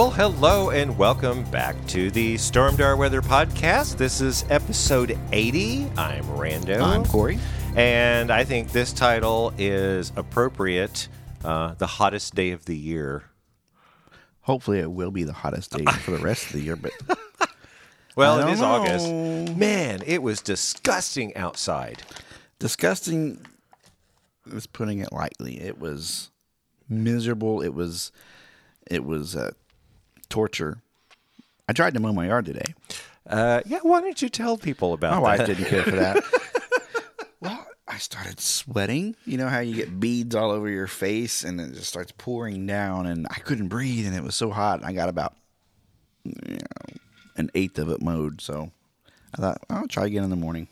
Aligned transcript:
Well, 0.00 0.10
hello 0.10 0.70
and 0.70 0.96
welcome 0.96 1.44
back 1.50 1.76
to 1.88 2.10
the 2.10 2.36
Stormdar 2.36 2.96
Weather 2.96 3.20
Podcast. 3.20 3.98
This 3.98 4.22
is 4.22 4.46
episode 4.48 5.18
80. 5.30 5.90
I'm 5.98 6.24
Rando. 6.24 6.80
I'm 6.80 7.04
Corey. 7.04 7.38
And 7.76 8.30
I 8.30 8.44
think 8.44 8.72
this 8.72 8.94
title 8.94 9.52
is 9.58 10.10
appropriate. 10.16 11.06
Uh, 11.44 11.74
the 11.74 11.86
hottest 11.86 12.34
day 12.34 12.52
of 12.52 12.64
the 12.64 12.74
year. 12.74 13.24
Hopefully, 14.40 14.78
it 14.78 14.90
will 14.90 15.10
be 15.10 15.24
the 15.24 15.34
hottest 15.34 15.76
day 15.76 15.84
for 15.84 16.12
the 16.12 16.24
rest 16.24 16.46
of 16.46 16.52
the 16.52 16.60
year. 16.62 16.76
But 16.76 16.92
Well, 18.16 18.48
it 18.48 18.50
is 18.50 18.62
know. 18.62 18.68
August. 18.68 19.06
Man, 19.54 20.00
it 20.06 20.22
was 20.22 20.40
disgusting 20.40 21.36
outside. 21.36 22.04
disgusting 22.58 23.44
is 24.50 24.66
putting 24.66 25.00
it 25.00 25.12
lightly. 25.12 25.60
It 25.60 25.78
was 25.78 26.30
miserable. 26.88 27.60
It 27.60 27.74
was 27.74 28.12
it 28.90 29.04
was 29.04 29.36
uh, 29.36 29.50
torture. 30.30 30.78
I 31.68 31.72
tried 31.72 31.94
to 31.94 32.00
mow 32.00 32.12
my 32.12 32.26
yard 32.26 32.46
today. 32.46 32.74
Uh, 33.28 33.60
yeah, 33.66 33.78
why 33.82 34.00
don't 34.00 34.20
you 34.20 34.28
tell 34.28 34.56
people 34.56 34.92
about 34.92 35.22
My 35.22 35.36
that? 35.36 35.38
wife 35.40 35.46
didn't 35.46 35.66
care 35.66 35.82
for 35.82 35.90
that. 35.92 36.22
well, 37.40 37.66
I 37.86 37.98
started 37.98 38.40
sweating. 38.40 39.14
You 39.26 39.38
know 39.38 39.48
how 39.48 39.60
you 39.60 39.74
get 39.74 40.00
beads 40.00 40.34
all 40.34 40.50
over 40.50 40.68
your 40.68 40.86
face 40.88 41.44
and 41.44 41.60
it 41.60 41.74
just 41.74 41.86
starts 41.86 42.12
pouring 42.16 42.66
down, 42.66 43.06
and 43.06 43.26
I 43.30 43.34
couldn't 43.40 43.68
breathe, 43.68 44.06
and 44.06 44.16
it 44.16 44.22
was 44.22 44.34
so 44.34 44.50
hot. 44.50 44.82
I 44.84 44.92
got 44.92 45.08
about 45.08 45.34
you 46.24 46.34
know, 46.48 46.96
an 47.36 47.50
eighth 47.54 47.78
of 47.78 47.88
it 47.90 48.02
mowed, 48.02 48.40
so 48.40 48.70
I 49.34 49.40
thought 49.40 49.62
I'll 49.68 49.86
try 49.86 50.06
again 50.06 50.24
in 50.24 50.30
the 50.30 50.36
morning. 50.36 50.68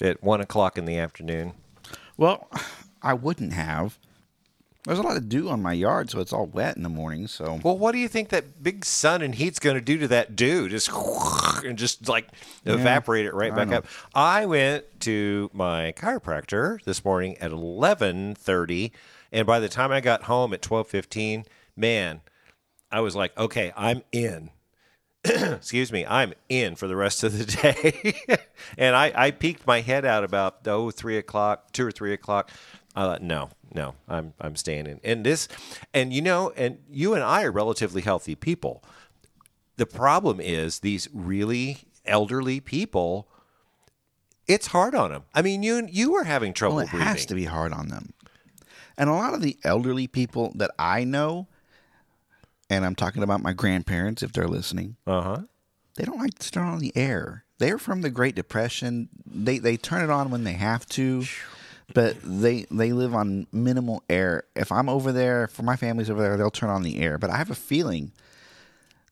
At 0.00 0.22
one 0.22 0.40
o'clock 0.40 0.76
in 0.76 0.84
the 0.84 0.98
afternoon. 0.98 1.52
Well, 2.16 2.48
I 3.02 3.14
wouldn't 3.14 3.52
have. 3.52 3.98
There's 4.84 4.98
a 4.98 5.02
lot 5.02 5.16
of 5.16 5.30
dew 5.30 5.48
on 5.48 5.62
my 5.62 5.72
yard, 5.72 6.10
so 6.10 6.20
it's 6.20 6.32
all 6.32 6.46
wet 6.46 6.76
in 6.76 6.82
the 6.82 6.90
morning. 6.90 7.26
So 7.26 7.58
Well, 7.62 7.78
what 7.78 7.92
do 7.92 7.98
you 7.98 8.08
think 8.08 8.28
that 8.28 8.62
big 8.62 8.84
sun 8.84 9.22
and 9.22 9.34
heat's 9.34 9.58
going 9.58 9.76
to 9.76 9.80
do 9.80 9.96
to 9.98 10.08
that 10.08 10.36
dew? 10.36 10.68
Just 10.68 10.90
and 11.64 11.78
just 11.78 12.06
like 12.08 12.28
evaporate 12.66 13.24
it 13.24 13.32
right 13.32 13.54
back 13.54 13.72
up. 13.72 13.86
I 14.14 14.44
went 14.44 14.84
to 15.00 15.50
my 15.54 15.92
chiropractor 15.96 16.82
this 16.84 17.02
morning 17.02 17.38
at 17.38 17.50
eleven 17.50 18.34
thirty, 18.34 18.92
and 19.32 19.46
by 19.46 19.58
the 19.58 19.70
time 19.70 19.90
I 19.90 20.00
got 20.00 20.24
home 20.24 20.52
at 20.52 20.60
twelve 20.60 20.86
fifteen, 20.86 21.46
man, 21.74 22.20
I 22.90 23.00
was 23.00 23.16
like, 23.16 23.36
okay, 23.38 23.72
I'm 23.76 24.02
in. 24.12 24.50
Excuse 25.24 25.90
me, 25.90 26.04
I'm 26.04 26.34
in 26.50 26.74
for 26.74 26.86
the 26.86 26.96
rest 26.96 27.24
of 27.24 27.38
the 27.38 27.44
day. 28.26 28.36
and 28.76 28.94
I, 28.94 29.10
I 29.14 29.30
peeked 29.30 29.66
my 29.66 29.80
head 29.80 30.04
out 30.04 30.22
about 30.22 30.68
oh 30.68 30.90
three 30.90 31.16
o'clock, 31.16 31.72
two 31.72 31.86
or 31.86 31.90
three 31.90 32.12
o'clock. 32.12 32.50
I 32.96 33.02
thought, 33.04 33.22
no, 33.22 33.50
no, 33.74 33.94
I'm 34.08 34.34
I'm 34.40 34.56
staying 34.56 34.86
in. 34.86 35.00
And 35.02 35.24
this, 35.26 35.48
and 35.92 36.12
you 36.12 36.22
know, 36.22 36.52
and 36.56 36.78
you 36.90 37.14
and 37.14 37.22
I 37.22 37.42
are 37.42 37.50
relatively 37.50 38.02
healthy 38.02 38.34
people. 38.34 38.82
The 39.76 39.86
problem 39.86 40.40
is 40.40 40.80
these 40.80 41.08
really 41.12 41.78
elderly 42.06 42.60
people. 42.60 43.28
It's 44.46 44.68
hard 44.68 44.94
on 44.94 45.10
them. 45.10 45.22
I 45.34 45.42
mean, 45.42 45.62
you 45.62 45.88
you 45.90 46.12
were 46.12 46.24
having 46.24 46.52
trouble 46.52 46.76
well, 46.76 46.84
it 46.84 46.90
breathing. 46.90 47.08
has 47.08 47.26
to 47.26 47.34
be 47.34 47.44
hard 47.46 47.72
on 47.72 47.88
them. 47.88 48.12
And 48.96 49.10
a 49.10 49.14
lot 49.14 49.34
of 49.34 49.40
the 49.42 49.56
elderly 49.64 50.06
people 50.06 50.52
that 50.54 50.70
I 50.78 51.02
know, 51.02 51.48
and 52.70 52.84
I'm 52.84 52.94
talking 52.94 53.22
about 53.24 53.42
my 53.42 53.52
grandparents 53.52 54.22
if 54.22 54.32
they're 54.32 54.46
listening, 54.46 54.96
Uh 55.06 55.20
huh. 55.22 55.38
they 55.96 56.04
don't 56.04 56.18
like 56.18 56.38
to 56.38 56.50
turn 56.50 56.68
on 56.68 56.78
the 56.78 56.92
air. 56.96 57.44
They're 57.58 57.78
from 57.78 58.02
the 58.02 58.10
Great 58.10 58.34
Depression. 58.36 59.08
They 59.26 59.58
they 59.58 59.76
turn 59.76 60.02
it 60.04 60.10
on 60.10 60.30
when 60.30 60.44
they 60.44 60.52
have 60.52 60.86
to, 60.90 61.24
but 61.92 62.16
they 62.22 62.66
they 62.70 62.92
live 62.92 63.14
on 63.14 63.46
minimal 63.52 64.02
air. 64.08 64.44
If 64.56 64.72
I'm 64.72 64.88
over 64.88 65.12
there, 65.12 65.48
for 65.48 65.62
my 65.62 65.76
family's 65.76 66.08
over 66.10 66.22
there, 66.22 66.36
they'll 66.36 66.50
turn 66.50 66.70
on 66.70 66.82
the 66.82 66.98
air. 67.00 67.18
But 67.18 67.30
I 67.30 67.36
have 67.36 67.50
a 67.50 67.54
feeling 67.54 68.12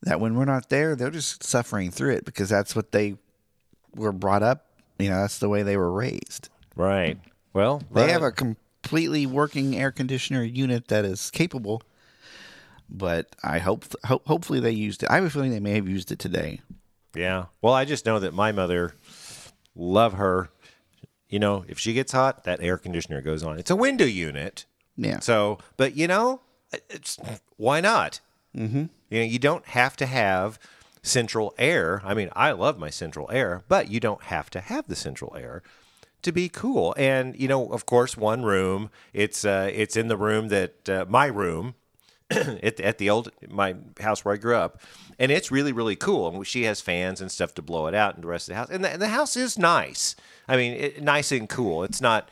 that 0.03 0.21
when 0.21 0.35
we're 0.35 0.45
not 0.47 0.69
there, 0.69 0.97
they're 0.97 1.11
just 1.11 1.45
suffering 1.45 1.91
through 1.91 2.13
it 2.15 2.25
because 2.25 2.49
that's 2.49 2.75
what 2.75 2.93
they 2.93 3.17
were 3.95 4.13
brought 4.13 4.43
up. 4.43 4.67
You 4.99 5.11
know, 5.11 5.21
that's 5.21 5.39
the 5.39 5.49
way 5.49 5.63
they 5.63 5.77
were 5.77 5.93
raised. 5.93 6.49
Right. 6.77 7.19
Well, 7.53 7.83
They 7.93 8.03
right. 8.03 8.11
have 8.11 8.23
a 8.23 8.33
completely 8.33 9.27
working 9.27 9.77
air 9.77 9.93
conditioner 9.93 10.43
unit 10.43 10.89
that 10.89 11.05
is 11.05 11.31
capable, 11.31 11.83
but 12.89 13.35
I 13.43 13.59
hope, 13.59 13.85
hope 14.05 14.27
hopefully 14.27 14.59
they 14.61 14.71
used 14.71 15.03
it. 15.03 15.11
I 15.11 15.17
have 15.17 15.25
a 15.25 15.31
feeling 15.31 15.51
they 15.51 15.61
may 15.61 15.75
have 15.75 15.89
used 15.89 16.11
it 16.11 16.19
today. 16.19 16.61
Yeah. 17.15 17.47
Well, 17.61 17.75
I 17.75 17.85
just 17.85 18.07
know 18.07 18.19
that 18.21 18.33
my 18.33 18.53
mother, 18.53 18.95
love 19.75 20.15
her. 20.15 20.49
You 21.33 21.39
know, 21.39 21.65
if 21.67 21.79
she 21.79 21.95
gets 21.95 22.13
hot, 22.13 22.45
that 22.45 22.61
air 22.61 22.77
conditioner 22.77 23.23
goes 23.23 23.43
on. 23.43 23.59
It's 23.59 23.71
a 23.71 23.77
window 23.77 24.05
unit. 24.05 24.67
Yeah. 24.99 25.21
So, 25.21 25.57
but 25.79 25.97
you 25.97 26.07
know, 26.07 26.43
it's 26.91 27.19
why 27.57 27.81
not? 27.81 28.21
Mm-hmm. 28.55 28.85
You 29.09 29.19
know, 29.19 29.25
you 29.25 29.39
don't 29.39 29.65
have 29.69 29.97
to 29.97 30.07
have 30.07 30.59
central 31.03 31.55
air. 31.57 32.03
I 32.05 32.13
mean, 32.13 32.29
I 32.37 32.53
love 32.53 32.79
my 32.79 32.91
central 32.91 33.31
air, 33.33 33.65
but 33.67 33.91
you 33.91 33.99
don't 33.99 34.25
have 34.25 34.51
to 34.51 34.61
have 34.61 34.89
the 34.89 34.95
central 34.95 35.35
air 35.35 35.63
to 36.21 36.33
be 36.33 36.51
cool. 36.51 36.95
And 36.99 37.35
you 37.41 37.49
know, 37.49 37.73
of 37.73 37.87
course, 37.87 38.15
one 38.15 38.43
room. 38.43 38.91
It's 39.15 39.43
uh, 39.43 39.71
it's 39.73 39.97
in 39.97 40.09
the 40.09 40.19
room 40.19 40.49
that 40.49 40.87
uh, 40.87 41.07
my 41.09 41.27
room 41.27 41.77
at, 42.63 42.81
at 42.81 42.99
the 42.99 43.11
old 43.11 43.31
my 43.49 43.75
house 44.01 44.25
where 44.25 44.35
I 44.35 44.39
grew 44.39 44.57
up, 44.57 44.81
and 45.19 45.31
it's 45.31 45.51
really 45.51 45.73
really 45.73 45.97
cool. 45.97 46.29
And 46.29 46.47
she 46.47 46.65
has 46.65 46.81
fans 46.81 47.21
and 47.21 47.31
stuff 47.31 47.55
to 47.55 47.63
blow 47.63 47.87
it 47.87 47.95
out, 47.95 48.15
and 48.15 48.25
the 48.25 48.29
rest 48.29 48.49
of 48.49 48.53
the 48.53 48.57
house. 48.57 48.71
And 48.71 48.85
the, 48.85 48.91
and 48.91 49.03
the 49.03 49.09
house 49.09 49.37
is 49.37 49.59
nice. 49.59 50.17
I 50.49 50.57
mean, 50.57 50.73
it, 50.73 51.03
nice 51.03 51.33
and 51.33 51.49
cool. 51.49 51.85
It's 51.85 52.01
not 52.01 52.29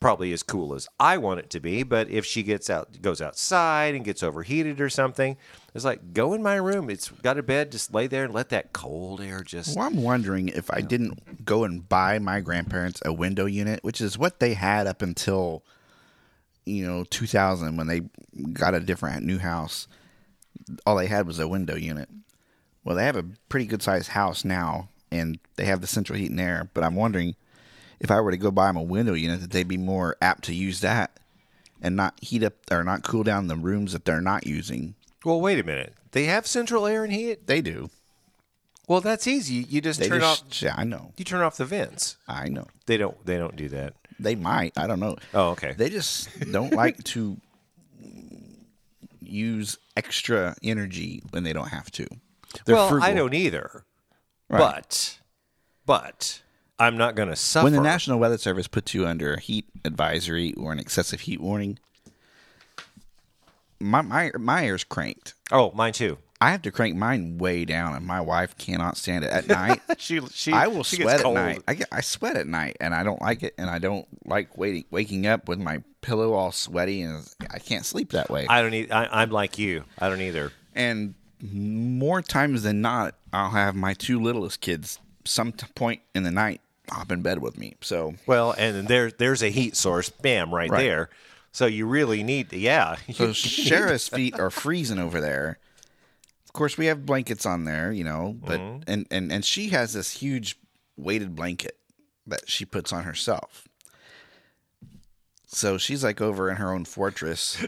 probably 0.00 0.32
as 0.32 0.42
cool 0.42 0.74
as 0.74 0.88
I 1.00 1.18
want 1.18 1.40
it 1.40 1.50
to 1.50 1.60
be, 1.60 1.82
but 1.82 2.08
if 2.10 2.24
she 2.24 2.42
gets 2.42 2.68
out, 2.68 3.00
goes 3.00 3.20
outside 3.20 3.94
and 3.94 4.04
gets 4.04 4.22
overheated 4.22 4.80
or 4.80 4.88
something, 4.88 5.36
it's 5.74 5.84
like 5.84 6.12
go 6.12 6.34
in 6.34 6.42
my 6.42 6.56
room. 6.56 6.90
It's 6.90 7.08
got 7.08 7.38
a 7.38 7.42
bed. 7.42 7.72
Just 7.72 7.92
lay 7.92 8.06
there 8.06 8.24
and 8.24 8.34
let 8.34 8.50
that 8.50 8.72
cold 8.72 9.20
air 9.20 9.42
just. 9.42 9.76
Well, 9.76 9.86
I'm 9.86 10.02
wondering 10.02 10.48
if 10.48 10.70
I 10.70 10.80
didn't 10.80 11.44
go 11.44 11.64
and 11.64 11.86
buy 11.88 12.18
my 12.18 12.40
grandparents 12.40 13.00
a 13.04 13.12
window 13.12 13.46
unit, 13.46 13.82
which 13.82 14.00
is 14.00 14.18
what 14.18 14.40
they 14.40 14.54
had 14.54 14.86
up 14.86 15.02
until 15.02 15.64
you 16.66 16.86
know 16.86 17.04
2000 17.04 17.76
when 17.76 17.86
they 17.86 18.02
got 18.52 18.74
a 18.74 18.80
different 18.80 19.24
new 19.24 19.38
house. 19.38 19.88
All 20.84 20.96
they 20.96 21.06
had 21.06 21.26
was 21.26 21.38
a 21.38 21.48
window 21.48 21.76
unit. 21.76 22.08
Well, 22.84 22.96
they 22.96 23.04
have 23.04 23.16
a 23.16 23.24
pretty 23.48 23.66
good 23.66 23.82
sized 23.82 24.08
house 24.10 24.44
now, 24.44 24.88
and 25.10 25.38
they 25.56 25.64
have 25.64 25.80
the 25.80 25.86
central 25.86 26.18
heat 26.18 26.30
and 26.30 26.40
air. 26.40 26.68
But 26.74 26.84
I'm 26.84 26.94
wondering 26.96 27.34
if 28.00 28.10
I 28.10 28.20
were 28.20 28.30
to 28.30 28.36
go 28.36 28.50
buy 28.50 28.66
them 28.66 28.76
a 28.76 28.82
window 28.82 29.14
unit, 29.14 29.40
that 29.40 29.50
they'd 29.50 29.68
be 29.68 29.76
more 29.76 30.16
apt 30.20 30.44
to 30.44 30.54
use 30.54 30.80
that 30.80 31.18
and 31.80 31.96
not 31.96 32.18
heat 32.22 32.42
up 32.42 32.54
or 32.70 32.84
not 32.84 33.02
cool 33.04 33.22
down 33.22 33.46
the 33.48 33.56
rooms 33.56 33.92
that 33.92 34.04
they're 34.04 34.20
not 34.20 34.46
using. 34.46 34.94
Well, 35.24 35.40
wait 35.40 35.58
a 35.58 35.64
minute. 35.64 35.94
They 36.12 36.24
have 36.24 36.46
central 36.46 36.86
air 36.86 37.04
and 37.04 37.12
heat. 37.12 37.46
They 37.46 37.60
do. 37.60 37.90
Well, 38.88 39.00
that's 39.00 39.26
easy. 39.26 39.66
You 39.68 39.80
just 39.80 39.98
They 40.00 40.08
turn 40.08 40.20
just, 40.20 40.44
off. 40.44 40.62
yeah, 40.62 40.74
I 40.76 40.84
know. 40.84 41.12
You 41.16 41.24
turn 41.24 41.42
off 41.42 41.56
the 41.56 41.64
vents. 41.64 42.16
I 42.28 42.48
know. 42.48 42.66
They 42.86 42.96
don't. 42.96 43.24
They 43.26 43.36
don't 43.36 43.56
do 43.56 43.68
that. 43.70 43.94
They 44.18 44.34
might. 44.34 44.72
I 44.76 44.86
don't 44.86 45.00
know. 45.00 45.16
Oh, 45.34 45.50
okay. 45.50 45.74
They 45.76 45.90
just 45.90 46.28
don't 46.52 46.72
like 46.74 47.02
to 47.04 47.36
use 49.20 49.78
extra 49.96 50.56
energy 50.62 51.22
when 51.30 51.44
they 51.44 51.52
don't 51.52 51.68
have 51.68 51.90
to. 51.92 52.06
They're 52.64 52.76
well, 52.76 52.88
frugal. 52.88 53.08
I 53.08 53.12
don't 53.12 53.34
either. 53.34 53.84
Right. 54.48 54.58
But, 54.58 55.18
but 55.84 56.42
I'm 56.78 56.96
not 56.96 57.14
going 57.14 57.28
to 57.28 57.36
suffer. 57.36 57.64
When 57.64 57.72
the 57.72 57.80
National 57.80 58.18
Weather 58.18 58.38
Service 58.38 58.68
puts 58.68 58.94
you 58.94 59.06
under 59.06 59.34
a 59.34 59.40
heat 59.40 59.66
advisory 59.84 60.54
or 60.54 60.72
an 60.72 60.78
excessive 60.78 61.20
heat 61.20 61.40
warning, 61.40 61.78
my 63.80 64.02
my 64.02 64.30
my 64.38 64.66
air's 64.66 64.84
cranked. 64.84 65.34
oh, 65.52 65.72
mine 65.72 65.92
too. 65.92 66.18
I 66.40 66.50
have 66.50 66.62
to 66.62 66.70
crank 66.70 66.96
mine 66.96 67.38
way 67.38 67.64
down, 67.64 67.94
and 67.96 68.04
my 68.06 68.20
wife 68.20 68.56
cannot 68.58 68.96
stand 68.98 69.24
it 69.24 69.30
at 69.30 69.48
night. 69.48 69.80
She, 69.98 70.20
she, 70.32 70.52
I 70.52 70.66
will 70.66 70.84
she 70.84 70.96
sweat 71.02 71.24
at 71.24 71.32
night. 71.32 71.62
I 71.66 71.74
get 71.74 71.88
I 71.90 72.02
sweat 72.02 72.36
at 72.36 72.46
night, 72.46 72.76
and 72.80 72.94
I 72.94 73.02
don't 73.02 73.20
like 73.22 73.42
it, 73.42 73.54
and 73.56 73.70
I 73.70 73.78
don't 73.78 74.06
like 74.26 74.56
waiting 74.58 74.84
waking 74.90 75.26
up 75.26 75.48
with 75.48 75.58
my 75.58 75.82
pillow 76.02 76.34
all 76.34 76.52
sweaty, 76.52 77.00
and 77.00 77.26
I 77.50 77.58
can't 77.58 77.84
sleep 77.86 78.10
that 78.12 78.28
way. 78.28 78.46
I 78.48 78.60
don't 78.60 78.70
need. 78.72 78.90
I, 78.92 79.08
I'm 79.10 79.30
like 79.30 79.58
you. 79.58 79.84
I 79.98 80.08
don't 80.10 80.20
either. 80.20 80.52
and 80.74 81.14
more 81.42 82.22
times 82.22 82.62
than 82.62 82.80
not, 82.80 83.14
I'll 83.32 83.50
have 83.50 83.74
my 83.74 83.94
two 83.94 84.20
littlest 84.20 84.60
kids 84.60 84.98
some 85.24 85.52
t- 85.52 85.66
point 85.74 86.00
in 86.14 86.22
the 86.22 86.30
night 86.30 86.60
hop 86.90 87.10
in 87.10 87.20
bed 87.22 87.40
with 87.40 87.58
me. 87.58 87.74
So 87.80 88.14
Well, 88.26 88.54
and 88.56 88.76
then 88.76 88.84
there 88.86 89.10
there's 89.10 89.42
a 89.42 89.50
heat 89.50 89.76
source. 89.76 90.08
Bam, 90.10 90.54
right, 90.54 90.70
Right. 90.70 90.82
there. 90.82 91.08
So 91.52 91.66
you 91.66 91.86
really 91.86 92.22
need. 92.22 92.50
to, 92.50 92.58
Yeah. 92.58 92.96
So 93.12 93.28
Shara's 93.32 94.08
feet 94.16 94.38
are 94.38 94.50
freezing 94.50 94.98
over 94.98 95.20
there. 95.20 95.58
Of 96.56 96.58
course, 96.58 96.78
we 96.78 96.86
have 96.86 97.04
blankets 97.04 97.44
on 97.44 97.64
there, 97.64 97.92
you 97.92 98.02
know, 98.02 98.34
but 98.42 98.58
and, 98.58 99.06
and 99.10 99.30
and 99.30 99.44
she 99.44 99.68
has 99.68 99.92
this 99.92 100.10
huge 100.10 100.56
weighted 100.96 101.36
blanket 101.36 101.76
that 102.26 102.48
she 102.48 102.64
puts 102.64 102.94
on 102.94 103.04
herself. 103.04 103.68
So 105.46 105.76
she's 105.76 106.02
like 106.02 106.22
over 106.22 106.48
in 106.48 106.56
her 106.56 106.72
own 106.72 106.86
fortress. 106.86 107.62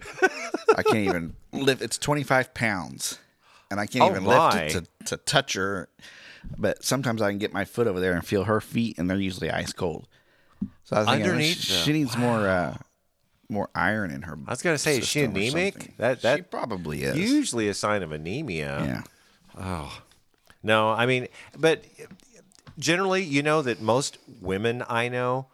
I 0.74 0.82
can't 0.82 1.00
even 1.06 1.36
lift. 1.52 1.82
It's 1.82 1.98
twenty 1.98 2.22
five 2.22 2.54
pounds, 2.54 3.18
and 3.70 3.78
I 3.78 3.84
can't 3.84 4.04
Oh, 4.04 4.10
even 4.10 4.24
my. 4.24 4.54
lift 4.64 4.76
it 4.76 4.86
to, 5.04 5.04
to 5.04 5.16
touch 5.18 5.52
her. 5.52 5.90
But 6.56 6.82
sometimes 6.82 7.20
I 7.20 7.28
can 7.28 7.36
get 7.38 7.52
my 7.52 7.66
foot 7.66 7.88
over 7.88 8.00
there 8.00 8.14
and 8.14 8.24
feel 8.24 8.44
her 8.44 8.58
feet, 8.62 8.96
and 8.98 9.10
they're 9.10 9.18
usually 9.20 9.50
ice 9.50 9.74
cold. 9.74 10.08
So 10.84 10.96
I 10.96 11.00
was 11.00 11.08
thinking, 11.10 11.26
Underneath 11.26 11.58
she, 11.60 11.72
she 11.74 11.92
needs 11.92 12.16
more 12.16 12.48
uh, 12.48 12.78
more 13.48 13.70
iron 13.74 14.10
in 14.10 14.22
her. 14.22 14.38
I 14.46 14.50
was 14.52 14.62
gonna 14.62 14.78
say, 14.78 14.98
is 14.98 15.08
she 15.08 15.22
anemic? 15.22 15.96
That- 15.96 16.22
that- 16.22 16.36
she 16.38 16.42
probably 16.42 17.02
is. 17.02 17.16
Usually 17.16 17.68
a 17.68 17.74
sign 17.74 18.02
of 18.02 18.12
anemia. 18.12 18.84
yeah. 18.84 19.02
Oh 19.60 20.02
no, 20.62 20.90
I 20.90 21.06
mean, 21.06 21.28
but 21.56 21.84
generally, 22.78 23.22
you 23.22 23.42
know 23.42 23.62
that 23.62 23.80
most 23.80 24.18
women 24.40 24.82
I 24.88 25.08
know 25.08 25.46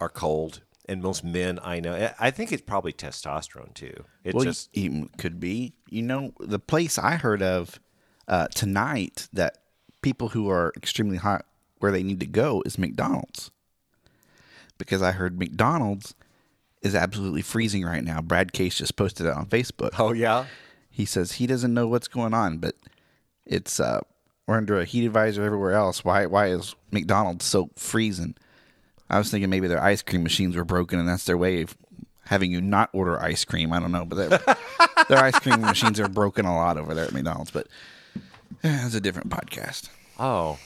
are 0.00 0.08
cold, 0.08 0.60
and 0.88 1.02
most 1.02 1.24
men 1.24 1.58
I 1.62 1.80
know. 1.80 2.10
I- 2.18 2.30
think 2.30 2.52
it's 2.52 2.62
probably 2.62 2.92
testosterone 2.92 3.74
too. 3.74 4.04
It 4.24 4.34
Well, 4.34 4.44
just 4.44 4.70
even 4.72 5.08
could 5.18 5.40
be. 5.40 5.74
You 5.88 6.02
know, 6.02 6.32
the 6.38 6.58
place 6.58 6.98
I 6.98 7.16
heard 7.16 7.42
of 7.42 7.80
uh, 8.28 8.46
tonight 8.48 9.28
that 9.32 9.58
people 10.02 10.28
who 10.28 10.48
are 10.48 10.72
extremely 10.76 11.16
hot 11.16 11.44
where 11.78 11.90
they 11.90 12.02
need 12.02 12.20
to 12.20 12.26
go 12.26 12.62
is 12.64 12.78
McDonald's. 12.78 13.50
Because 14.78 15.02
I 15.02 15.12
heard 15.12 15.38
McDonald's 15.38 16.14
is 16.82 16.94
absolutely 16.94 17.42
freezing 17.42 17.84
right 17.84 18.02
now. 18.04 18.20
Brad 18.20 18.52
Case 18.52 18.76
just 18.78 18.96
posted 18.96 19.26
it 19.26 19.32
on 19.34 19.46
Facebook. 19.46 19.90
oh 19.98 20.12
yeah. 20.12 20.46
He 20.90 21.04
says 21.04 21.32
he 21.32 21.46
doesn't 21.46 21.72
know 21.72 21.86
what's 21.86 22.08
going 22.08 22.34
on, 22.34 22.58
but 22.58 22.74
it's 23.46 23.80
uh 23.80 24.00
we're 24.46 24.56
under 24.56 24.80
a 24.80 24.84
heat 24.84 25.06
advisor 25.06 25.42
everywhere 25.44 25.72
else. 25.72 26.04
Why 26.04 26.26
why 26.26 26.48
is 26.48 26.74
McDonald's 26.90 27.44
so 27.44 27.70
freezing? 27.76 28.34
I 29.08 29.18
was 29.18 29.30
thinking 29.30 29.50
maybe 29.50 29.66
their 29.68 29.82
ice 29.82 30.02
cream 30.02 30.22
machines 30.22 30.56
were 30.56 30.64
broken 30.64 30.98
and 30.98 31.08
that's 31.08 31.24
their 31.24 31.36
way 31.38 31.62
of 31.62 31.76
having 32.26 32.50
you 32.52 32.60
not 32.60 32.90
order 32.92 33.20
ice 33.20 33.44
cream. 33.44 33.72
I 33.72 33.80
don't 33.80 33.92
know, 33.92 34.04
but 34.04 34.16
their 34.16 34.28
their 35.08 35.18
ice 35.18 35.38
cream 35.38 35.60
machines 35.60 35.98
are 36.00 36.08
broken 36.08 36.44
a 36.46 36.54
lot 36.54 36.76
over 36.76 36.94
there 36.94 37.06
at 37.06 37.12
McDonald's. 37.12 37.50
But 37.50 37.66
eh, 38.62 38.82
it's 38.86 38.94
a 38.94 39.00
different 39.00 39.30
podcast. 39.30 39.88
Oh, 40.18 40.58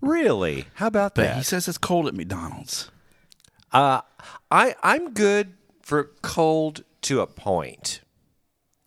really? 0.00 0.66
How 0.74 0.86
about 0.88 1.14
But 1.14 1.22
that? 1.22 1.36
he 1.36 1.42
says 1.42 1.66
it's 1.68 1.78
cold 1.78 2.06
at 2.06 2.14
McDonald's. 2.14 2.90
Uh, 3.72 4.00
I 4.50 4.74
I'm 4.82 5.12
good 5.12 5.54
for 5.82 6.12
cold 6.22 6.84
to 7.02 7.20
a 7.20 7.26
point. 7.26 8.00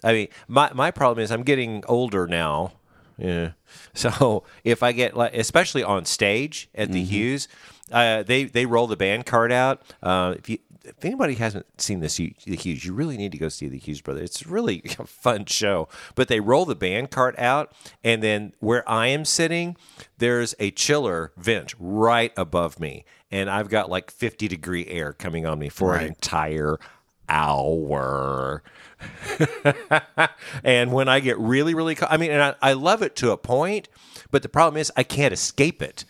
I 0.03 0.13
mean, 0.13 0.27
my 0.47 0.71
my 0.73 0.91
problem 0.91 1.23
is 1.23 1.31
I'm 1.31 1.43
getting 1.43 1.83
older 1.87 2.27
now. 2.27 2.73
Yeah. 3.17 3.51
So 3.93 4.43
if 4.63 4.81
I 4.81 4.93
get 4.93 5.15
like, 5.15 5.35
especially 5.35 5.83
on 5.83 6.05
stage 6.05 6.69
at 6.73 6.91
the 6.91 7.03
Hughes, 7.03 7.47
uh, 7.91 8.23
they 8.23 8.45
they 8.45 8.65
roll 8.65 8.87
the 8.87 8.97
band 8.97 9.27
card 9.27 9.51
out. 9.51 9.83
Uh, 10.01 10.35
if 10.37 10.49
you 10.49 10.57
if 10.83 11.05
anybody 11.05 11.35
hasn't 11.35 11.65
seen 11.79 11.99
this 11.99 12.17
the 12.17 12.33
Hughes, 12.45 12.85
you 12.85 12.93
really 12.93 13.17
need 13.17 13.31
to 13.31 13.37
go 13.37 13.49
see 13.49 13.67
the 13.67 13.77
Hughes 13.77 14.01
brother. 14.01 14.21
It's 14.21 14.45
really 14.47 14.81
a 14.99 15.05
fun 15.05 15.45
show. 15.45 15.87
But 16.15 16.27
they 16.27 16.39
roll 16.39 16.65
the 16.65 16.75
band 16.75 17.11
cart 17.11 17.37
out, 17.37 17.73
and 18.03 18.23
then 18.23 18.53
where 18.59 18.87
I 18.89 19.07
am 19.07 19.25
sitting, 19.25 19.77
there's 20.17 20.55
a 20.59 20.71
chiller 20.71 21.31
vent 21.37 21.73
right 21.79 22.33
above 22.35 22.79
me, 22.79 23.05
and 23.31 23.49
I've 23.49 23.69
got 23.69 23.89
like 23.89 24.11
50 24.11 24.47
degree 24.47 24.85
air 24.87 25.13
coming 25.13 25.45
on 25.45 25.59
me 25.59 25.69
for 25.69 25.95
an 25.95 26.05
entire 26.05 26.79
hour. 27.27 28.63
and 30.63 30.91
when 30.91 31.07
I 31.07 31.19
get 31.19 31.37
really, 31.37 31.73
really, 31.73 31.95
co- 31.95 32.07
I 32.09 32.17
mean, 32.17 32.31
and 32.31 32.41
I, 32.41 32.55
I 32.61 32.73
love 32.73 33.01
it 33.01 33.15
to 33.17 33.31
a 33.31 33.37
point, 33.37 33.87
but 34.31 34.41
the 34.43 34.49
problem 34.49 34.79
is 34.79 34.91
I 34.97 35.03
can't 35.03 35.33
escape 35.33 35.81
it. 35.81 36.05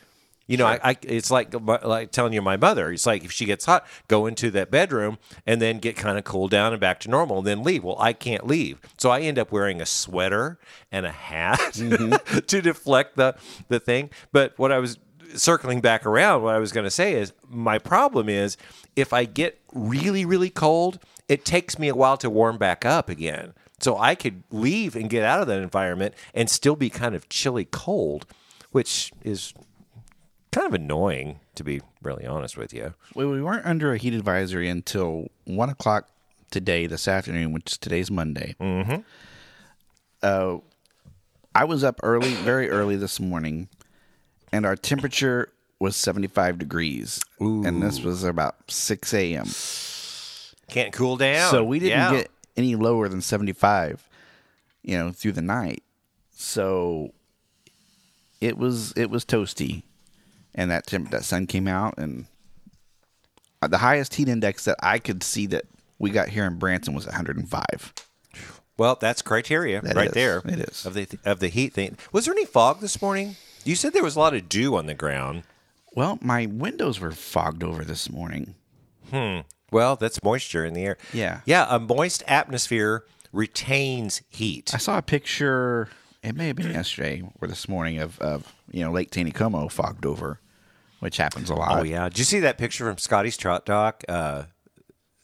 You 0.48 0.58
know, 0.58 0.66
I, 0.66 0.80
I 0.84 0.98
it's 1.04 1.30
like 1.30 1.54
like 1.84 2.12
telling 2.12 2.34
you 2.34 2.42
my 2.42 2.58
mother. 2.58 2.92
It's 2.92 3.06
like 3.06 3.24
if 3.24 3.32
she 3.32 3.46
gets 3.46 3.66
hot, 3.66 3.86
go 4.08 4.26
into 4.26 4.50
that 4.50 4.72
bedroom 4.72 5.20
and 5.46 5.62
then 5.62 5.78
get 5.78 5.96
kind 5.96 6.18
of 6.18 6.24
cooled 6.24 6.50
down 6.50 6.74
and 6.74 6.82
back 6.82 7.00
to 7.02 7.10
normal, 7.10 7.38
and 7.38 7.46
then 7.46 7.62
leave. 7.62 7.84
Well, 7.84 7.98
I 8.00 8.14
can't 8.14 8.48
leave, 8.48 8.82
so 8.98 9.12
I 9.12 9.20
end 9.20 9.38
up 9.38 9.52
wearing 9.52 9.80
a 9.80 9.86
sweater 9.86 10.58
and 10.92 11.06
a 11.06 11.12
hat 11.12 11.74
mm-hmm. 11.74 12.40
to 12.48 12.62
deflect 12.64 13.16
the 13.16 13.36
the 13.68 13.80
thing. 13.80 14.10
But 14.32 14.58
what 14.58 14.72
I 14.72 14.80
was 14.80 14.98
circling 15.36 15.82
back 15.82 16.06
around, 16.06 16.44
what 16.44 16.56
I 16.56 16.60
was 16.60 16.72
going 16.72 16.86
to 16.86 16.92
say 16.92 17.14
is 17.14 17.34
my 17.48 17.78
problem 17.78 18.30
is 18.30 18.58
if 18.96 19.14
I 19.14 19.26
get 19.26 19.60
really, 19.74 20.26
really 20.26 20.50
cold, 20.50 21.00
it 21.28 21.46
takes 21.46 21.78
me 21.78 21.88
a 21.88 21.96
while 21.96 22.18
to 22.18 22.30
warm 22.30 22.58
back 22.58 22.86
up 22.86 23.10
again. 23.10 23.54
So 23.80 23.98
I 23.98 24.16
could 24.16 24.44
leave 24.52 24.96
and 24.96 25.10
get 25.10 25.24
out 25.24 25.42
of 25.42 25.48
that 25.48 25.62
environment 25.62 26.14
and 26.34 26.50
still 26.50 26.76
be 26.76 26.90
kind 26.90 27.16
of 27.16 27.30
chilly 27.30 27.66
cold, 27.66 28.26
which 28.72 29.12
is 29.24 29.54
kind 30.52 30.68
of 30.68 30.74
annoying, 30.74 31.40
to 31.56 31.64
be 31.64 31.82
really 32.02 32.26
honest 32.26 32.58
with 32.58 32.74
you. 32.74 32.94
Well, 33.16 33.30
we 33.30 33.42
weren't 33.42 33.66
under 33.66 33.94
a 33.94 33.98
heat 33.98 34.14
advisory 34.14 34.68
until 34.68 35.28
one 35.46 35.70
o'clock 35.70 36.10
today, 36.52 36.88
this 36.88 37.08
afternoon, 37.08 37.54
which 37.54 37.74
is 37.74 37.78
today's 37.78 38.10
Monday. 38.10 38.56
Mm-hmm. 38.60 39.02
Uh, 40.22 40.58
I 41.56 41.64
was 41.64 41.84
up 41.84 42.00
early, 42.04 42.34
very 42.34 42.70
early 42.70 42.96
this 42.96 43.20
morning, 43.20 43.70
and 44.52 44.66
our 44.66 44.76
temperature 44.76 45.50
was 45.80 45.96
seventy-five 45.96 46.58
degrees, 46.58 47.20
and 47.40 47.82
this 47.82 48.02
was 48.02 48.24
about 48.24 48.56
six 48.70 49.14
a.m. 49.14 49.48
Can't 50.70 50.94
cool 50.94 51.18
down. 51.18 51.50
So 51.52 51.64
we 51.64 51.80
didn't 51.80 51.98
Yeah. 52.00 52.12
get 52.12 52.32
any 52.58 52.76
lower 52.76 53.08
than 53.10 53.22
seventy-five, 53.22 54.04
you 54.84 54.98
know, 54.98 55.12
through 55.12 55.32
the 55.34 55.42
night. 55.42 55.84
So 56.36 57.14
it 58.42 58.58
was 58.58 58.92
it 58.94 59.10
was 59.10 59.26
toasty, 59.26 59.84
and 60.56 60.70
that 60.72 60.86
temp- 60.86 61.12
that 61.12 61.24
sun 61.26 61.48
came 61.48 61.68
out, 61.68 61.98
and 61.98 62.26
uh, 63.62 63.68
the 63.68 63.80
highest 63.80 64.16
heat 64.16 64.28
index 64.30 64.66
that 64.66 64.78
I 64.82 65.00
could 65.00 65.24
see 65.24 65.46
that 65.48 65.66
we 65.98 66.12
got 66.12 66.30
here 66.30 66.46
in 66.46 66.58
Branson 66.60 66.94
was 66.94 67.06
105. 67.06 67.94
Well, 68.78 68.98
that's 69.02 69.22
criteria 69.22 69.82
That 69.82 69.96
right 69.98 70.08
is. 70.08 70.14
there. 70.14 70.38
It 70.46 70.60
is. 70.60 70.86
of 70.86 70.94
the 70.94 71.08
of 71.26 71.40
the 71.40 71.50
heat 71.50 71.74
thing. 71.74 71.98
Was 72.14 72.26
there 72.26 72.34
any 72.34 72.46
fog 72.46 72.80
this 72.80 73.02
morning? 73.02 73.36
You 73.70 73.76
said 73.76 73.94
there 73.94 74.04
was 74.04 74.16
a 74.16 74.20
lot 74.20 74.34
of 74.34 74.50
dew 74.50 74.76
on 74.76 74.88
the 74.88 74.96
ground. 74.96 75.44
Well, 75.94 76.18
my 76.24 76.48
windows 76.48 77.00
were 77.00 77.12
fogged 77.12 77.64
over 77.64 77.86
this 77.86 78.10
morning. 78.10 78.56
Hmm. 79.12 79.42
Well, 79.72 79.96
that's 79.96 80.24
moisture 80.24 80.66
in 80.66 80.74
the 80.74 80.84
air. 80.84 80.98
Yeah. 81.14 81.42
yeah. 81.46 81.68
A 81.70 81.78
moist 81.78 82.24
atmosphere 82.26 83.06
retains 83.32 84.24
heat. 84.28 84.74
I 84.74 84.80
saw 84.80 84.98
a 84.98 85.04
picture. 85.04 85.88
It 86.24 86.34
may 86.34 86.48
have 86.48 86.56
been 86.56 86.72
yesterday 86.72 87.22
or 87.40 87.48
this 87.48 87.70
morning 87.70 88.00
of, 88.00 88.18
of 88.18 88.56
you 88.72 88.84
know 88.84 88.92
Lake 88.92 89.12
Taneycomo 89.12 89.72
fogged 89.72 90.04
over, 90.04 90.40
which 91.00 91.18
happens 91.18 91.52
a 91.52 91.54
lot. 91.54 91.80
Oh 91.80 91.84
yeah, 91.84 92.10
did 92.10 92.18
you 92.18 92.26
see 92.26 92.40
that 92.40 92.58
picture 92.58 92.88
from 92.88 92.98
Scotty's 92.98 93.38
Trout 93.38 93.68
Dock? 93.68 94.04
Uh, 94.10 94.46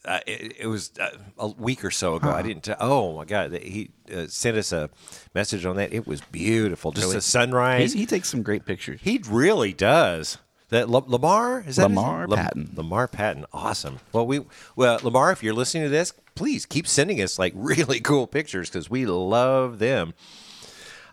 uh, 0.06 0.20
it, 0.26 0.56
it 0.60 0.66
was 0.66 0.92
uh, 1.00 1.10
a 1.38 1.48
week 1.48 1.84
or 1.84 1.90
so 1.90 2.14
ago. 2.14 2.30
I 2.30 2.42
didn't. 2.42 2.64
T- 2.64 2.74
oh 2.80 3.16
my 3.16 3.24
god, 3.24 3.52
he 3.54 3.90
uh, 4.14 4.26
sent 4.28 4.56
us 4.56 4.72
a 4.72 4.88
message 5.34 5.66
on 5.66 5.76
that. 5.76 5.92
It 5.92 6.06
was 6.06 6.20
beautiful. 6.20 6.92
Just 6.92 7.14
a 7.14 7.20
sunrise. 7.20 7.92
he 7.92 8.06
takes 8.06 8.28
some 8.28 8.42
great 8.42 8.64
pictures. 8.64 9.00
He 9.02 9.20
really 9.28 9.72
does. 9.72 10.38
That 10.70 10.88
La- 10.88 11.04
Lamar 11.06 11.64
is 11.66 11.76
that 11.76 11.84
Lamar 11.84 12.26
Patton. 12.26 12.72
Lamar 12.74 13.06
Patton, 13.06 13.46
awesome. 13.52 14.00
Well, 14.12 14.26
we 14.26 14.44
well 14.74 14.98
Lamar, 15.02 15.30
if 15.30 15.42
you're 15.42 15.54
listening 15.54 15.84
to 15.84 15.88
this, 15.88 16.12
please 16.34 16.66
keep 16.66 16.88
sending 16.88 17.20
us 17.20 17.38
like 17.38 17.52
really 17.56 18.00
cool 18.00 18.26
pictures 18.26 18.68
because 18.68 18.90
we 18.90 19.06
love 19.06 19.78
them. 19.78 20.14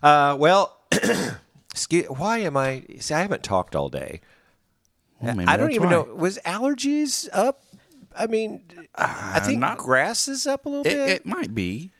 Uh, 0.02 0.36
well, 0.38 0.80
excuse, 1.70 2.06
why 2.06 2.38
am 2.38 2.56
I? 2.56 2.84
See, 2.98 3.14
I 3.14 3.20
haven't 3.20 3.42
talked 3.42 3.76
all 3.76 3.88
day. 3.88 4.20
I 5.22 5.56
don't 5.56 5.70
even 5.70 5.84
why. 5.84 5.90
know. 5.92 6.02
Was 6.02 6.38
allergies 6.44 7.28
up? 7.32 7.62
I 8.16 8.26
mean, 8.26 8.62
I 8.94 9.40
think 9.40 9.60
not- 9.60 9.78
grass 9.78 10.28
is 10.28 10.46
up 10.46 10.66
a 10.66 10.68
little 10.68 10.86
It, 10.86 10.94
bit. 10.94 11.08
it 11.10 11.26
might 11.26 11.54
be. 11.54 11.90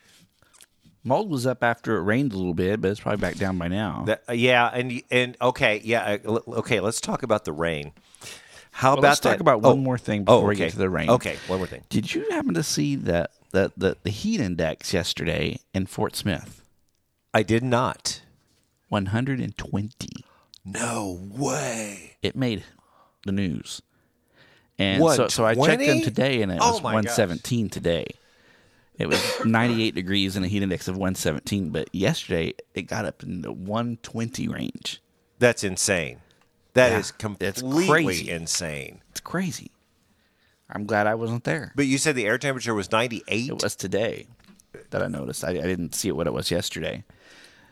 Mold 1.06 1.28
was 1.30 1.46
up 1.46 1.62
after 1.62 1.96
it 1.98 2.02
rained 2.02 2.32
a 2.32 2.36
little 2.36 2.54
bit, 2.54 2.80
but 2.80 2.90
it's 2.90 3.00
probably 3.00 3.20
back 3.20 3.36
down 3.36 3.58
by 3.58 3.68
now. 3.68 4.04
That- 4.06 4.22
uh, 4.28 4.32
yeah, 4.32 4.68
and 4.72 5.02
and 5.10 5.36
okay, 5.40 5.80
yeah, 5.84 6.16
uh, 6.26 6.38
okay. 6.48 6.80
Let's 6.80 7.00
talk 7.00 7.22
about 7.22 7.44
the 7.44 7.52
rain. 7.52 7.92
How 8.70 8.90
Well, 8.92 9.00
about 9.00 9.08
let's 9.08 9.20
talk 9.20 9.40
about 9.40 9.60
oh, 9.64 9.70
one 9.74 9.82
more 9.84 9.98
thing 9.98 10.24
before 10.24 10.42
oh, 10.42 10.46
we 10.46 10.56
get 10.56 10.72
to 10.72 10.78
the 10.78 10.90
rain. 10.90 11.08
Okay, 11.10 11.36
one 11.46 11.58
more 11.58 11.66
thing. 11.66 11.84
Did 11.90 12.12
you 12.14 12.28
happen 12.30 12.54
to 12.54 12.62
see 12.62 12.96
that 12.96 13.30
the, 13.52 13.70
the, 13.76 13.96
the 14.02 14.10
heat 14.10 14.40
index 14.40 14.92
yesterday 14.92 15.58
in 15.72 15.86
Fort 15.86 16.16
Smith? 16.16 16.60
I 17.32 17.44
did 17.44 17.62
not. 17.62 18.22
120. 18.88 20.08
No 20.64 21.20
way. 21.30 22.16
It 22.22 22.34
made 22.34 22.64
the 23.24 23.32
news. 23.32 23.80
And 24.78 25.02
so, 25.14 25.28
so 25.28 25.44
I 25.44 25.54
checked 25.54 25.86
them 25.86 26.00
today 26.02 26.42
and 26.42 26.50
it 26.50 26.58
Oh 26.60 26.72
was 26.72 26.82
my 26.82 26.92
gosh. 26.94 27.16
117 27.18 27.70
today. 27.70 28.06
It 28.98 29.08
was 29.08 29.20
98 29.44 29.94
degrees 29.94 30.36
and 30.36 30.44
a 30.44 30.48
heat 30.48 30.62
index 30.62 30.86
of 30.88 30.96
117, 30.96 31.70
but 31.70 31.92
yesterday 31.92 32.54
it 32.74 32.82
got 32.82 33.04
up 33.04 33.22
in 33.22 33.42
the 33.42 33.52
120 33.52 34.46
range. 34.48 35.00
That's 35.40 35.64
insane. 35.64 36.18
That 36.74 36.90
Yeah, 36.92 36.98
is 36.98 37.10
completely 37.12 37.86
crazy. 37.88 38.30
insane. 38.30 39.00
It's 39.10 39.20
crazy. 39.20 39.70
I'm 40.70 40.86
glad 40.86 41.06
I 41.06 41.14
wasn't 41.14 41.44
there. 41.44 41.72
But 41.76 41.86
you 41.86 41.98
said 41.98 42.14
the 42.16 42.26
air 42.26 42.38
temperature 42.38 42.74
was 42.74 42.90
98. 42.90 43.48
It 43.48 43.62
was 43.62 43.76
today 43.76 44.26
that 44.90 45.02
I 45.02 45.08
noticed. 45.08 45.44
I, 45.44 45.50
I 45.50 45.52
didn't 45.54 45.94
see 45.94 46.10
what 46.12 46.26
it 46.26 46.32
was 46.32 46.50
yesterday, 46.50 47.04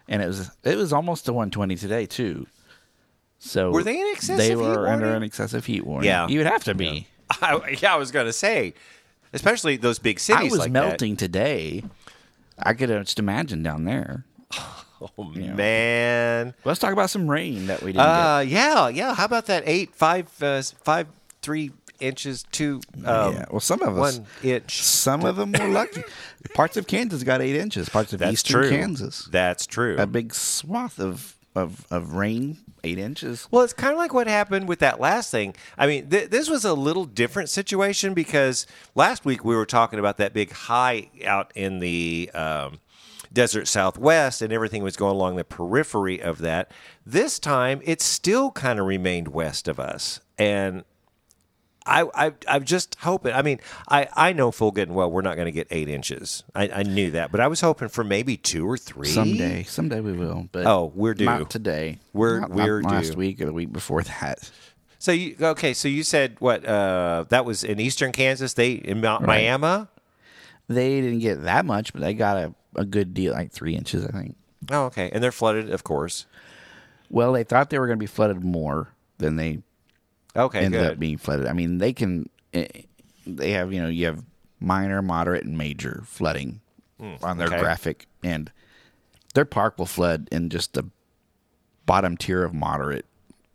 and 0.09 0.23
it 0.23 0.27
was 0.27 0.51
it 0.63 0.77
was 0.77 0.93
almost 0.93 1.25
to 1.27 1.33
120 1.33 1.75
today 1.77 2.07
too. 2.07 2.47
So 3.45 3.71
Were 3.73 3.83
they 3.83 4.01
in 4.01 4.07
excessive 4.13 4.37
They 4.39 4.49
heat 4.51 4.57
were 4.57 4.87
under 4.87 5.07
warning? 5.07 5.17
an 5.17 5.23
excessive 5.25 5.67
heat 5.67 5.85
warning. 5.85 6.07
Yeah. 6.09 6.29
you 6.29 6.39
would 6.39 6.47
have 6.47 6.63
to 6.65 6.75
be. 6.77 7.09
I, 7.43 7.77
yeah, 7.83 7.95
I 7.95 7.97
was 7.97 8.13
going 8.13 8.27
to 8.27 8.33
say, 8.33 8.73
especially 9.33 9.77
those 9.77 9.99
big 9.99 10.21
cities. 10.21 10.41
I 10.41 10.45
was 10.45 10.59
like 10.59 10.73
that. 10.73 10.89
melting 10.89 11.17
today. 11.17 11.83
I 12.57 12.73
could 12.73 12.89
just 12.89 13.19
imagine 13.19 13.63
down 13.63 13.85
there. 13.85 14.25
Oh 15.19 15.25
man. 15.25 16.55
Let's 16.65 16.79
talk 16.79 16.93
about 16.93 17.11
some 17.11 17.29
rain 17.29 17.67
that 17.67 17.83
we 17.83 17.91
didn't 17.91 18.07
Uh, 18.07 18.45
yeah, 18.47 18.87
yeah. 18.89 19.15
How 19.17 19.25
about 19.25 19.47
that 19.47 19.65
eight, 19.67 19.93
five, 19.97 20.29
uh, 20.41 20.63
five, 20.63 21.09
three 21.43 21.73
inches, 21.99 22.45
two, 22.53 22.81
um, 23.05 23.35
yeah. 23.35 23.45
Well, 23.51 23.59
some 23.59 23.83
of 23.83 23.99
us, 23.99 24.19
one 24.19 24.27
inch. 24.45 24.81
some 24.81 25.25
of 25.25 25.35
them 25.35 25.51
were 25.51 25.67
lucky. 25.67 26.05
Parts 26.55 26.77
of 26.77 26.87
Kansas 26.87 27.25
got 27.25 27.43
eight 27.43 27.57
inches. 27.57 27.89
Parts 27.89 28.13
of 28.13 28.21
That's 28.21 28.33
eastern 28.35 28.61
true. 28.63 28.71
Kansas, 28.71 29.29
That's 29.33 29.67
true. 29.67 29.97
a 29.99 30.07
big 30.07 30.33
swath 30.35 31.01
of 31.01 31.35
of 31.57 31.85
of 31.91 32.13
rain, 32.15 32.59
eight 32.85 32.99
inches. 32.99 33.49
Well, 33.51 33.63
it's 33.63 33.73
kind 33.73 33.93
of 33.93 33.99
like 33.99 34.13
what 34.13 34.27
happened 34.27 34.69
with 34.69 34.81
that 34.81 35.01
last 35.01 35.31
thing. 35.31 35.55
I 35.79 35.87
mean, 35.87 36.11
th- 36.11 36.31
this 36.31 36.49
was 36.49 36.65
a 36.65 36.75
little 36.75 37.05
different 37.05 37.49
situation 37.49 38.15
because 38.15 38.67
last 38.95 39.25
week 39.25 39.45
we 39.45 39.55
were 39.55 39.67
talking 39.67 39.99
about 39.99 40.17
that 40.19 40.33
big 40.33 40.53
high 40.53 41.11
out 41.25 41.53
in 41.55 41.79
the 41.79 42.31
um, 42.35 42.81
desert 43.33 43.69
southwest 43.69 44.43
and 44.43 44.53
everything 44.53 44.83
was 44.83 44.97
going 44.97 45.15
along 45.15 45.37
the 45.37 45.45
periphery 45.45 46.21
of 46.21 46.39
that. 46.39 46.71
This 47.07 47.39
time, 47.39 47.81
it 47.85 48.01
still 48.01 48.51
kind 48.51 48.79
of 48.79 48.87
remained 48.87 49.29
west 49.29 49.69
of 49.69 49.79
us. 49.81 50.21
And 50.39 50.85
I, 51.87 52.07
I, 52.15 52.33
I'm 52.49 52.65
just 52.65 52.97
hoping. 53.01 53.33
I 53.33 53.43
mean, 53.43 53.59
I, 53.89 54.09
I 54.15 54.33
know 54.33 54.51
full 54.53 54.71
good 54.71 54.89
and 54.89 54.97
well 54.97 55.11
we're 55.11 55.23
not 55.23 55.35
going 55.37 55.47
to 55.47 55.53
get 55.53 55.67
eight 55.71 55.89
inches. 55.89 56.45
I, 56.55 56.69
I 56.69 56.83
knew 56.85 57.11
that, 57.13 57.33
but 57.33 57.41
I 57.41 57.49
was 57.49 57.61
hoping 57.61 57.89
for 57.89 58.05
maybe 58.05 58.37
two 58.37 58.69
or 58.69 58.77
three 58.79 59.09
Someday, 59.09 59.65
someday 59.65 60.01
we 60.01 60.13
will. 60.13 60.49
But 60.53 60.67
Oh, 60.67 60.93
we're 60.95 61.15
due. 61.15 61.25
Not 61.25 61.51
today. 61.51 61.99
We're- 62.13 62.41
Not- 62.41 62.51
we're 62.51 62.81
not 62.83 62.93
last 62.93 63.11
due. 63.13 63.17
week 63.19 63.41
or 63.41 63.47
the 63.47 63.53
week 63.53 63.73
before 63.73 64.03
that. 64.03 64.51
So 64.99 65.11
you 65.11 65.35
okay? 65.41 65.75
So 65.75 65.89
you 65.89 66.05
said 66.05 66.37
what? 66.39 66.65
Uh, 66.65 67.25
that 67.31 67.45
was 67.45 67.65
in 67.65 67.81
eastern 67.81 68.13
Kansas. 68.13 68.55
They 68.55 68.73
in 68.75 69.01
Mount 69.01 69.23
Right. 69.27 69.45
Miami. 69.49 69.89
They 70.69 71.01
didn't 71.01 71.19
get 71.19 71.43
that 71.43 71.67
much, 71.67 71.93
but 71.93 72.01
they 72.03 72.15
got 72.15 72.37
a, 72.37 72.55
a 72.77 72.85
good 72.85 73.13
deal, 73.13 73.33
like 73.33 73.51
three 73.51 73.75
inches, 73.75 74.07
I 74.07 74.11
think. 74.13 74.37
Oh, 74.71 74.85
okay. 74.85 75.11
And 75.13 75.21
they're 75.23 75.33
flooded, 75.33 75.71
of 75.71 75.83
course. 75.83 76.27
Well, 77.11 77.33
they 77.33 77.43
thought 77.43 77.69
they 77.71 77.81
were 77.81 77.89
going 77.89 77.99
to 77.99 78.03
be 78.03 78.07
flooded 78.07 78.45
more 78.45 78.91
than 79.19 79.35
they 79.37 79.59
Okay, 80.35 80.61
ended 80.65 80.81
good. 80.81 80.93
up 80.93 80.99
being 80.99 81.19
flooded. 81.19 81.47
I 81.47 81.53
mean, 81.53 81.79
they 81.79 81.93
can. 81.93 82.29
eh, 82.55 82.67
They 83.27 83.53
have 83.53 83.73
you 83.73 83.83
know 83.83 83.89
you 83.89 84.07
have 84.07 84.25
minor, 84.61 85.03
moderate, 85.03 85.45
and 85.45 85.57
major 85.59 86.03
flooding 86.07 86.61
on 87.23 87.37
their 87.39 87.49
okay. 87.49 87.59
graphic, 87.59 88.07
and 88.23 88.51
their 89.35 89.45
park 89.45 89.77
will 89.79 89.87
flood 89.87 90.29
in 90.31 90.49
just 90.51 90.75
the 90.75 90.85
bottom 91.85 92.17
tier 92.17 92.45
of 92.45 92.55
moderate. 92.55 93.07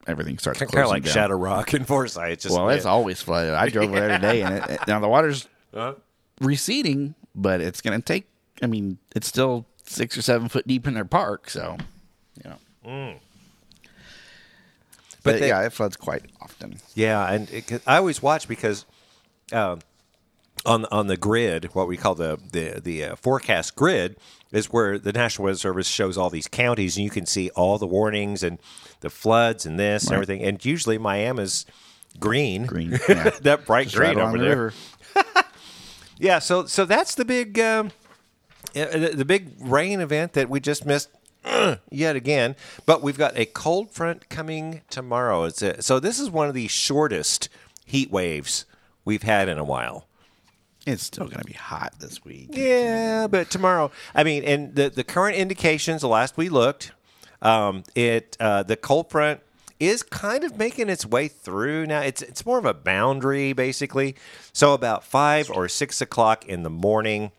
Everything 0.05 0.37
starts 0.37 0.59
kind 0.59 0.73
of 0.73 0.89
like 0.89 1.03
down. 1.03 1.13
Shadow 1.13 1.35
Rock 1.35 1.73
and 1.73 1.85
Forsyth. 1.87 2.39
Just 2.39 2.55
Well, 2.55 2.69
it's 2.69 2.85
yeah. 2.85 2.91
always 2.91 3.21
flooded. 3.21 3.53
I 3.53 3.69
drove 3.69 3.89
over 3.89 3.99
there 3.99 4.17
today, 4.19 4.41
and 4.41 4.55
it, 4.55 4.69
it- 4.71 4.79
now 4.87 4.99
the 4.99 5.07
water's 5.07 5.47
Uh-huh. 5.73 5.95
receding, 6.41 7.13
but 7.35 7.59
it's 7.61 7.81
going 7.81 7.99
to 7.99 8.03
take. 8.05 8.27
I 8.61 8.67
mean, 8.67 8.97
it's 9.15 9.27
still 9.27 9.65
six 9.83 10.17
or 10.17 10.21
seven 10.21 10.47
foot 10.49 10.65
deep 10.67 10.87
in 10.87 10.93
their 10.93 11.05
park, 11.05 11.49
so 11.49 11.77
you 12.43 12.49
know. 12.49 13.19
But, 15.23 15.31
But 15.33 15.39
they- 15.41 15.47
yeah, 15.49 15.65
it 15.65 15.73
floods 15.73 15.97
quite 15.97 16.23
often. 16.41 16.77
Yeah, 16.95 17.25
and 17.31 17.49
it, 17.51 17.81
I 17.85 17.97
always 17.97 18.21
watch 18.21 18.47
because 18.47 18.85
um, 19.51 19.79
on 20.65 20.85
on 20.85 21.07
the 21.07 21.17
grid, 21.17 21.65
what 21.75 21.87
we 21.87 21.97
call 21.97 22.15
the 22.15 22.39
the 22.51 22.79
the 22.81 23.03
uh, 23.03 23.15
forecast 23.15 23.75
grid, 23.75 24.17
is 24.51 24.67
where 24.67 24.97
the 24.97 25.11
National 25.13 25.45
Weather 25.45 25.57
Service 25.57 25.87
shows 25.87 26.17
all 26.17 26.29
these 26.29 26.47
counties, 26.47 26.95
and 26.97 27.03
you 27.03 27.09
can 27.11 27.25
see 27.25 27.49
all 27.51 27.77
the 27.77 27.87
warnings 27.87 28.43
and 28.43 28.57
the 29.01 29.09
floods 29.09 29.65
and 29.65 29.79
this 29.79 30.05
and 30.05 30.13
everything. 30.13 30.41
And 30.41 30.63
usually 30.63 30.97
Miami's 30.97 31.65
green, 32.19 32.65
Green, 32.65 32.91
yeah. 33.09 33.29
that 33.41 33.65
bright 33.65 33.85
Just 33.87 33.95
green 33.97 34.17
right 34.17 34.25
over 34.27 34.37
the 34.37 34.43
there. 34.43 34.55
river. 34.57 34.73
Yeah, 36.19 36.39
so 36.39 36.65
so 36.65 36.83
that's 36.85 37.13
the 37.13 37.25
big 37.25 37.59
um, 37.59 37.91
uh, 38.75 38.85
the, 39.13 39.23
big 39.23 39.51
rain 39.59 39.99
event 39.99 40.33
that 40.33 40.49
we 40.49 40.59
just 40.59 40.83
missed 40.83 41.09
uh, 41.13 41.16
yet 41.91 42.15
again. 42.15 42.55
But 42.85 43.01
we've 43.01 43.17
got 43.17 43.37
a 43.37 43.45
cold 43.45 43.91
front 43.91 44.29
coming 44.29 44.81
tomorrow. 44.89 45.43
It's 45.45 45.61
a, 45.61 45.81
so 45.81 45.99
this 45.99 46.19
is 46.19 46.29
one 46.29 46.47
of 46.47 46.53
the 46.53 46.67
shortest 46.67 47.49
heat 47.85 48.11
waves 48.11 48.65
we've 49.05 49.23
had 49.23 49.49
in 49.49 49.57
a 49.57 49.63
while. 49.63 50.07
It's 50.85 51.03
still 51.03 51.25
going 51.25 51.39
to 51.39 51.45
be 51.45 51.53
hot 51.53 51.95
this 51.99 52.23
week. 52.23 52.49
Yeah, 52.51 53.27
but 53.27 53.49
tomorrow, 53.49 53.91
I 54.15 54.23
mean, 54.23 54.43
and 54.45 54.73
the 54.73 54.89
the 54.89 55.03
current 55.03 55.35
indications, 55.35 56.01
the 56.01 56.07
last 56.07 56.37
we 56.37 56.47
looked, 56.47 56.93
um, 57.41 57.83
it 57.93 58.37
uh, 58.39 58.63
the 58.63 58.77
cold 58.77 59.09
front 59.09 59.41
is 59.79 60.01
kind 60.01 60.43
of 60.43 60.57
making 60.57 60.89
its 60.89 61.05
way 61.05 61.27
through 61.27 61.87
now. 61.87 61.99
It's 61.99 62.21
it's 62.21 62.45
more 62.45 62.57
of 62.57 62.65
a 62.65 62.73
boundary 62.73 63.51
basically. 63.53 64.15
So 64.53 64.73
about 64.73 65.03
five 65.03 65.51
or 65.51 65.67
six 65.67 66.01
o'clock 66.01 66.45
in 66.45 66.63
the 66.63 66.69
morning. 66.69 67.31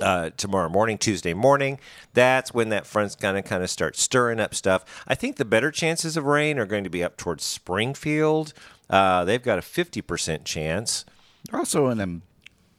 Uh, 0.00 0.30
tomorrow 0.36 0.68
morning, 0.68 0.96
Tuesday 0.98 1.34
morning, 1.34 1.78
that's 2.14 2.54
when 2.54 2.68
that 2.68 2.86
front's 2.86 3.16
gonna 3.16 3.42
kind 3.42 3.62
of 3.62 3.70
start 3.70 3.96
stirring 3.96 4.38
up 4.40 4.54
stuff. 4.54 4.84
I 5.06 5.14
think 5.14 5.36
the 5.36 5.44
better 5.44 5.70
chances 5.70 6.16
of 6.16 6.24
rain 6.24 6.58
are 6.58 6.66
going 6.66 6.84
to 6.84 6.90
be 6.90 7.02
up 7.02 7.16
towards 7.16 7.44
Springfield. 7.44 8.52
Uh, 8.88 9.24
they've 9.24 9.42
got 9.42 9.58
a 9.58 9.62
fifty 9.62 10.00
percent 10.00 10.44
chance. 10.44 11.04
Also, 11.52 11.88
in 11.88 12.00
a 12.00 12.20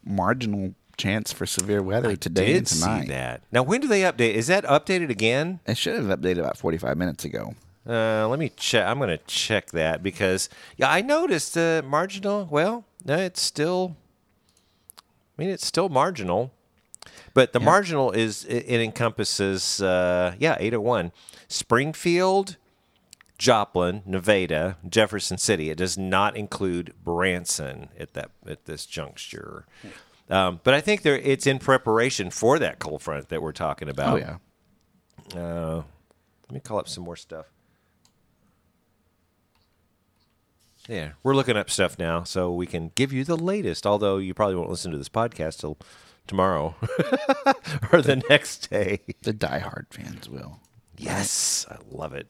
marginal 0.04 0.74
chance 0.98 1.32
for 1.32 1.46
severe 1.46 1.82
weather 1.82 2.16
today 2.16 2.48
Did 2.48 2.58
and 2.58 2.68
tonight. 2.68 3.08
that. 3.08 3.42
Now, 3.52 3.64
when 3.64 3.82
do 3.82 3.88
they 3.88 4.02
update? 4.02 4.34
Is 4.34 4.48
that 4.48 4.66
updated 4.66 5.10
again? 5.10 5.60
It 5.66 5.78
should 5.78 5.96
have 5.96 6.06
updated 6.20 6.40
about 6.40 6.58
45 6.58 6.98
minutes 6.98 7.26
ago. 7.26 7.56
Uh, 7.88 8.28
let 8.28 8.38
me 8.38 8.52
check. 8.56 8.86
I'm 8.86 8.98
going 8.98 9.10
to 9.10 9.18
check 9.26 9.72
that 9.72 10.04
because 10.04 10.50
yeah, 10.78 10.92
I 10.92 11.02
noticed 11.02 11.54
the 11.56 11.84
marginal. 11.88 12.48
Well, 12.52 12.86
no, 13.06 13.16
it's 13.18 13.42
still. 13.42 13.96
I 15.00 15.42
mean, 15.42 15.50
it's 15.50 15.66
still 15.66 15.88
marginal, 15.88 16.52
but 17.40 17.54
the 17.54 17.60
marginal 17.62 18.12
is 18.12 18.44
it, 18.44 18.66
it 18.68 18.82
encompasses 18.82 19.82
uh, 19.82 20.36
yeah 20.40 20.58
801 20.60 21.14
Springfield, 21.48 22.58
Joplin, 23.38 24.04
Nevada, 24.06 24.76
Jefferson 24.90 25.38
City. 25.38 25.70
It 25.70 25.78
does 25.78 25.98
not 25.98 26.36
include 26.36 26.94
Branson 27.02 27.88
at 27.98 28.14
that 28.14 28.32
at 28.46 28.66
this 28.66 28.86
juncture. 28.86 29.66
Um, 30.30 30.60
but 30.66 30.74
I 30.74 30.82
think 30.82 31.04
there 31.04 31.18
it's 31.18 31.48
in 31.48 31.60
preparation 31.60 32.30
for 32.30 32.60
that 32.60 32.78
cold 32.80 33.02
front 33.02 33.30
that 33.30 33.42
we're 33.42 33.54
talking 33.54 33.88
about. 33.88 34.16
Oh, 34.16 34.38
yeah. 35.34 35.42
Uh, 35.42 35.84
let 36.50 36.52
me 36.52 36.60
call 36.60 36.78
up 36.78 36.90
some 36.90 37.06
more 37.06 37.16
stuff. 37.16 37.46
Yeah, 40.90 41.12
we're 41.24 41.36
looking 41.36 41.56
up 41.56 41.70
stuff 41.70 41.98
now 41.98 42.24
so 42.24 42.52
we 42.52 42.66
can 42.66 42.92
give 42.96 43.14
you 43.14 43.24
the 43.24 43.38
latest. 43.38 43.88
Although 43.88 44.18
you 44.18 44.34
probably 44.34 44.56
won't 44.56 44.70
listen 44.70 44.92
to 44.92 44.98
this 44.98 45.08
podcast 45.08 45.62
till 45.62 45.78
tomorrow 46.30 46.76
or 47.92 48.02
the 48.02 48.24
next 48.30 48.70
day. 48.70 49.02
The 49.24 49.34
diehard 49.34 49.88
fans 49.90 50.30
will. 50.30 50.62
Yes, 50.98 51.66
I 51.70 51.78
love 51.92 52.14
it. 52.14 52.28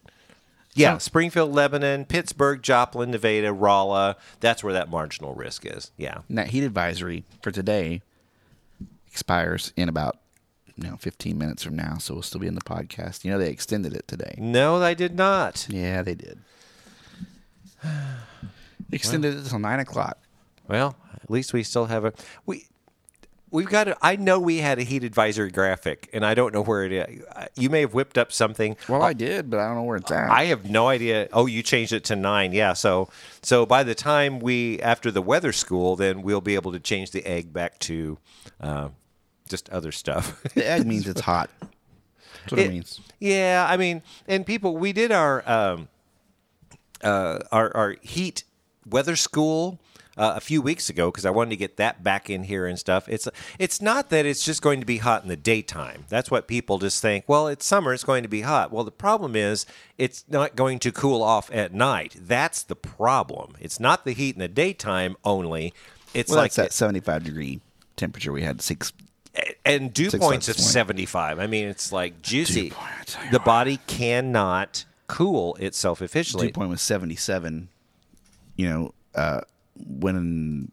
Yeah, 0.74 0.98
Springfield, 0.98 1.52
Lebanon, 1.52 2.04
Pittsburg, 2.04 2.62
Joplin, 2.62 3.10
Nevada, 3.10 3.52
Rolla. 3.52 4.16
That's 4.38 4.62
where 4.64 4.72
that 4.72 4.88
marginal 4.88 5.34
risk 5.34 5.66
is. 5.66 5.90
Yeah. 5.96 6.20
And 6.28 6.38
that 6.38 6.48
heat 6.48 6.64
advisory 6.64 7.24
for 7.42 7.50
today 7.50 8.02
expires 9.08 9.72
in 9.76 9.88
about 9.88 10.18
you 10.76 10.88
know 10.88 10.96
15 10.96 11.36
minutes 11.36 11.62
from 11.62 11.76
now, 11.76 11.98
so 11.98 12.14
we'll 12.14 12.22
still 12.22 12.40
be 12.40 12.46
in 12.46 12.54
the 12.54 12.60
podcast. 12.60 13.24
You 13.24 13.32
know 13.32 13.38
they 13.38 13.50
extended 13.50 13.94
it 13.94 14.06
today. 14.08 14.34
No, 14.38 14.78
they 14.78 14.94
did 14.94 15.16
not. 15.16 15.66
Yeah, 15.68 16.02
they 16.02 16.14
did. 16.14 16.38
extended 18.92 19.34
it 19.34 19.38
until 19.38 19.58
nine 19.58 19.80
o'clock. 19.80 20.18
Well, 20.68 20.96
at 21.14 21.30
least 21.30 21.52
we 21.52 21.62
still 21.64 21.86
have 21.86 22.04
a 22.04 22.12
we. 22.46 22.66
We've 23.52 23.68
got. 23.68 23.88
A, 23.88 23.96
I 24.00 24.16
know 24.16 24.38
we 24.38 24.58
had 24.58 24.78
a 24.78 24.82
heat 24.82 25.02
advisory 25.02 25.50
graphic, 25.50 26.08
and 26.12 26.24
I 26.24 26.34
don't 26.34 26.54
know 26.54 26.62
where 26.62 26.84
it 26.84 26.92
is. 26.92 27.22
You 27.56 27.68
may 27.70 27.80
have 27.80 27.94
whipped 27.94 28.16
up 28.16 28.32
something. 28.32 28.76
Well, 28.88 29.02
I 29.02 29.12
did, 29.12 29.50
but 29.50 29.58
I 29.58 29.66
don't 29.66 29.76
know 29.76 29.82
where 29.82 29.96
it's 29.96 30.10
at. 30.10 30.30
I 30.30 30.44
have 30.46 30.70
no 30.70 30.86
idea. 30.88 31.28
Oh, 31.32 31.46
you 31.46 31.62
changed 31.62 31.92
it 31.92 32.04
to 32.04 32.16
nine. 32.16 32.52
Yeah. 32.52 32.74
So, 32.74 33.08
so 33.42 33.66
by 33.66 33.82
the 33.82 33.94
time 33.94 34.38
we 34.38 34.80
after 34.80 35.10
the 35.10 35.22
weather 35.22 35.52
school, 35.52 35.96
then 35.96 36.22
we'll 36.22 36.40
be 36.40 36.54
able 36.54 36.70
to 36.72 36.80
change 36.80 37.10
the 37.10 37.26
egg 37.26 37.52
back 37.52 37.78
to 37.80 38.18
uh, 38.60 38.88
just 39.48 39.68
other 39.70 39.90
stuff. 39.92 40.40
the 40.54 40.68
egg 40.68 40.86
means 40.86 41.08
it's 41.08 41.22
hot. 41.22 41.50
That's 41.60 42.52
what 42.52 42.60
it, 42.60 42.66
It- 42.66 42.70
means. 42.70 43.00
Yeah, 43.18 43.66
I 43.68 43.76
mean, 43.76 44.02
and 44.28 44.46
people, 44.46 44.76
we 44.76 44.92
did 44.92 45.10
our 45.12 45.42
um, 45.48 45.88
uh, 47.02 47.40
our 47.50 47.76
our 47.76 47.96
heat 48.00 48.44
weather 48.88 49.16
school 49.16 49.78
uh, 50.16 50.34
a 50.36 50.40
few 50.40 50.60
weeks 50.60 50.90
ago 50.90 51.10
because 51.10 51.24
I 51.24 51.30
wanted 51.30 51.50
to 51.50 51.56
get 51.56 51.76
that 51.78 52.02
back 52.02 52.28
in 52.30 52.44
here 52.44 52.66
and 52.66 52.78
stuff. 52.78 53.08
It's 53.08 53.28
it's 53.58 53.80
not 53.80 54.10
that 54.10 54.26
it's 54.26 54.44
just 54.44 54.62
going 54.62 54.80
to 54.80 54.86
be 54.86 54.98
hot 54.98 55.22
in 55.22 55.28
the 55.28 55.36
daytime. 55.36 56.04
That's 56.08 56.30
what 56.30 56.46
people 56.48 56.78
just 56.78 57.00
think. 57.00 57.24
Well, 57.28 57.46
it's 57.48 57.64
summer; 57.66 57.92
it's 57.92 58.04
going 58.04 58.22
to 58.22 58.28
be 58.28 58.42
hot. 58.42 58.72
Well, 58.72 58.84
the 58.84 58.90
problem 58.90 59.36
is 59.36 59.66
it's 59.98 60.24
not 60.28 60.56
going 60.56 60.78
to 60.80 60.92
cool 60.92 61.22
off 61.22 61.50
at 61.52 61.72
night. 61.72 62.16
That's 62.20 62.62
the 62.62 62.76
problem. 62.76 63.56
It's 63.60 63.78
not 63.80 64.04
the 64.04 64.12
heat 64.12 64.34
in 64.34 64.40
the 64.40 64.48
daytime 64.48 65.16
only. 65.24 65.72
It's 66.12 66.30
Well, 66.30 66.40
like 66.40 66.54
that 66.54 66.72
75 66.72 67.24
degree 67.24 67.60
temperature 67.96 68.32
we 68.32 68.42
had 68.42 68.60
six. 68.62 68.92
and 69.64 69.92
dew 69.94 70.10
Six 70.10 70.24
points 70.24 70.48
of 70.48 70.56
point. 70.56 70.66
75 70.66 71.38
i 71.38 71.46
mean 71.46 71.68
it's 71.68 71.92
like 71.92 72.20
juicy 72.20 72.70
point, 72.70 72.90
I 73.00 73.04
tell 73.04 73.24
you 73.26 73.30
the 73.30 73.38
what. 73.38 73.44
body 73.44 73.78
cannot 73.86 74.84
cool 75.06 75.54
itself 75.56 76.02
efficiently 76.02 76.48
Dew 76.48 76.52
point 76.52 76.70
was 76.70 76.82
77. 76.82 77.68
You 78.56 78.68
know, 78.68 78.94
uh, 79.14 79.40
when 79.76 80.72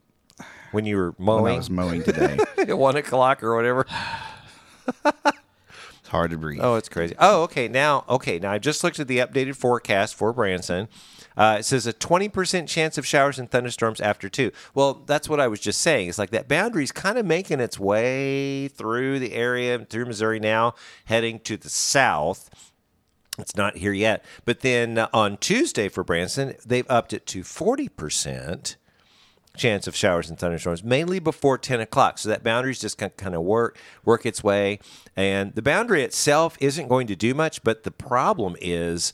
when 0.72 0.86
you 0.86 0.98
were 0.98 1.12
when 1.18 1.30
I 1.30 1.42
mowing 1.42 1.58
was 1.58 1.70
mowing 1.70 2.04
today, 2.04 2.38
at 2.58 2.78
one 2.78 2.96
o'clock 2.96 3.44
or 3.44 3.56
whatever 3.56 3.86
it's 5.06 6.08
hard 6.08 6.32
to 6.32 6.38
breathe. 6.38 6.60
oh 6.62 6.76
it's 6.76 6.90
crazy 6.90 7.16
oh 7.20 7.44
okay 7.44 7.68
now 7.68 8.06
okay 8.08 8.40
now 8.40 8.52
i 8.52 8.58
just 8.58 8.84
looked 8.84 9.00
at 9.00 9.08
the 9.08 9.18
updated 9.18 9.56
forecast 9.56 10.16
for 10.16 10.32
branson 10.34 10.88
uh, 11.38 11.58
it 11.60 11.64
says 11.64 11.86
a 11.86 11.94
20% 11.94 12.68
chance 12.68 12.98
of 12.98 13.06
showers 13.06 13.38
and 13.38 13.50
thunderstorms 13.50 14.02
after 14.02 14.28
two. 14.28 14.52
Well, 14.74 15.04
that's 15.06 15.30
what 15.30 15.40
I 15.40 15.48
was 15.48 15.60
just 15.60 15.82
saying. 15.82 16.10
It's 16.10 16.18
like 16.18 16.32
that 16.32 16.48
boundary's 16.48 16.92
kind 16.92 17.20
of 17.20 17.28
making 17.28 17.60
its 17.60 17.80
way 17.80 18.68
through 18.70 19.20
the 19.20 19.34
area, 19.34 19.78
through 19.86 20.08
Missouri 20.08 20.40
now, 20.40 20.74
heading 21.06 21.40
to 21.42 21.56
the 21.56 21.70
south. 21.70 22.50
It's 23.38 23.56
not 23.56 23.78
here 23.78 23.94
yet. 23.94 24.26
But 24.46 24.62
then 24.62 24.98
uh, 24.98 25.10
on 25.14 25.38
Tuesday 25.38 25.90
for 25.90 26.04
Branson, 26.04 26.56
they've 26.66 26.90
upped 26.90 27.14
it 27.14 27.28
to 27.28 27.42
40% 27.42 28.76
chance 29.58 29.88
of 29.88 29.96
showers 29.96 30.30
and 30.30 30.38
thunderstorms, 30.38 30.84
mainly 30.84 31.20
before 31.20 31.58
10 31.58 31.80
o'clock. 31.80 32.18
So 32.18 32.30
that 32.30 32.44
boundary's 32.44 32.80
just 32.80 32.98
going 32.98 33.12
to 33.12 33.16
kind 33.16 33.36
of 33.36 33.42
work, 33.42 33.78
work 34.06 34.26
its 34.26 34.44
way. 34.44 34.80
And 35.16 35.54
the 35.56 35.62
boundary 35.62 36.04
itself 36.04 36.58
isn't 36.60 36.88
going 36.88 37.08
to 37.08 37.16
do 37.16 37.34
much, 37.34 37.64
but 37.64 37.84
the 37.84 37.92
problem 37.92 38.56
is 38.62 39.14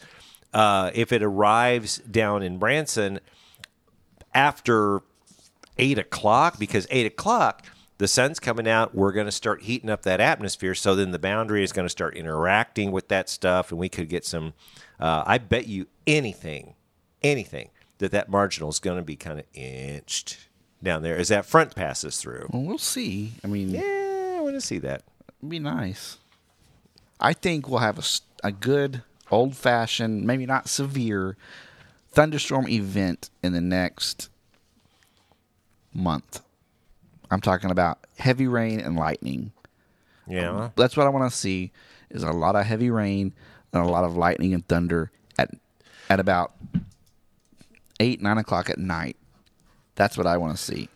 uh, 0.53 0.91
if 0.93 1.11
it 1.11 1.23
arrives 1.23 1.97
down 1.99 2.43
in 2.43 2.57
Branson 2.57 3.19
after 4.33 5.01
eight 5.77 5.97
o'clock 5.97 6.59
because 6.59 6.87
eight 6.89 7.05
o'clock 7.05 7.65
the 7.97 8.07
sun's 8.07 8.39
coming 8.39 8.67
out 8.67 8.93
we're 8.93 9.11
going 9.11 9.25
to 9.25 9.31
start 9.31 9.63
heating 9.63 9.89
up 9.89 10.03
that 10.03 10.19
atmosphere 10.19 10.75
so 10.75 10.95
then 10.95 11.11
the 11.11 11.19
boundary 11.19 11.63
is 11.63 11.71
going 11.71 11.85
to 11.85 11.89
start 11.89 12.15
interacting 12.15 12.91
with 12.91 13.07
that 13.07 13.27
stuff 13.27 13.71
and 13.71 13.79
we 13.79 13.89
could 13.89 14.07
get 14.07 14.25
some 14.25 14.53
uh, 14.99 15.23
i 15.25 15.37
bet 15.37 15.67
you 15.67 15.87
anything 16.05 16.75
anything 17.23 17.69
that 18.03 18.11
that 18.11 18.29
marginal 18.29 18.69
is 18.69 18.79
going 18.79 18.97
to 18.97 19.03
be 19.03 19.15
kind 19.15 19.39
of 19.39 19.45
inched 19.53 20.37
down 20.83 21.01
there 21.01 21.15
as 21.17 21.29
that 21.29 21.45
front 21.45 21.73
passes 21.73 22.17
through 22.17 22.49
Well, 22.51 22.63
we'll 22.63 22.77
see. 22.77 23.33
I 23.43 23.47
mean, 23.47 23.69
yeah 23.69 24.35
i 24.37 24.41
want 24.41 24.55
to 24.55 24.61
see 24.61 24.77
that 24.79 25.03
it'd 25.39 25.49
be 25.49 25.59
nice. 25.59 26.17
I 27.19 27.31
think 27.31 27.69
we'll 27.69 27.79
have 27.79 27.97
a, 27.97 28.03
a 28.47 28.51
good 28.51 29.03
old 29.31 29.55
fashioned, 29.55 30.25
maybe 30.27 30.45
not 30.45 30.67
severe, 30.67 31.37
thunderstorm 32.11 32.67
event 32.67 33.29
in 33.41 33.53
the 33.53 33.61
next 33.61 34.29
month. 35.93 36.41
I'm 37.31 37.39
talking 37.39 37.71
about 37.71 37.99
heavy 38.17 38.47
rain 38.47 38.81
and 38.81 38.97
lightning. 38.97 39.53
yeah 40.27 40.71
That's 40.75 40.97
what 40.97 41.07
I 41.07 41.09
want 41.09 41.31
to 41.31 41.37
see 41.37 41.71
is 42.09 42.23
a 42.23 42.31
lot 42.31 42.57
of 42.57 42.65
heavy 42.65 42.89
rain 42.89 43.33
and 43.71 43.81
a 43.81 43.87
lot 43.87 44.03
of 44.03 44.17
lightning 44.17 44.53
and 44.53 44.67
thunder 44.67 45.09
at 45.39 45.49
at 46.09 46.19
about 46.19 46.51
eight 47.99 48.21
nine 48.21 48.37
o'clock 48.37 48.69
at 48.69 48.77
night. 48.77 49.17
That's 49.95 50.17
what 50.17 50.25
I 50.27 50.37
want 50.37 50.57
to 50.57 50.61
see. 50.63 50.89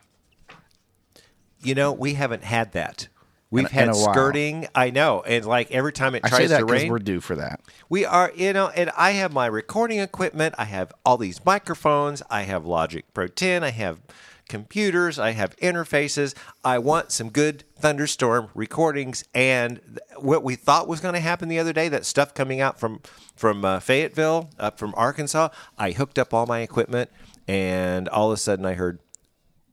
you 1.61 1.75
know 1.75 1.91
we 1.93 2.13
haven't 2.13 2.43
had 2.43 2.71
that 2.73 3.07
we've 3.49 3.69
had 3.69 3.85
in 3.85 3.89
a 3.89 3.97
while. 3.97 4.13
skirting 4.13 4.67
i 4.75 4.89
know 4.89 5.21
and 5.21 5.45
like 5.45 5.71
every 5.71 5.91
time 5.93 6.13
it 6.15 6.23
I 6.25 6.29
tries 6.29 6.49
to 6.49 6.65
rain 6.65 6.91
we're 6.91 6.99
due 6.99 7.19
for 7.21 7.35
that. 7.35 7.61
We 7.89 8.05
are, 8.05 8.31
you 8.35 8.51
know, 8.53 8.67
and 8.67 8.91
I 8.97 9.11
have 9.11 9.31
my 9.33 9.45
recording 9.47 9.99
equipment. 9.99 10.55
I 10.57 10.65
have 10.65 10.91
all 11.05 11.17
these 11.17 11.43
microphones. 11.45 12.21
I 12.29 12.41
have 12.43 12.65
Logic 12.65 13.05
Pro 13.13 13.27
10. 13.27 13.63
I 13.63 13.69
have 13.71 13.99
computers. 14.47 15.19
I 15.19 15.31
have 15.31 15.55
interfaces. 15.57 16.35
I 16.63 16.79
want 16.79 17.11
some 17.11 17.29
good 17.29 17.63
thunderstorm 17.77 18.49
recordings. 18.53 19.23
And 19.33 19.99
what 20.17 20.43
we 20.43 20.55
thought 20.55 20.87
was 20.87 20.99
going 20.99 21.13
to 21.13 21.19
happen 21.19 21.49
the 21.49 21.59
other 21.59 21.73
day, 21.73 21.89
that 21.89 22.05
stuff 22.05 22.33
coming 22.33 22.61
out 22.61 22.79
from 22.79 23.01
from 23.35 23.63
uh, 23.63 23.79
Fayetteville, 23.79 24.49
up 24.57 24.79
from 24.79 24.93
Arkansas, 24.97 25.49
I 25.77 25.91
hooked 25.91 26.17
up 26.17 26.33
all 26.33 26.45
my 26.45 26.61
equipment, 26.61 27.11
and 27.47 28.09
all 28.09 28.31
of 28.31 28.33
a 28.33 28.37
sudden 28.37 28.65
I 28.65 28.73
heard, 28.73 28.99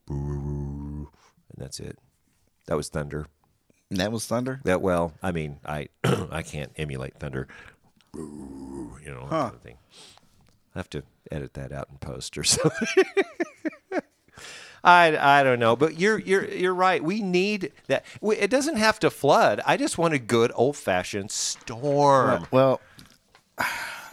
and 0.07 1.07
that's 1.57 1.79
it. 1.79 1.97
That 2.67 2.77
was 2.77 2.89
thunder. 2.89 3.27
And 3.89 3.99
that 3.99 4.11
was 4.11 4.25
thunder. 4.25 4.61
That 4.65 4.81
well, 4.81 5.13
I 5.21 5.31
mean, 5.31 5.59
I 5.65 5.89
I 6.03 6.41
can't 6.41 6.71
emulate 6.77 7.15
thunder, 7.19 7.47
you 8.13 8.99
know, 9.05 9.21
that 9.21 9.29
kind 9.29 9.55
of 9.55 9.61
thing. 9.61 9.77
I 10.75 10.79
have 10.79 10.89
to 10.89 11.03
edit 11.31 11.53
that 11.53 11.71
out 11.71 11.87
in 11.89 11.97
post 11.97 12.37
or 12.37 12.43
something. 12.43 13.05
I, 14.85 15.39
I 15.39 15.43
don't 15.43 15.59
know, 15.59 15.75
but 15.75 15.99
you're 15.99 16.19
you're 16.19 16.45
you're 16.45 16.73
right. 16.75 17.03
We 17.03 17.21
need 17.21 17.71
that. 17.87 18.05
We, 18.21 18.37
it 18.37 18.51
doesn't 18.51 18.75
have 18.77 18.99
to 18.99 19.09
flood. 19.09 19.59
I 19.65 19.77
just 19.77 19.97
want 19.97 20.13
a 20.13 20.19
good 20.19 20.51
old 20.53 20.77
fashioned 20.77 21.31
storm. 21.31 22.45
Well, 22.51 22.79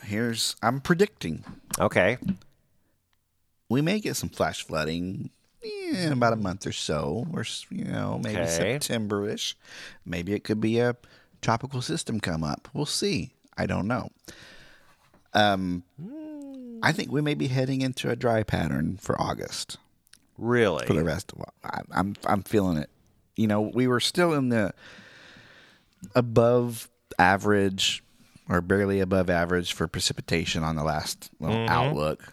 here's 0.03 0.57
I'm 0.63 0.81
predicting 0.81 1.45
Okay, 1.79 2.17
we 3.69 3.83
may 3.83 4.01
get 4.01 4.17
some 4.17 4.31
flash 4.31 4.65
flooding 4.65 5.31
in 5.63 6.11
about 6.11 6.33
a 6.33 6.37
month 6.37 6.67
or 6.67 6.73
so, 6.73 7.27
or 7.33 7.45
you 7.71 7.85
know 7.85 8.19
maybe 8.23 8.41
Okay. 8.41 8.47
September-ish. 8.47 9.57
Maybe 10.07 10.33
it 10.33 10.43
could 10.43 10.61
be 10.61 10.79
a 10.81 10.97
tropical 11.43 11.83
system 11.83 12.19
come 12.19 12.43
up. 12.43 12.69
We'll 12.73 12.87
see. 12.87 13.35
I 13.59 13.67
don't 13.67 13.87
know. 13.87 14.11
Um, 15.35 15.83
I 16.83 16.93
think 16.93 17.13
we 17.13 17.21
may 17.21 17.35
be 17.35 17.49
heading 17.49 17.83
into 17.83 18.11
a 18.11 18.17
dry 18.17 18.43
pattern 18.43 18.97
for 19.01 19.21
August. 19.21 19.77
Really? 20.43 20.87
for 20.87 20.95
the 20.95 21.05
rest 21.05 21.33
of 21.33 21.45
I, 21.65 21.81
I'm 21.93 22.15
I'm 22.27 22.43
feeling 22.43 22.77
it. 22.79 22.91
You 23.37 23.47
know, 23.47 23.61
we 23.63 23.87
were 23.87 24.01
still 24.01 24.35
in 24.35 24.51
the 24.51 24.75
above 26.15 26.89
average 27.19 28.03
or 28.49 28.61
barely 28.61 29.01
above 29.01 29.31
average 29.31 29.73
for 29.73 29.87
precipitation 29.87 30.63
on 30.63 30.77
the 30.77 30.85
last 30.85 31.31
little 31.41 31.57
mm-hmm. 31.57 31.73
outlook. 31.73 32.33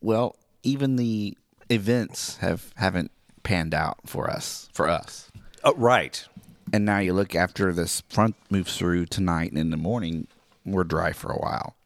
Well, 0.00 0.36
even 0.62 0.96
the 0.96 1.36
events 1.70 2.38
have 2.38 2.72
haven't 2.76 3.10
panned 3.42 3.74
out 3.74 3.98
for 4.06 4.30
us 4.30 4.68
for 4.72 4.88
us. 4.88 5.30
Oh, 5.64 5.74
right. 5.74 6.24
And 6.72 6.84
now 6.84 6.98
you 6.98 7.14
look 7.14 7.34
after 7.34 7.72
this 7.72 8.02
front 8.08 8.36
moves 8.50 8.76
through 8.76 9.06
tonight 9.06 9.50
and 9.50 9.58
in 9.58 9.70
the 9.70 9.76
morning, 9.76 10.26
we're 10.66 10.84
dry 10.84 11.12
for 11.12 11.32
a 11.32 11.38
while. 11.38 11.76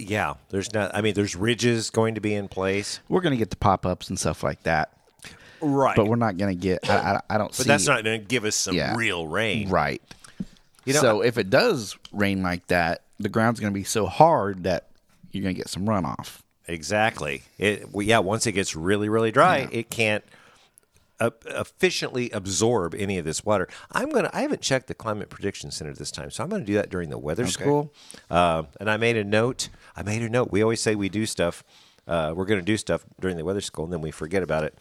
Yeah. 0.00 0.34
There's 0.50 0.72
not. 0.72 0.94
I 0.94 1.00
mean, 1.00 1.14
there's 1.14 1.36
ridges 1.36 1.90
going 1.90 2.14
to 2.16 2.20
be 2.20 2.34
in 2.34 2.48
place. 2.48 3.00
We're 3.08 3.20
going 3.20 3.32
to 3.32 3.36
get 3.38 3.50
the 3.50 3.56
pop 3.56 3.84
ups 3.86 4.08
and 4.08 4.18
stuff 4.18 4.42
like 4.42 4.62
that, 4.64 4.92
Right. 5.60 5.96
but 5.96 6.06
we're 6.06 6.16
not 6.16 6.36
going 6.36 6.56
to 6.56 6.60
get. 6.60 6.88
I, 6.88 6.96
I, 6.96 7.20
I 7.34 7.38
don't 7.38 7.48
But 7.48 7.54
see. 7.56 7.64
that's 7.68 7.86
not 7.86 8.04
going 8.04 8.20
to 8.20 8.26
give 8.26 8.44
us 8.44 8.56
some 8.56 8.74
Yeah. 8.74 8.94
real 8.96 9.26
rain. 9.26 9.68
Right. 9.68 10.02
You 10.84 10.92
know, 10.94 11.00
so 11.00 11.20
if 11.22 11.38
it 11.38 11.48
does 11.50 11.96
rain 12.12 12.42
like 12.42 12.66
that, 12.66 13.02
the 13.18 13.28
ground's 13.30 13.58
going 13.60 13.72
to 13.72 13.78
be 13.78 13.84
so 13.84 14.06
hard 14.06 14.64
that 14.64 14.88
you're 15.32 15.42
going 15.42 15.54
to 15.54 15.58
get 15.58 15.68
some 15.70 15.86
runoff. 15.86 16.40
Exactly. 16.68 17.42
It 17.58 17.92
well, 17.92 18.04
yeah. 18.06 18.18
Once 18.18 18.46
it 18.46 18.52
gets 18.52 18.74
really 18.76 19.08
really 19.08 19.30
dry, 19.30 19.68
it 19.70 19.90
can't 19.90 20.24
efficiently 21.20 22.30
absorb 22.30 22.94
any 22.94 23.18
of 23.18 23.24
this 23.24 23.44
water. 23.44 23.68
I'm 23.92 24.10
gonna. 24.10 24.30
I 24.32 24.42
haven't 24.42 24.62
checked 24.62 24.86
the 24.88 24.94
climate 24.94 25.30
prediction 25.30 25.70
center 25.70 25.92
this 25.92 26.10
time, 26.10 26.30
so 26.30 26.42
I'm 26.42 26.50
gonna 26.50 26.64
do 26.64 26.74
that 26.74 26.90
during 26.90 27.10
the 27.10 27.18
weather 27.18 27.46
school. 27.46 27.92
Uh, 28.30 28.64
and 28.80 28.90
I 28.90 28.96
made 28.96 29.16
a 29.16 29.24
note. 29.24 29.68
I 29.96 30.02
made 30.02 30.22
a 30.22 30.28
note. 30.28 30.50
We 30.50 30.62
always 30.62 30.80
say 30.80 30.94
we 30.94 31.08
do 31.08 31.26
stuff. 31.26 31.64
Uh, 32.06 32.34
we're 32.36 32.44
going 32.44 32.60
to 32.60 32.64
do 32.64 32.76
stuff 32.76 33.02
during 33.18 33.38
the 33.38 33.44
weather 33.46 33.62
school, 33.62 33.84
and 33.84 33.92
then 33.92 34.02
we 34.02 34.10
forget 34.10 34.42
about 34.42 34.62
it. 34.62 34.76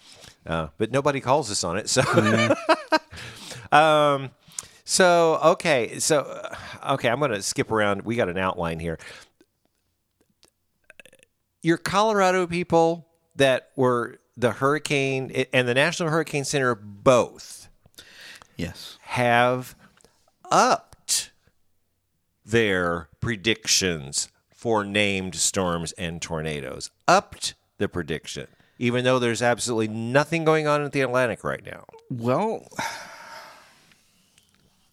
Uh, 0.45 0.67
but 0.77 0.91
nobody 0.91 1.21
calls 1.21 1.49
us 1.49 1.63
on 1.63 1.77
it. 1.77 1.87
So, 1.87 2.01
um, 3.71 4.31
so 4.83 5.39
okay, 5.41 5.99
so 5.99 6.19
uh, 6.19 6.93
okay, 6.95 7.07
I'm 7.07 7.19
going 7.19 7.31
to 7.31 7.41
skip 7.41 7.71
around. 7.71 8.01
We 8.01 8.17
got 8.17 8.27
an 8.27 8.37
outline 8.37 8.77
here 8.77 8.97
your 11.63 11.77
Colorado 11.77 12.45
people 12.45 13.07
that 13.37 13.69
were 13.75 14.19
the 14.35 14.51
hurricane 14.53 15.45
and 15.53 15.67
the 15.67 15.73
National 15.73 16.09
Hurricane 16.09 16.43
Center 16.43 16.75
both 16.75 17.69
Yes. 18.57 18.97
have 19.01 19.75
upped 20.51 21.31
their 22.45 23.09
predictions 23.19 24.29
for 24.53 24.83
named 24.83 25.35
storms 25.35 25.91
and 25.93 26.21
tornadoes. 26.21 26.89
Upped 27.07 27.53
the 27.77 27.87
prediction, 27.87 28.47
even 28.79 29.03
though 29.03 29.19
there's 29.19 29.41
absolutely 29.41 29.87
nothing 29.87 30.43
going 30.43 30.67
on 30.67 30.81
in 30.83 30.89
the 30.89 31.01
Atlantic 31.01 31.43
right 31.43 31.65
now. 31.65 31.85
Well, 32.09 32.67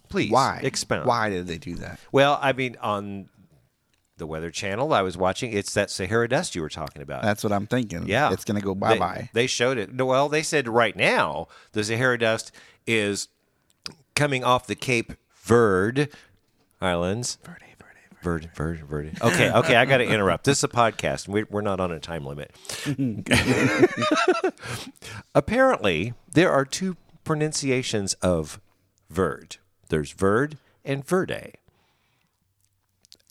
Please, 0.09 0.31
why? 0.33 0.61
expound. 0.65 1.07
Why 1.07 1.31
did 1.31 1.47
they 1.47 1.59
do 1.59 1.77
that? 1.77 2.01
Well, 2.11 2.39
I 2.43 2.53
mean, 2.53 2.77
on 2.81 3.29
the 4.21 4.27
Weather 4.27 4.53
Channel 4.53 4.93
I 4.93 5.03
was 5.03 5.17
watching. 5.17 5.53
It's 5.53 5.75
that 5.75 5.91
Sahara 5.91 6.29
dust 6.29 6.55
you 6.55 6.63
were 6.63 6.69
talking 6.69 7.03
about. 7.03 7.23
That's 7.23 7.43
what 7.43 7.53
I'm 7.53 7.67
thinking. 7.67 8.07
Yeah. 8.07 8.33
It's 8.33 8.45
going 8.45 8.61
to 8.61 8.65
go 8.65 8.77
bye 8.77 8.97
bye. 8.97 9.31
They, 9.33 9.49
showed 9.49 9.79
it. 9.79 10.01
Well, 10.01 10.29
they 10.29 10.43
said 10.43 10.69
right 10.69 10.95
now 10.95 11.49
the 11.73 11.83
Sahara 11.83 12.19
dust 12.19 12.53
is 12.87 13.29
coming 14.15 14.45
off 14.45 14.69
the 14.69 14.77
Cape 14.77 15.15
Verde 15.43 16.09
Islands. 16.81 17.39
Verde, 17.43 17.65
Verde, 18.23 18.51
Verde, 18.55 18.83
Verde. 18.87 19.13
Okay, 19.23 19.51
okay, 19.51 19.77
I 19.77 19.87
got 19.87 19.99
to 19.99 20.05
interrupt. 20.05 20.45
This 20.45 20.59
is 20.59 20.65
a 20.65 20.69
podcast. 20.69 21.27
We're, 21.27 21.47
we're 21.49 21.63
not 21.63 21.81
on 21.81 21.91
a 21.91 21.99
time 21.99 22.27
limit. 22.27 22.55
Apparently, 25.35 26.13
there 26.31 26.53
are 26.53 26.67
two 26.67 26.97
pronunciations 27.25 28.13
of 28.15 28.61
Verde. 29.09 29.57
There's 29.89 30.13
Verde 30.13 30.59
and 30.85 31.05
Verde. 31.05 31.55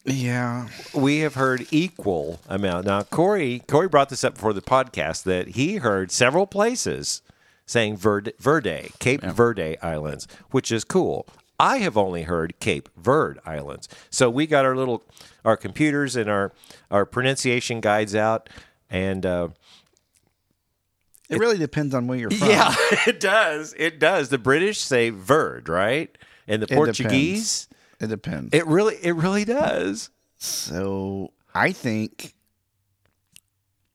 Yeah. 0.10 0.68
we 0.94 1.20
have 1.20 1.36
heard 1.36 1.68
equal 1.72 2.40
amount. 2.48 2.86
Now, 2.88 3.04
Corey, 3.04 3.62
Corey 3.68 3.88
brought 3.88 4.10
this 4.10 4.24
up 4.24 4.36
before 4.36 4.54
the 4.54 4.62
podcast 4.62 5.24
that 5.24 5.50
he 5.50 5.78
heard 5.78 6.12
several 6.12 6.48
places 6.48 7.22
saying 7.66 7.98
Verde, 7.98 8.34
Verde 8.40 8.92
Cape 9.00 9.22
Verde 9.22 9.78
Islands, 9.82 10.28
which 10.52 10.72
is 10.72 10.84
cool. 10.84 11.28
I 11.60 11.78
have 11.78 11.98
only 11.98 12.24
heard 12.24 12.58
Cape 12.60 12.90
Verde 12.98 13.40
Islands. 13.46 13.88
So 14.10 14.30
we 14.30 14.48
got 14.48 14.66
our 14.66 14.76
little 14.76 15.04
our 15.46 15.58
computers 15.58 16.16
and 16.16 16.30
our 16.30 16.52
our 16.90 17.06
pronunciation 17.06 17.80
guides 17.82 18.16
out, 18.16 18.50
and 18.90 19.26
uh, 19.26 19.50
It 21.30 21.38
really 21.38 21.58
depends 21.58 21.94
on 21.94 22.08
where 22.08 22.18
you're 22.18 22.32
from. 22.32 22.50
yeah, 22.50 22.74
it 23.08 23.20
does. 23.20 23.76
It 23.78 24.00
does. 24.00 24.30
The 24.30 24.38
British 24.40 24.80
say 24.80 25.10
Verde, 25.12 25.72
right? 25.72 26.18
And 26.48 26.62
the 26.62 26.66
depends. 26.68 26.98
Portuguese, 27.00 27.68
It 28.00 28.08
depends. 28.08 28.54
it 28.54 28.66
really, 28.68 28.96
it 29.02 29.12
really 29.14 29.46
does. 29.46 30.10
so 30.38 31.32
I 31.54 31.72
think 31.72 32.34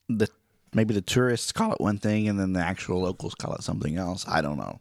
the 0.08 0.28
maybe 0.74 0.92
the 0.92 1.00
tourists 1.00 1.52
call 1.52 1.72
it 1.72 1.80
one 1.80 1.98
thing 1.98 2.28
and 2.28 2.38
then 2.38 2.52
the 2.52 2.60
actual 2.60 3.00
locals 3.00 3.34
call 3.34 3.54
it 3.54 3.62
something 3.62 3.96
else. 3.96 4.24
I 4.28 4.40
don't 4.42 4.58
know. 4.58 4.80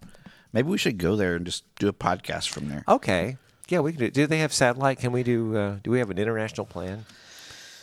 Maybe 0.52 0.70
we 0.70 0.78
should 0.78 0.98
go 0.98 1.16
there 1.16 1.36
and 1.36 1.46
just 1.46 1.64
do 1.76 1.88
a 1.88 1.94
podcast 1.94 2.50
from 2.50 2.70
there. 2.70 2.84
Okay. 2.88 3.38
Yeah, 3.70 3.80
we 3.80 3.92
can 3.92 4.00
do. 4.02 4.12
Do 4.12 4.28
they 4.28 4.40
have 4.40 4.54
satellite? 4.54 5.00
Can 5.00 5.12
we 5.12 5.24
do? 5.24 5.56
Uh, 5.56 5.78
do 5.84 5.92
we 5.92 6.00
have 6.00 6.10
an 6.10 6.18
international 6.18 6.66
plan? 6.66 7.06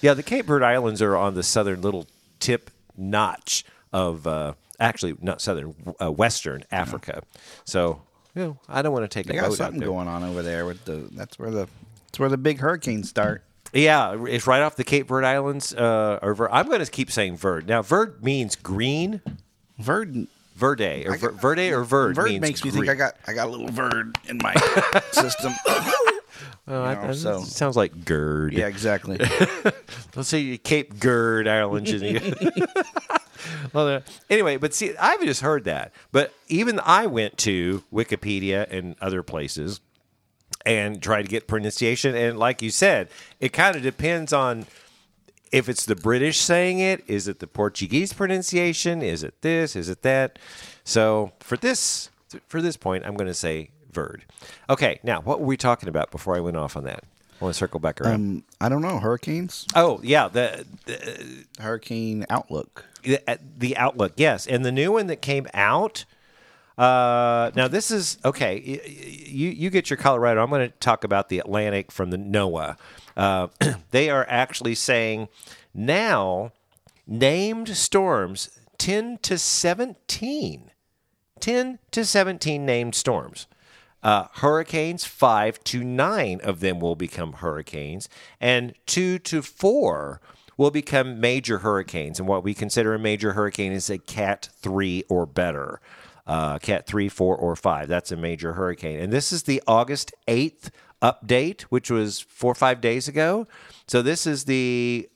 Yeah, 0.00 0.14
the 0.14 0.22
Cape 0.22 0.46
Verde 0.46 0.64
Islands 0.64 1.02
are 1.02 1.16
on 1.16 1.34
the 1.34 1.42
southern 1.42 1.80
little 1.80 2.06
tip 2.38 2.70
notch 2.96 3.64
of 3.92 4.26
uh, 4.26 4.54
actually 4.78 5.16
not 5.20 5.40
southern, 5.40 5.74
uh, 6.00 6.12
western 6.12 6.64
Africa. 6.70 7.22
So, 7.64 8.02
you 8.34 8.42
know, 8.42 8.58
I 8.68 8.82
don't 8.82 8.92
want 8.92 9.04
to 9.04 9.08
take 9.08 9.26
They 9.26 9.36
a 9.38 9.40
got 9.40 9.46
boat 9.48 9.52
out 9.52 9.56
something 9.58 9.80
there. 9.80 9.88
going 9.88 10.08
on 10.08 10.22
over 10.24 10.42
there 10.42 10.66
with 10.66 10.84
the 10.84 11.08
that's 11.12 11.38
where 11.38 11.50
the 11.50 11.68
that's 12.06 12.18
where 12.18 12.28
the 12.28 12.38
big 12.38 12.58
hurricanes 12.60 13.08
start. 13.08 13.42
Yeah, 13.72 14.16
it's 14.26 14.46
right 14.48 14.62
off 14.62 14.74
the 14.76 14.82
Cape 14.84 15.06
Verde 15.06 15.26
Islands. 15.26 15.72
Uh, 15.72 16.18
or 16.22 16.34
Ver- 16.34 16.50
I'm 16.50 16.66
going 16.66 16.84
to 16.84 16.90
keep 16.90 17.10
saying 17.12 17.36
Verde. 17.36 17.66
Now, 17.68 17.82
Verde 17.82 18.14
means 18.20 18.56
green. 18.56 19.20
Verd 19.78 20.26
Verde 20.56 21.06
or 21.06 21.16
Ver- 21.16 21.30
Verde 21.32 21.72
or 21.72 21.84
Verde, 21.84 22.14
Verd 22.16 22.26
means 22.30 22.40
makes 22.42 22.64
me 22.64 22.70
green. 22.70 22.82
think 22.84 22.90
I 22.92 22.94
got 22.96 23.14
I 23.28 23.32
got 23.32 23.46
a 23.46 23.50
little 23.50 23.68
Verd 23.68 24.16
in 24.28 24.38
my 24.42 24.54
system. 25.12 25.52
Oh, 26.70 26.82
I- 26.82 26.94
know, 26.94 27.00
I- 27.08 27.12
so- 27.12 27.42
sounds 27.42 27.76
like 27.76 28.04
GERD. 28.04 28.52
yeah, 28.54 28.66
exactly. 28.66 29.18
Let's 30.16 30.28
say 30.28 30.56
Cape 30.58 30.98
Gerd 31.00 31.48
Islands. 31.48 31.90
and 31.92 32.02
you- 32.02 32.66
well, 33.72 33.88
uh, 33.88 34.00
anyway, 34.28 34.56
but 34.56 34.74
see, 34.74 34.96
I've 34.96 35.22
just 35.22 35.40
heard 35.42 35.64
that. 35.64 35.92
But 36.12 36.32
even 36.48 36.80
I 36.84 37.06
went 37.06 37.36
to 37.38 37.82
Wikipedia 37.92 38.70
and 38.70 38.96
other 39.00 39.22
places 39.22 39.80
and 40.66 41.02
tried 41.02 41.22
to 41.22 41.28
get 41.28 41.46
pronunciation. 41.48 42.14
And 42.14 42.38
like 42.38 42.62
you 42.62 42.70
said, 42.70 43.08
it 43.40 43.52
kind 43.52 43.76
of 43.76 43.82
depends 43.82 44.32
on 44.32 44.66
if 45.52 45.68
it's 45.68 45.84
the 45.86 45.96
British 45.96 46.38
saying 46.38 46.78
it. 46.80 47.02
Is 47.06 47.26
it 47.28 47.38
the 47.38 47.46
Portuguese 47.46 48.12
pronunciation? 48.12 49.02
Is 49.02 49.22
it 49.22 49.40
this? 49.42 49.74
Is 49.74 49.88
it 49.88 50.02
that? 50.02 50.38
So 50.84 51.32
for 51.40 51.56
this 51.56 52.10
for 52.48 52.60
this 52.62 52.76
point, 52.76 53.04
I'm 53.06 53.14
going 53.14 53.26
to 53.26 53.34
say 53.34 53.70
Verd. 53.92 54.24
Okay, 54.68 55.00
now 55.02 55.20
what 55.20 55.40
were 55.40 55.46
we 55.46 55.56
talking 55.56 55.88
about 55.88 56.10
before 56.10 56.36
I 56.36 56.40
went 56.40 56.56
off 56.56 56.76
on 56.76 56.84
that? 56.84 57.04
I 57.40 57.44
want 57.44 57.54
to 57.54 57.58
circle 57.58 57.80
back 57.80 58.00
around. 58.00 58.14
um, 58.14 58.44
I 58.60 58.68
don't 58.68 58.82
know 58.82 58.98
hurricanes, 58.98 59.66
oh 59.74 60.00
yeah, 60.02 60.28
the 60.28 60.64
hurricane 61.58 62.26
outlook. 62.28 62.84
the, 63.02 63.38
the 63.56 63.76
Outlook, 63.78 64.12
yes, 64.16 64.46
and 64.46 64.64
the 64.64 64.72
new 64.72 64.92
one 64.92 65.06
that 65.06 65.22
came 65.22 65.46
out. 65.54 66.04
Uh, 66.76 67.50
now 67.54 67.66
this 67.68 67.90
is 67.90 68.18
okay. 68.24 68.58
You 69.26 69.48
you 69.48 69.70
get 69.70 69.90
your 69.90 69.96
Colorado. 69.96 70.42
I'm 70.42 70.50
going 70.50 70.70
to 70.70 70.76
talk 70.78 71.04
about 71.04 71.28
the 71.28 71.38
Atlantic 71.38 71.92
from 71.92 72.10
the 72.10 72.16
NOAA. 72.18 72.76
Uh, 73.16 73.48
they 73.90 74.10
are 74.10 74.26
actually 74.28 74.74
saying 74.74 75.28
now 75.74 76.52
named 77.06 77.68
storms 77.76 78.58
10 78.78 79.18
to 79.22 79.36
17 79.36 80.70
10 81.40 81.78
to 81.90 82.04
17 82.04 82.66
named 82.66 82.94
storms. 82.94 83.46
Uh, 84.02 84.26
hurricanes, 84.34 85.04
five 85.04 85.62
to 85.64 85.84
nine 85.84 86.40
of 86.42 86.60
them 86.60 86.80
will 86.80 86.96
become 86.96 87.34
hurricanes, 87.34 88.08
and 88.40 88.74
two 88.86 89.18
to 89.18 89.42
four 89.42 90.20
will 90.56 90.70
become 90.70 91.20
major 91.20 91.58
hurricanes. 91.58 92.18
And 92.18 92.28
what 92.28 92.44
we 92.44 92.52
consider 92.52 92.94
a 92.94 92.98
major 92.98 93.32
hurricane 93.32 93.72
is 93.72 93.88
a 93.88 93.96
Cat 93.96 94.50
3 94.56 95.04
or 95.08 95.24
better. 95.24 95.80
Uh, 96.26 96.58
Cat 96.58 96.86
3, 96.86 97.08
4, 97.08 97.34
or 97.34 97.56
5. 97.56 97.88
That's 97.88 98.12
a 98.12 98.16
major 98.16 98.52
hurricane. 98.52 99.00
And 99.00 99.10
this 99.10 99.32
is 99.32 99.44
the 99.44 99.62
August 99.66 100.12
8th 100.28 100.68
update, 101.00 101.62
which 101.62 101.90
was 101.90 102.20
four 102.20 102.52
or 102.52 102.54
five 102.54 102.82
days 102.82 103.08
ago. 103.08 103.46
So 103.86 104.02
this 104.02 104.26
is 104.26 104.44
the 104.44 105.08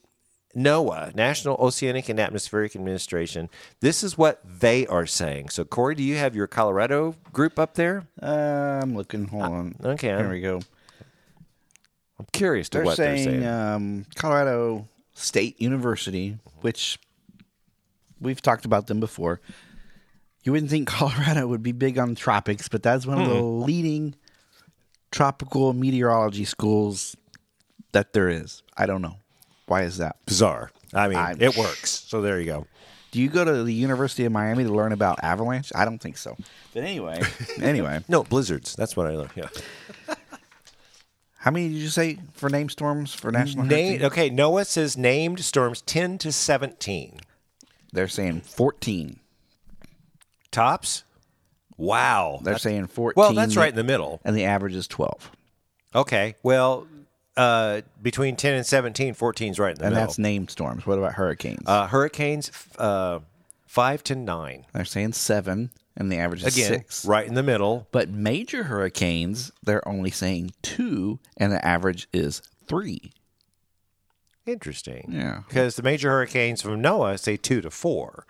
NOAA, 0.55 1.13
National 1.15 1.55
Oceanic 1.57 2.07
and 2.09 2.19
Atmospheric 2.19 2.75
Administration. 2.75 3.49
This 3.81 4.03
is 4.03 4.17
what 4.17 4.39
they 4.45 4.87
are 4.87 5.05
saying. 5.05 5.49
So, 5.49 5.65
Corey, 5.65 5.95
do 5.95 6.03
you 6.03 6.15
have 6.15 6.35
your 6.35 6.47
Colorado 6.47 7.15
group 7.33 7.59
up 7.59 7.73
there? 7.75 8.07
Uh, 8.21 8.79
I'm 8.81 8.95
looking. 8.95 9.25
Hold 9.27 9.43
on. 9.43 9.75
okay. 9.83 10.07
Here 10.07 10.29
we 10.29 10.41
go. 10.41 10.61
I'm 12.17 12.25
curious 12.31 12.69
to 12.69 12.77
They're 12.77 12.85
what 12.85 12.95
saying, 12.97 13.25
they're 13.25 13.41
saying. 13.41 13.45
Um, 13.45 14.05
Colorado 14.15 14.87
State 15.13 15.61
University, 15.61 16.37
which 16.61 16.97
we've 18.21 18.41
talked 18.41 18.63
about 18.65 18.87
them 18.87 19.01
before. 19.01 19.41
You 20.43 20.53
wouldn't 20.53 20.71
think 20.71 20.87
Colorado 20.89 21.47
would 21.47 21.63
be 21.63 21.73
big 21.73 21.97
on 21.97 22.15
tropics, 22.15 22.69
but 22.69 22.81
that's 22.83 23.05
one 23.05 23.19
of 23.21 23.27
the 23.27 23.39
Hmm. 23.41 23.61
leading 23.63 24.15
tropical 25.11 25.73
meteorology 25.73 26.45
schools 26.45 27.15
that 27.91 28.13
there 28.13 28.29
is. 28.29 28.63
I 28.77 28.85
don't 28.85 29.01
know. 29.01 29.17
Why 29.67 29.83
is 29.83 29.97
that? 29.97 30.17
Bizarre. 30.25 30.71
I 30.93 31.07
mean, 31.07 31.17
I'm- 31.17 31.37
it 31.41 31.57
works. 31.57 31.89
So 32.07 32.21
there 32.21 32.39
you 32.39 32.45
go. 32.45 32.67
Do 33.11 33.21
you 33.21 33.29
go 33.29 33.45
to 33.45 33.63
the 33.63 33.73
University 33.73 34.25
of 34.25 34.31
Miami 34.33 34.63
to 34.65 34.73
learn 34.73 34.91
about 34.91 35.23
avalanche? 35.23 35.71
I 35.73 35.85
don't 35.85 35.99
think 35.99 36.17
so. 36.17 36.35
But 36.73 36.83
anyway, 36.83 37.21
anyway, 37.61 38.03
No, 38.09 38.23
blizzards. 38.23 38.75
That's 38.75 38.97
what 38.97 39.07
I 39.07 39.11
learned. 39.15 39.29
Yeah. 39.35 39.47
how 41.37 41.51
many 41.51 41.69
did 41.69 41.77
you 41.77 41.87
say 41.87 42.17
for 42.33 42.49
name 42.49 42.67
storms 42.69 43.13
for 43.13 43.31
national? 43.31 43.65
Name, 43.65 43.99
hurricane? 44.01 44.05
okay, 44.07 44.29
NOAA 44.29 44.65
says 44.65 44.97
named 44.97 45.39
storms 45.45 45.81
10 45.81 46.17
to 46.19 46.31
17. 46.31 47.19
They're 47.93 48.07
saying 48.09 48.41
fourteen. 48.41 49.21
Tops? 50.51 51.03
Wow. 51.77 52.39
They're 52.41 52.53
That's- 52.53 52.63
saying 52.63 52.87
fourteen. 52.87 53.21
well, 53.21 53.33
that's 53.33 53.55
right 53.55 53.69
in 53.69 53.75
the 53.75 53.83
middle. 53.85 54.19
and 54.25 54.35
the 54.35 54.43
average 54.45 54.75
is 54.75 54.87
twelve. 54.87 55.31
Okay. 55.93 56.35
Well, 56.43 56.87
uh, 57.37 57.81
between 58.01 58.35
10 58.35 58.53
and 58.55 58.65
17, 58.65 59.13
14 59.13 59.51
is 59.51 59.59
right 59.59 59.69
in 59.71 59.75
the 59.75 59.79
middle. 59.79 59.87
And 59.87 59.95
middle. 59.95 60.07
that's 60.07 60.17
named 60.19 60.49
storms. 60.49 60.85
What 60.85 60.97
about 60.97 61.13
hurricanes? 61.13 61.63
Uh, 61.65 61.87
hurricanes, 61.87 62.49
f- 62.49 62.79
uh, 62.79 63.19
five 63.65 64.03
to 64.05 64.15
nine. 64.15 64.65
They're 64.73 64.85
saying 64.85 65.13
seven, 65.13 65.71
and 65.97 66.11
the 66.11 66.17
average 66.17 66.43
is 66.43 66.55
Again, 66.55 66.79
six. 66.79 67.05
right 67.05 67.27
in 67.27 67.33
the 67.33 67.43
middle. 67.43 67.87
But 67.91 68.09
major 68.09 68.63
hurricanes, 68.63 69.51
they're 69.63 69.85
only 69.87 70.11
saying 70.11 70.51
two, 70.61 71.19
and 71.37 71.51
the 71.51 71.65
average 71.65 72.07
is 72.13 72.41
three. 72.67 73.11
Interesting. 74.45 75.09
Yeah. 75.09 75.41
Because 75.47 75.75
the 75.75 75.83
major 75.83 76.09
hurricanes 76.11 76.61
from 76.61 76.81
NOAA 76.81 77.19
say 77.19 77.35
two 77.35 77.61
to 77.61 77.71
four. 77.71 78.25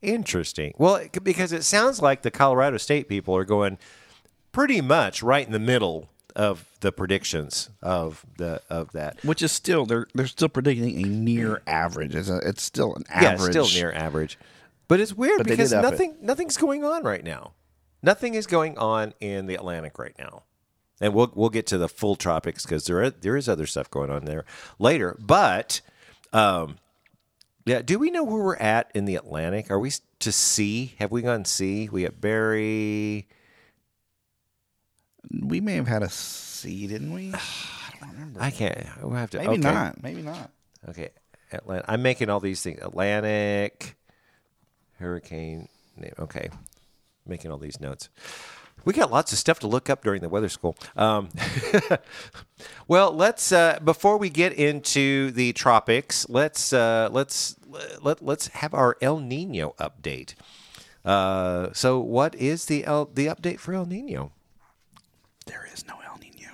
Interesting. 0.00 0.74
Well, 0.78 0.96
it, 0.96 1.22
because 1.24 1.52
it 1.52 1.62
sounds 1.64 2.00
like 2.00 2.22
the 2.22 2.30
Colorado 2.30 2.76
State 2.76 3.08
people 3.08 3.36
are 3.36 3.44
going 3.44 3.78
pretty 4.50 4.80
much 4.80 5.22
right 5.22 5.46
in 5.46 5.52
the 5.52 5.58
middle 5.58 6.08
of 6.34 6.64
the 6.80 6.92
predictions 6.92 7.70
of 7.82 8.24
the 8.38 8.60
of 8.70 8.92
that. 8.92 9.22
Which 9.24 9.42
is 9.42 9.52
still 9.52 9.86
they're 9.86 10.06
they're 10.14 10.26
still 10.26 10.48
predicting 10.48 11.04
a 11.04 11.08
near 11.08 11.62
average. 11.66 12.14
It's 12.14 12.28
a, 12.28 12.38
it's 12.38 12.62
still 12.62 12.94
an 12.94 13.04
average. 13.10 13.56
it's 13.56 13.68
still 13.68 13.82
near 13.82 13.92
average. 13.92 14.38
But 14.88 15.00
it's 15.00 15.14
weird 15.14 15.38
But 15.38 15.46
because 15.46 15.72
up 15.72 15.84
it. 15.84 15.90
nothing 15.90 16.16
nothing's 16.20 16.56
going 16.56 16.84
on 16.84 17.02
right 17.02 17.24
now. 17.24 17.52
Nothing 18.02 18.34
is 18.34 18.46
going 18.46 18.76
on 18.78 19.14
in 19.20 19.46
the 19.46 19.54
Atlantic 19.54 19.98
right 19.98 20.14
now. 20.18 20.42
And 21.00 21.14
we'll 21.14 21.32
we'll 21.34 21.50
get 21.50 21.66
to 21.68 21.78
the 21.78 21.88
full 21.88 22.16
tropics 22.16 22.64
because 22.64 22.86
there 22.86 23.02
are, 23.02 23.10
there 23.10 23.36
is 23.36 23.48
other 23.48 23.66
stuff 23.66 23.90
going 23.90 24.10
on 24.10 24.24
there 24.24 24.44
later. 24.78 25.16
But 25.18 25.80
um, 26.32 26.76
yeah, 27.64 27.82
do 27.82 27.98
we 27.98 28.10
know 28.10 28.24
where 28.24 28.42
we're 28.42 28.56
at 28.56 28.90
in 28.94 29.04
the 29.04 29.16
Atlantic? 29.16 29.70
Are 29.70 29.78
we 29.78 29.92
to 30.20 30.32
sea? 30.32 30.94
Have 30.98 31.10
we 31.10 31.22
gone 31.22 31.44
sea? 31.44 31.88
We 31.88 32.02
got 32.02 32.20
Barry. 32.20 33.28
We 35.30 35.60
may 35.60 35.74
have 35.74 35.88
had 35.88 36.02
a 36.02 36.10
C, 36.10 36.86
didn't 36.86 37.12
we? 37.12 37.32
I 37.34 37.40
don't 38.00 38.12
remember. 38.12 38.42
I 38.42 38.50
can't. 38.50 38.78
We'll 39.00 39.12
have 39.12 39.30
to. 39.30 39.38
Maybe 39.38 39.50
okay. 39.50 39.60
not. 39.60 40.02
Maybe 40.02 40.22
not. 40.22 40.50
Okay, 40.88 41.10
Atlantic. 41.52 41.86
I'm 41.88 42.02
making 42.02 42.30
all 42.30 42.40
these 42.40 42.62
things. 42.62 42.80
Atlantic, 42.82 43.96
hurricane. 44.98 45.68
name. 45.96 46.12
Okay, 46.18 46.50
making 47.26 47.50
all 47.50 47.58
these 47.58 47.80
notes. 47.80 48.08
We 48.84 48.92
got 48.92 49.12
lots 49.12 49.32
of 49.32 49.38
stuff 49.38 49.60
to 49.60 49.68
look 49.68 49.88
up 49.88 50.02
during 50.02 50.22
the 50.22 50.28
weather 50.28 50.48
school. 50.48 50.76
Um, 50.96 51.28
well, 52.88 53.12
let's 53.12 53.52
uh, 53.52 53.78
before 53.84 54.18
we 54.18 54.28
get 54.28 54.52
into 54.52 55.30
the 55.30 55.52
tropics, 55.52 56.28
let's 56.28 56.72
uh, 56.72 57.08
let's 57.12 57.56
let 58.00 58.22
let's 58.22 58.48
have 58.48 58.74
our 58.74 58.96
El 59.00 59.20
Nino 59.20 59.74
update. 59.78 60.34
Uh, 61.04 61.68
so, 61.72 62.00
what 62.00 62.34
is 62.34 62.66
the 62.66 62.84
El, 62.84 63.06
the 63.06 63.26
update 63.26 63.58
for 63.58 63.74
El 63.74 63.86
Nino? 63.86 64.32
There 65.44 65.68
is 65.72 65.86
no 65.86 65.94
El 66.06 66.18
Nino. 66.18 66.50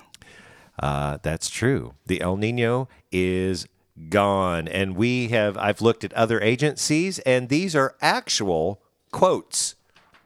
Uh, 0.77 1.17
that's 1.21 1.49
true. 1.49 1.93
The 2.05 2.21
El 2.21 2.37
Nino 2.37 2.87
is 3.11 3.67
gone, 4.09 4.67
and 4.67 4.95
we 4.95 5.27
have. 5.29 5.57
I've 5.57 5.81
looked 5.81 6.03
at 6.03 6.13
other 6.13 6.39
agencies, 6.41 7.19
and 7.19 7.49
these 7.49 7.75
are 7.75 7.95
actual 8.01 8.81
quotes. 9.11 9.75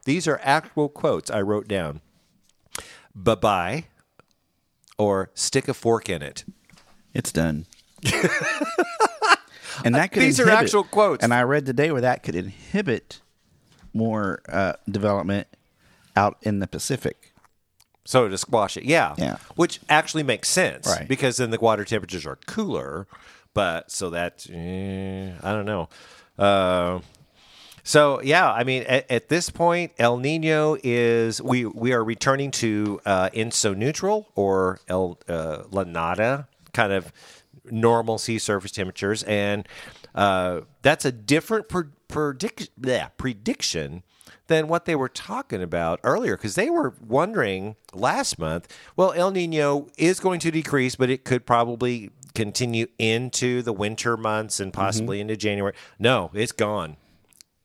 These 0.04 0.28
are 0.28 0.40
actual 0.42 0.88
quotes 0.88 1.30
I 1.30 1.40
wrote 1.42 1.66
down. 1.66 2.00
Bye 3.14 3.34
bye, 3.36 3.84
or 4.98 5.30
stick 5.34 5.68
a 5.68 5.74
fork 5.74 6.08
in 6.08 6.22
it. 6.22 6.44
It's 7.12 7.32
done. 7.32 7.66
and 9.84 9.94
that 9.94 10.12
could 10.12 10.22
These 10.22 10.40
are 10.40 10.50
actual 10.50 10.84
quotes. 10.84 11.24
And 11.24 11.32
I 11.32 11.42
read 11.42 11.64
today 11.66 11.90
where 11.90 12.00
that 12.00 12.22
could 12.22 12.34
inhibit 12.34 13.20
more 13.92 14.42
uh, 14.48 14.74
development 14.88 15.46
out 16.16 16.36
in 16.42 16.58
the 16.58 16.66
Pacific. 16.66 17.32
So 18.04 18.28
to 18.28 18.36
squash 18.36 18.76
it, 18.76 18.84
yeah, 18.84 19.14
Yeah. 19.16 19.36
which 19.56 19.80
actually 19.88 20.22
makes 20.24 20.48
sense, 20.48 20.86
Right. 20.86 21.08
Because 21.08 21.38
then 21.38 21.50
the 21.50 21.58
water 21.58 21.84
temperatures 21.84 22.26
are 22.26 22.36
cooler, 22.46 23.06
but 23.54 23.90
so 23.90 24.10
that 24.10 24.46
eh, 24.52 25.30
I 25.42 25.52
don't 25.52 25.64
know. 25.64 25.88
Uh, 26.38 27.00
so 27.82 28.20
yeah, 28.22 28.50
I 28.50 28.64
mean, 28.64 28.82
at, 28.84 29.10
at 29.10 29.28
this 29.28 29.50
point, 29.50 29.92
El 29.98 30.18
Nino 30.18 30.76
is 30.82 31.40
we 31.42 31.64
we 31.66 31.92
are 31.92 32.02
returning 32.04 32.50
to 32.52 33.00
uh, 33.06 33.30
ENSO 33.34 33.74
neutral 33.76 34.28
or 34.34 34.80
El 34.88 35.18
uh, 35.28 35.64
La 35.70 35.84
Nada 35.84 36.48
kind 36.72 36.92
of 36.92 37.12
normal 37.70 38.18
sea 38.18 38.38
surface 38.38 38.70
temperatures, 38.72 39.22
and 39.22 39.66
uh, 40.14 40.60
that's 40.82 41.04
a 41.04 41.12
different 41.12 41.68
pre- 41.68 41.84
predict- 42.08 42.70
bleh, 42.80 43.10
prediction 43.16 44.02
than 44.46 44.68
what 44.68 44.84
they 44.84 44.94
were 44.94 45.08
talking 45.08 45.62
about 45.62 46.00
earlier 46.02 46.36
because 46.36 46.54
they 46.54 46.70
were 46.70 46.94
wondering 47.06 47.76
last 47.92 48.38
month. 48.38 48.68
Well, 48.96 49.12
El 49.12 49.30
Nino 49.30 49.88
is 49.96 50.20
going 50.20 50.40
to 50.40 50.50
decrease, 50.50 50.96
but 50.96 51.10
it 51.10 51.24
could 51.24 51.46
probably 51.46 52.10
continue 52.34 52.86
into 52.98 53.62
the 53.62 53.72
winter 53.72 54.16
months 54.16 54.60
and 54.60 54.72
mm-hmm. 54.72 54.80
possibly 54.80 55.20
into 55.20 55.36
January. 55.36 55.74
No, 55.98 56.30
it's 56.34 56.52
gone. 56.52 56.96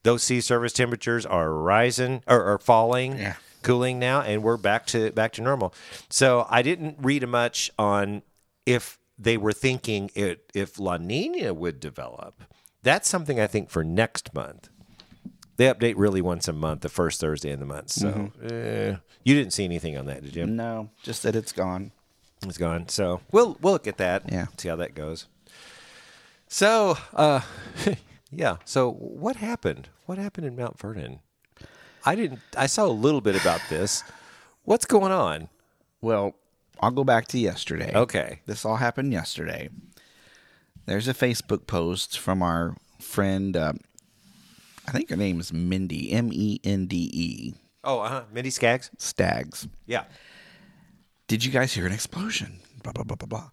Those 0.03 0.23
sea 0.23 0.41
surface 0.41 0.73
temperatures 0.73 1.25
are 1.25 1.51
rising 1.53 2.23
or, 2.27 2.53
or 2.53 2.57
falling, 2.57 3.17
Yeah. 3.17 3.35
cooling 3.61 3.99
now, 3.99 4.21
and 4.21 4.43
we're 4.43 4.57
back 4.57 4.85
to 4.87 5.11
back 5.11 5.33
to 5.33 5.41
normal. 5.41 5.73
So 6.09 6.47
I 6.49 6.61
didn't 6.61 6.97
read 6.99 7.27
much 7.27 7.69
on 7.77 8.21
if 8.65 8.97
they 9.17 9.35
were 9.35 9.51
thinking 9.51 10.09
it 10.15 10.49
if 10.55 10.79
La 10.79 10.97
Nina 10.97 11.53
would 11.53 11.81
develop. 11.81 12.43
That's 12.81 13.09
something 13.09 13.39
I 13.39 13.47
think 13.47 13.69
for 13.69 13.83
next 13.83 14.33
month. 14.33 14.69
They 15.59 15.65
update 15.65 15.95
really 15.97 16.21
once 16.21 16.47
a 16.47 16.53
month, 16.53 16.83
the 16.83 16.87
first 16.89 17.19
Thursday 17.19 17.51
in 17.51 17.59
the 17.59 17.65
month. 17.65 17.89
So 17.89 18.31
eh, 18.41 18.95
you 19.25 19.35
didn't 19.35 19.51
see 19.51 19.65
anything 19.65 19.97
on 19.97 20.05
that, 20.05 20.23
did 20.23 20.33
you? 20.33 20.45
No, 20.45 20.89
just 21.03 21.21
that 21.23 21.35
it's 21.35 21.51
gone. 21.51 21.91
It's 22.45 22.57
gone. 22.57 22.87
So 22.87 23.19
we'll 23.33 23.57
we'll 23.59 23.73
look 23.73 23.85
at 23.85 23.97
that. 23.97 24.23
Yeah. 24.31 24.45
See 24.55 24.69
how 24.69 24.77
that 24.77 24.95
goes. 24.95 25.27
So 26.47 26.97
uh 27.13 27.41
yeah. 28.31 28.55
So 28.63 28.89
what 28.89 29.35
happened? 29.35 29.89
What 30.05 30.17
happened 30.17 30.47
in 30.47 30.55
Mount 30.55 30.79
Vernon? 30.79 31.19
I 32.05 32.15
didn't 32.15 32.39
I 32.55 32.67
saw 32.67 32.85
a 32.85 32.87
little 32.87 33.19
bit 33.19 33.35
about 33.35 33.59
this. 33.69 34.05
What's 34.63 34.85
going 34.85 35.11
on? 35.11 35.49
Well, 35.99 36.35
I'll 36.79 36.91
go 36.91 37.03
back 37.03 37.27
to 37.27 37.37
yesterday. 37.37 37.91
Okay. 37.93 38.39
This 38.45 38.63
all 38.63 38.77
happened 38.77 39.11
yesterday. 39.11 39.67
There's 40.85 41.09
a 41.09 41.13
Facebook 41.13 41.67
post 41.67 42.17
from 42.17 42.41
our 42.41 42.77
friend, 43.01 43.57
uh, 43.57 43.73
I 44.89 44.91
think 44.91 45.11
her 45.11 45.15
name 45.15 45.39
is 45.39 45.53
Mindy, 45.53 46.11
M 46.11 46.31
E 46.33 46.59
N 46.63 46.87
D 46.87 47.11
E, 47.13 47.53
Oh, 47.83 47.99
uh-huh. 47.99 48.23
Mindy 48.33 48.49
Skaggs? 48.49 48.89
Stags. 48.97 49.67
Yeah. 49.85 50.05
Did 51.27 51.45
you 51.45 51.51
guys 51.51 51.73
hear 51.73 51.85
an 51.85 51.93
explosion? 51.93 52.59
Blah, 52.81 52.93
blah, 52.93 53.03
blah, 53.03 53.15
blah, 53.15 53.27
blah. 53.27 53.49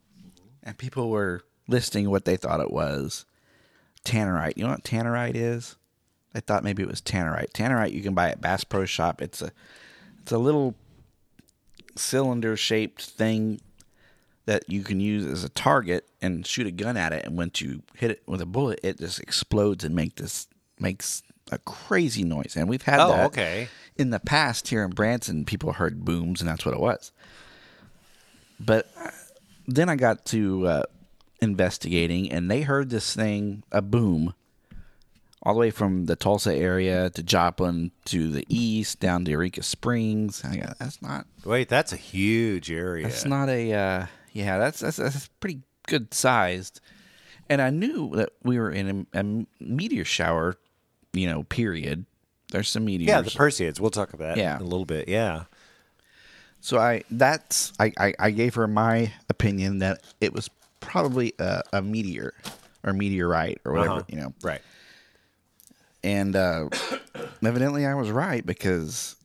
And 0.63 0.79
people 0.79 1.11
were 1.11 1.43
listing 1.69 2.09
what 2.09 2.25
they 2.25 2.37
thought 2.37 2.61
it 2.61 2.73
was. 2.73 3.27
Tannerite. 4.03 4.57
You 4.57 4.65
know 4.65 4.71
what 4.71 4.83
tannerite 4.83 5.35
is? 5.35 5.77
I 6.35 6.41
thought 6.41 6.65
maybe 6.65 6.83
it 6.83 6.89
was 6.89 7.03
tannerite. 7.03 7.53
Tannerite 7.53 7.93
you 7.93 8.03
can 8.03 8.15
buy 8.15 8.31
at 8.31 8.41
Bass 8.41 8.65
Pro 8.65 8.87
Shop. 8.87 9.21
It's 9.21 9.43
a 9.43 9.53
it's 10.23 10.33
a 10.33 10.39
little 10.39 10.75
cylinder 11.97 12.57
shaped 12.57 13.03
thing 13.03 13.61
that 14.47 14.65
you 14.69 14.83
can 14.83 15.01
use 15.01 15.27
as 15.27 15.45
a 15.45 15.49
target 15.51 16.09
and 16.23 16.47
shoot 16.47 16.67
a 16.67 16.71
gun 16.71 16.97
at 16.97 17.13
it 17.13 17.25
and 17.25 17.37
once 17.37 17.61
you 17.61 17.83
hit 17.95 18.11
it 18.11 18.23
with 18.27 18.41
a 18.41 18.47
bullet 18.47 18.79
it 18.83 18.99
just 18.99 19.19
explodes 19.19 19.83
and 19.83 19.95
make 19.95 20.17
this 20.17 20.47
makes 20.79 21.23
a 21.53 21.59
crazy 21.59 22.25
noise. 22.25 22.55
And 22.57 22.69
we've 22.69 22.83
had 22.83 23.01
Oh, 23.01 23.09
that 23.13 23.27
okay. 23.27 23.69
in 23.97 24.11
the 24.11 24.21
past 24.21 24.69
here 24.69 24.85
in 24.85 24.91
Branson, 24.91 25.45
people 25.45 25.73
heard 25.75 26.05
booms, 26.05 26.41
and 26.41 26.49
that's 26.49 26.65
what 26.65 26.75
it 26.75 26.81
was. 26.81 27.13
But 28.59 28.91
then 29.67 29.89
I 29.89 29.97
got 29.97 30.25
to 30.27 30.67
uh, 30.67 30.83
investigating, 31.41 32.31
and 32.33 32.51
they 32.51 32.63
heard 32.63 32.91
this 32.91 33.15
thing, 33.15 33.63
a 33.71 33.83
boom, 33.83 34.35
all 35.43 35.55
the 35.55 35.61
way 35.61 35.71
from 35.71 36.07
the 36.07 36.17
Tulsa 36.17 36.55
area 36.55 37.11
to 37.11 37.23
Joplin 37.23 37.93
to 38.07 38.31
the 38.31 38.45
east 38.49 38.99
down 38.99 39.25
to 39.27 39.31
Eureka 39.31 39.63
Springs. 39.63 40.41
Go, 40.43 40.73
that's 40.79 41.01
not. 41.03 41.27
Wait, 41.45 41.69
that's 41.69 41.93
a 41.93 41.97
huge 41.97 42.71
area. 42.71 43.05
That's 43.05 43.25
not 43.25 43.49
a. 43.49 43.73
Uh, 43.73 44.07
yeah, 44.33 44.59
that's, 44.59 44.81
that's 44.81 44.97
that's 44.97 45.29
pretty 45.41 45.61
good 45.87 46.13
sized. 46.13 46.81
And 47.49 47.63
I 47.63 47.71
knew 47.71 48.11
that 48.17 48.31
we 48.43 48.59
were 48.59 48.71
in 48.73 49.07
a, 49.15 49.21
a 49.21 49.47
meteor 49.61 50.05
shower, 50.05 50.57
you 51.17 51.27
know, 51.29 51.43
period. 51.45 52.05
There's 52.53 52.69
some 52.69 52.85
meteors. 52.85 53.09
yeah, 53.09 53.21
the 53.23 53.31
Perseids. 53.31 53.81
We'll 53.81 53.91
talk 53.91 54.13
about 54.13 54.37
that 54.37 54.39
Yeah. 54.39 54.59
a 54.59 54.63
little 54.63 54.85
bit. 54.85 55.09
Yeah. 55.09 55.45
So 56.61 56.79
I 56.79 57.03
that's 57.11 57.73
I, 57.79 57.93
I, 57.99 58.15
I 58.19 58.31
gave 58.31 58.55
her 58.55 58.67
my 58.67 59.13
opinion 59.29 59.79
that 59.81 60.03
it 60.21 60.33
was 60.33 60.49
probably 60.81 61.33
a, 61.39 61.63
a 61.73 61.83
meteor 61.83 62.33
or 62.85 62.93
meteorite 62.93 63.61
or 63.65 63.73
whatever 63.73 63.93
Uh-huh. 63.95 64.03
you 64.09 64.17
know. 64.17 64.35
Right. 64.43 64.61
And 66.05 66.37
uh, 66.37 66.69
evidently 67.45 67.85
I 67.85 67.95
was 67.95 68.11
right 68.11 68.45
because 68.47 69.17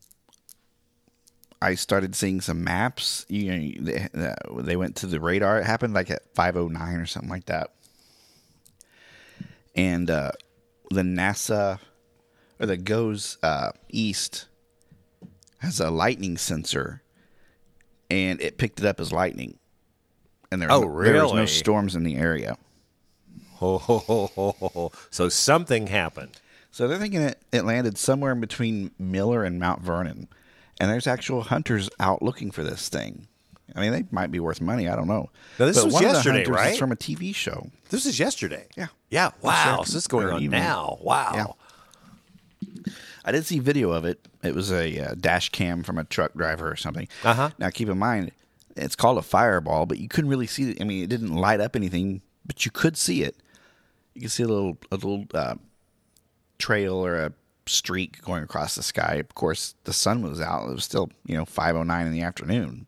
I 1.61 1.75
started 1.75 2.15
seeing 2.15 2.41
some 2.41 2.63
maps. 2.63 3.25
You 3.29 3.51
know, 3.51 3.71
they, 3.81 4.07
uh, 4.15 4.61
they 4.61 4.75
went 4.75 4.95
to 4.97 5.07
the 5.07 5.19
radar. 5.19 5.59
It 5.59 5.65
happened 5.65 5.93
like 5.93 6.09
at 6.09 6.23
five 6.33 6.57
oh 6.57 6.67
nine 6.67 6.95
or 6.97 7.05
something 7.05 7.29
like 7.29 7.45
that. 7.45 7.69
And 9.75 10.09
uh, 10.09 10.31
the 10.91 11.01
NASA 11.01 11.79
or 12.59 12.65
the 12.65 12.77
GOES 12.77 13.37
uh, 13.41 13.71
east 13.89 14.47
has 15.59 15.79
a 15.79 15.89
lightning 15.89 16.37
sensor, 16.37 17.01
and 18.09 18.41
it 18.41 18.57
picked 18.57 18.79
it 18.79 18.85
up 18.85 18.99
as 18.99 19.11
lightning. 19.11 19.57
And 20.51 20.61
there, 20.61 20.71
Oh, 20.71 20.81
there 20.81 21.23
was 21.23 21.33
no 21.33 21.45
storms 21.45 21.95
in 21.95 22.03
the 22.03 22.15
area. 22.17 22.57
Ho, 23.55 23.77
ho, 23.77 23.99
ho, 23.99 24.27
ho, 24.27 24.55
ho. 24.59 24.91
So 25.09 25.29
something 25.29 25.87
happened. 25.87 26.39
So 26.71 26.87
they're 26.87 26.97
thinking 26.97 27.21
it, 27.21 27.39
it 27.51 27.63
landed 27.63 27.97
somewhere 27.97 28.31
in 28.31 28.41
between 28.41 28.91
Miller 28.97 29.43
and 29.43 29.59
Mount 29.59 29.81
Vernon. 29.81 30.27
And 30.79 30.89
there's 30.89 31.07
actual 31.07 31.43
hunters 31.43 31.89
out 31.99 32.21
looking 32.21 32.49
for 32.51 32.63
this 32.63 32.89
thing. 32.89 33.27
I 33.75 33.81
mean, 33.81 33.91
they 33.91 34.05
might 34.11 34.31
be 34.31 34.39
worth 34.39 34.61
money. 34.61 34.87
I 34.89 34.95
don't 34.95 35.07
know. 35.07 35.29
Now, 35.57 35.65
this 35.65 35.83
was 35.83 35.93
of 35.93 36.01
the 36.01 36.07
yesterday, 36.07 36.45
right? 36.45 36.77
from 36.77 36.91
a 36.91 36.95
TV 36.95 37.33
show. 37.33 37.69
This 37.89 38.05
is 38.05 38.19
yesterday. 38.19 38.67
Yeah. 38.75 38.87
Yeah. 39.09 39.31
Wow. 39.41 39.77
So 39.77 39.83
this 39.83 39.95
is 39.95 40.07
going 40.07 40.27
on 40.27 40.45
now. 40.49 40.97
Wow. 41.01 41.31
Yeah. 41.33 42.83
I 43.23 43.31
did 43.31 43.45
see 43.45 43.59
video 43.59 43.91
of 43.91 44.05
it. 44.05 44.19
It 44.43 44.55
was 44.55 44.71
a 44.71 44.99
uh, 44.99 45.15
dash 45.19 45.49
cam 45.49 45.83
from 45.83 45.97
a 45.97 46.03
truck 46.03 46.33
driver 46.33 46.69
or 46.69 46.75
something. 46.75 47.07
Uh-huh. 47.23 47.51
Now, 47.59 47.69
keep 47.69 47.87
in 47.87 47.97
mind, 47.99 48.31
it's 48.75 48.95
called 48.95 49.17
a 49.17 49.21
fireball, 49.21 49.85
but 49.85 49.99
you 49.99 50.07
couldn't 50.07 50.29
really 50.29 50.47
see 50.47 50.71
it. 50.71 50.81
I 50.81 50.83
mean, 50.83 51.03
it 51.03 51.09
didn't 51.09 51.35
light 51.35 51.61
up 51.61 51.75
anything, 51.75 52.21
but 52.45 52.65
you 52.65 52.71
could 52.71 52.97
see 52.97 53.23
it. 53.23 53.35
You 54.15 54.21
could 54.21 54.31
see 54.31 54.43
a 54.43 54.47
little, 54.47 54.77
a 54.91 54.95
little 54.95 55.25
uh, 55.33 55.55
trail 56.57 56.95
or 56.95 57.15
a 57.15 57.33
streak 57.67 58.21
going 58.21 58.43
across 58.43 58.75
the 58.75 58.83
sky. 58.83 59.15
Of 59.15 59.35
course, 59.35 59.75
the 59.83 59.93
sun 59.93 60.21
was 60.21 60.41
out. 60.41 60.69
It 60.69 60.73
was 60.73 60.83
still, 60.83 61.09
you 61.25 61.37
know, 61.37 61.45
five 61.45 61.75
oh 61.75 61.83
nine 61.83 62.07
in 62.07 62.13
the 62.13 62.21
afternoon. 62.21 62.87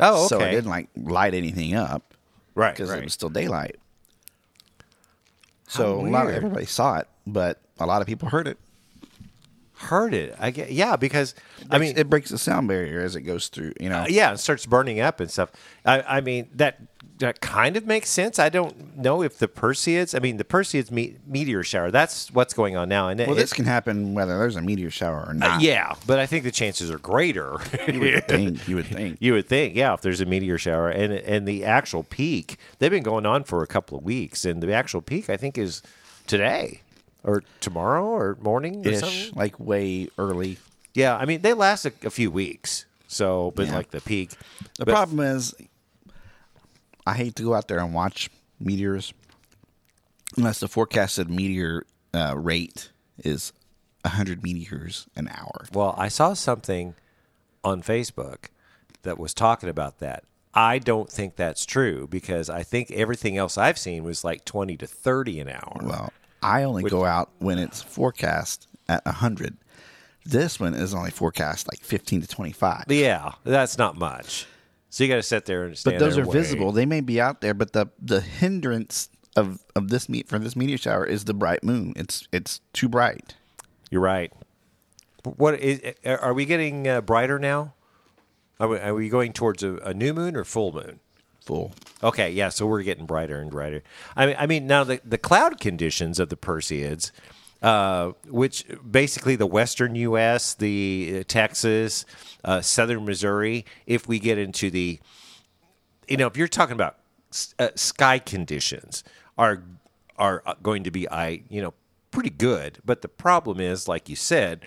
Oh, 0.00 0.26
okay. 0.26 0.28
So 0.28 0.40
it 0.40 0.50
didn't 0.50 0.70
like 0.70 0.88
light 0.96 1.34
anything 1.34 1.74
up 1.74 2.14
right. 2.54 2.74
because 2.74 2.90
right. 2.90 3.00
it 3.00 3.04
was 3.04 3.12
still 3.12 3.28
daylight. 3.28 3.76
So 5.68 6.00
a 6.00 6.08
lot 6.08 6.26
of 6.26 6.34
everybody 6.34 6.66
saw 6.66 6.98
it, 6.98 7.08
but 7.26 7.60
a 7.78 7.86
lot 7.86 8.00
of 8.00 8.08
people 8.08 8.28
heard 8.28 8.48
it. 8.48 8.58
Heard 9.74 10.12
it. 10.14 10.34
I 10.38 10.50
get, 10.50 10.72
yeah, 10.72 10.96
because 10.96 11.34
I 11.70 11.78
mean, 11.78 11.96
it 11.96 12.10
breaks 12.10 12.30
the 12.30 12.38
sound 12.38 12.68
barrier 12.68 13.00
as 13.00 13.16
it 13.16 13.22
goes 13.22 13.48
through. 13.48 13.74
You 13.80 13.88
know, 13.88 14.00
Uh, 14.00 14.06
yeah, 14.08 14.32
it 14.32 14.38
starts 14.38 14.66
burning 14.66 15.00
up 15.00 15.20
and 15.20 15.30
stuff. 15.30 15.52
I, 15.86 16.02
I 16.02 16.20
mean, 16.20 16.50
that 16.54 16.80
that 17.20 17.40
kind 17.40 17.76
of 17.76 17.86
makes 17.86 18.10
sense. 18.10 18.38
I 18.38 18.48
don't 18.48 18.96
know 18.98 19.22
if 19.22 19.38
the 19.38 19.46
Perseids. 19.48 20.14
I 20.14 20.18
mean, 20.18 20.36
the 20.36 20.44
Perseids 20.44 20.90
me- 20.90 21.16
meteor 21.26 21.62
shower. 21.62 21.90
That's 21.90 22.30
what's 22.32 22.52
going 22.52 22.76
on 22.76 22.88
now. 22.88 23.08
And 23.08 23.20
Well, 23.20 23.32
it- 23.32 23.36
this 23.36 23.52
can 23.52 23.64
happen 23.64 24.14
whether 24.14 24.36
there's 24.38 24.56
a 24.56 24.62
meteor 24.62 24.90
shower 24.90 25.20
or 25.26 25.30
uh, 25.30 25.34
not. 25.34 25.60
yeah, 25.60 25.94
but 26.06 26.18
I 26.18 26.26
think 26.26 26.44
the 26.44 26.50
chances 26.50 26.90
are 26.90 26.98
greater. 26.98 27.56
you 27.86 28.00
would 28.00 28.24
think. 28.28 28.66
You 28.68 28.76
would 28.76 28.86
think. 28.86 29.18
You 29.20 29.32
would 29.34 29.46
think, 29.48 29.76
yeah, 29.76 29.94
if 29.94 30.00
there's 30.00 30.20
a 30.20 30.26
meteor 30.26 30.58
shower 30.58 30.88
and 30.90 31.12
and 31.12 31.46
the 31.46 31.64
actual 31.64 32.02
peak, 32.02 32.56
they've 32.78 32.90
been 32.90 33.02
going 33.02 33.26
on 33.26 33.44
for 33.44 33.62
a 33.62 33.66
couple 33.66 33.96
of 33.98 34.04
weeks, 34.04 34.44
and 34.44 34.62
the 34.62 34.72
actual 34.72 35.00
peak 35.00 35.30
I 35.30 35.36
think 35.36 35.56
is 35.56 35.82
today 36.26 36.80
or 37.22 37.42
tomorrow 37.60 38.04
or 38.04 38.38
morning 38.40 38.86
or 38.86 38.90
Ish, 38.90 39.00
something. 39.00 39.32
like 39.34 39.60
way 39.60 40.08
early. 40.18 40.58
Yeah, 40.94 41.16
I 41.16 41.24
mean 41.26 41.42
they 41.42 41.52
last 41.52 41.84
a, 41.86 41.92
a 42.04 42.10
few 42.10 42.30
weeks, 42.30 42.86
so 43.08 43.52
but 43.54 43.66
Yeah. 43.66 43.74
like 43.76 43.90
the 43.90 44.00
peak. 44.00 44.30
The 44.78 44.86
But- 44.86 44.92
problem 44.94 45.20
is, 45.20 45.54
I 47.10 47.14
hate 47.14 47.34
to 47.36 47.42
go 47.42 47.54
out 47.54 47.66
there 47.66 47.80
and 47.80 47.92
watch 47.92 48.30
meteors 48.60 49.12
unless 50.36 50.60
the 50.60 50.68
forecasted 50.68 51.28
meteor 51.28 51.84
uh, 52.14 52.36
rate 52.36 52.90
is 53.18 53.52
100 54.02 54.44
meteors 54.44 55.08
an 55.16 55.26
hour. 55.28 55.66
Well, 55.72 55.92
I 55.98 56.06
saw 56.06 56.34
something 56.34 56.94
on 57.64 57.82
Facebook 57.82 58.44
that 59.02 59.18
was 59.18 59.34
talking 59.34 59.68
about 59.68 59.98
that. 59.98 60.22
I 60.54 60.78
don't 60.78 61.10
think 61.10 61.34
that's 61.34 61.66
true 61.66 62.06
because 62.06 62.48
I 62.48 62.62
think 62.62 62.92
everything 62.92 63.36
else 63.36 63.58
I've 63.58 63.78
seen 63.78 64.04
was 64.04 64.22
like 64.22 64.44
20 64.44 64.76
to 64.76 64.86
30 64.86 65.40
an 65.40 65.48
hour. 65.48 65.80
Well, 65.82 66.12
I 66.40 66.62
only 66.62 66.88
go 66.88 67.04
out 67.04 67.30
when 67.40 67.58
it's 67.58 67.82
forecast 67.82 68.68
at 68.88 69.04
100. 69.04 69.56
This 70.24 70.60
one 70.60 70.74
is 70.74 70.94
only 70.94 71.10
forecast 71.10 71.66
like 71.66 71.80
15 71.80 72.22
to 72.22 72.28
25. 72.28 72.84
yeah, 72.88 73.32
that's 73.42 73.78
not 73.78 73.96
much. 73.96 74.46
So 74.90 75.04
you 75.04 75.08
got 75.08 75.16
to 75.16 75.22
sit 75.22 75.46
there 75.46 75.64
and 75.64 75.78
stand 75.78 75.98
But 75.98 76.04
those 76.04 76.18
are 76.18 76.26
wait. 76.26 76.32
visible. 76.32 76.72
They 76.72 76.84
may 76.86 77.00
be 77.00 77.20
out 77.20 77.40
there, 77.40 77.54
but 77.54 77.72
the 77.72 77.86
the 78.00 78.20
hindrance 78.20 79.08
of 79.36 79.64
of 79.76 79.88
this 79.88 80.08
meet 80.08 80.28
for 80.28 80.38
this 80.38 80.56
meteor 80.56 80.78
shower 80.78 81.06
is 81.06 81.24
the 81.24 81.34
bright 81.34 81.62
moon. 81.62 81.92
It's 81.96 82.26
it's 82.32 82.60
too 82.72 82.88
bright. 82.88 83.34
You're 83.90 84.02
right. 84.02 84.32
What 85.24 85.60
is? 85.60 85.80
Are 86.04 86.34
we 86.34 86.44
getting 86.44 86.88
uh, 86.88 87.00
brighter 87.02 87.38
now? 87.38 87.74
Are 88.58 88.68
we, 88.68 88.78
are 88.78 88.94
we 88.94 89.08
going 89.08 89.32
towards 89.32 89.62
a, 89.62 89.76
a 89.76 89.94
new 89.94 90.12
moon 90.12 90.36
or 90.36 90.44
full 90.44 90.72
moon? 90.72 91.00
Full. 91.44 91.72
Okay, 92.02 92.30
yeah, 92.30 92.50
so 92.50 92.66
we're 92.66 92.82
getting 92.82 93.06
brighter 93.06 93.40
and 93.40 93.50
brighter. 93.50 93.82
I 94.16 94.26
mean, 94.26 94.36
I 94.38 94.46
mean 94.46 94.66
now 94.66 94.84
the 94.84 95.00
the 95.04 95.18
cloud 95.18 95.60
conditions 95.60 96.18
of 96.18 96.28
the 96.30 96.36
Perseids, 96.36 97.10
uh, 97.62 98.12
which 98.28 98.64
basically 98.88 99.36
the 99.36 99.46
western 99.46 99.94
U.S., 99.94 100.54
the 100.54 101.18
uh, 101.20 101.24
Texas, 101.28 102.04
uh, 102.44 102.60
southern 102.60 103.04
Missouri. 103.04 103.64
If 103.86 104.08
we 104.08 104.18
get 104.18 104.38
into 104.38 104.70
the, 104.70 104.98
you 106.08 106.16
know, 106.16 106.26
if 106.26 106.36
you're 106.36 106.48
talking 106.48 106.74
about 106.74 106.96
s- 107.32 107.54
uh, 107.58 107.68
sky 107.74 108.18
conditions, 108.18 109.04
are 109.36 109.62
are 110.16 110.42
uh, 110.46 110.54
going 110.62 110.84
to 110.84 110.90
be 110.90 111.08
I 111.10 111.42
you 111.48 111.62
know 111.62 111.74
pretty 112.10 112.30
good. 112.30 112.78
But 112.84 113.02
the 113.02 113.08
problem 113.08 113.60
is, 113.60 113.88
like 113.88 114.08
you 114.08 114.16
said, 114.16 114.66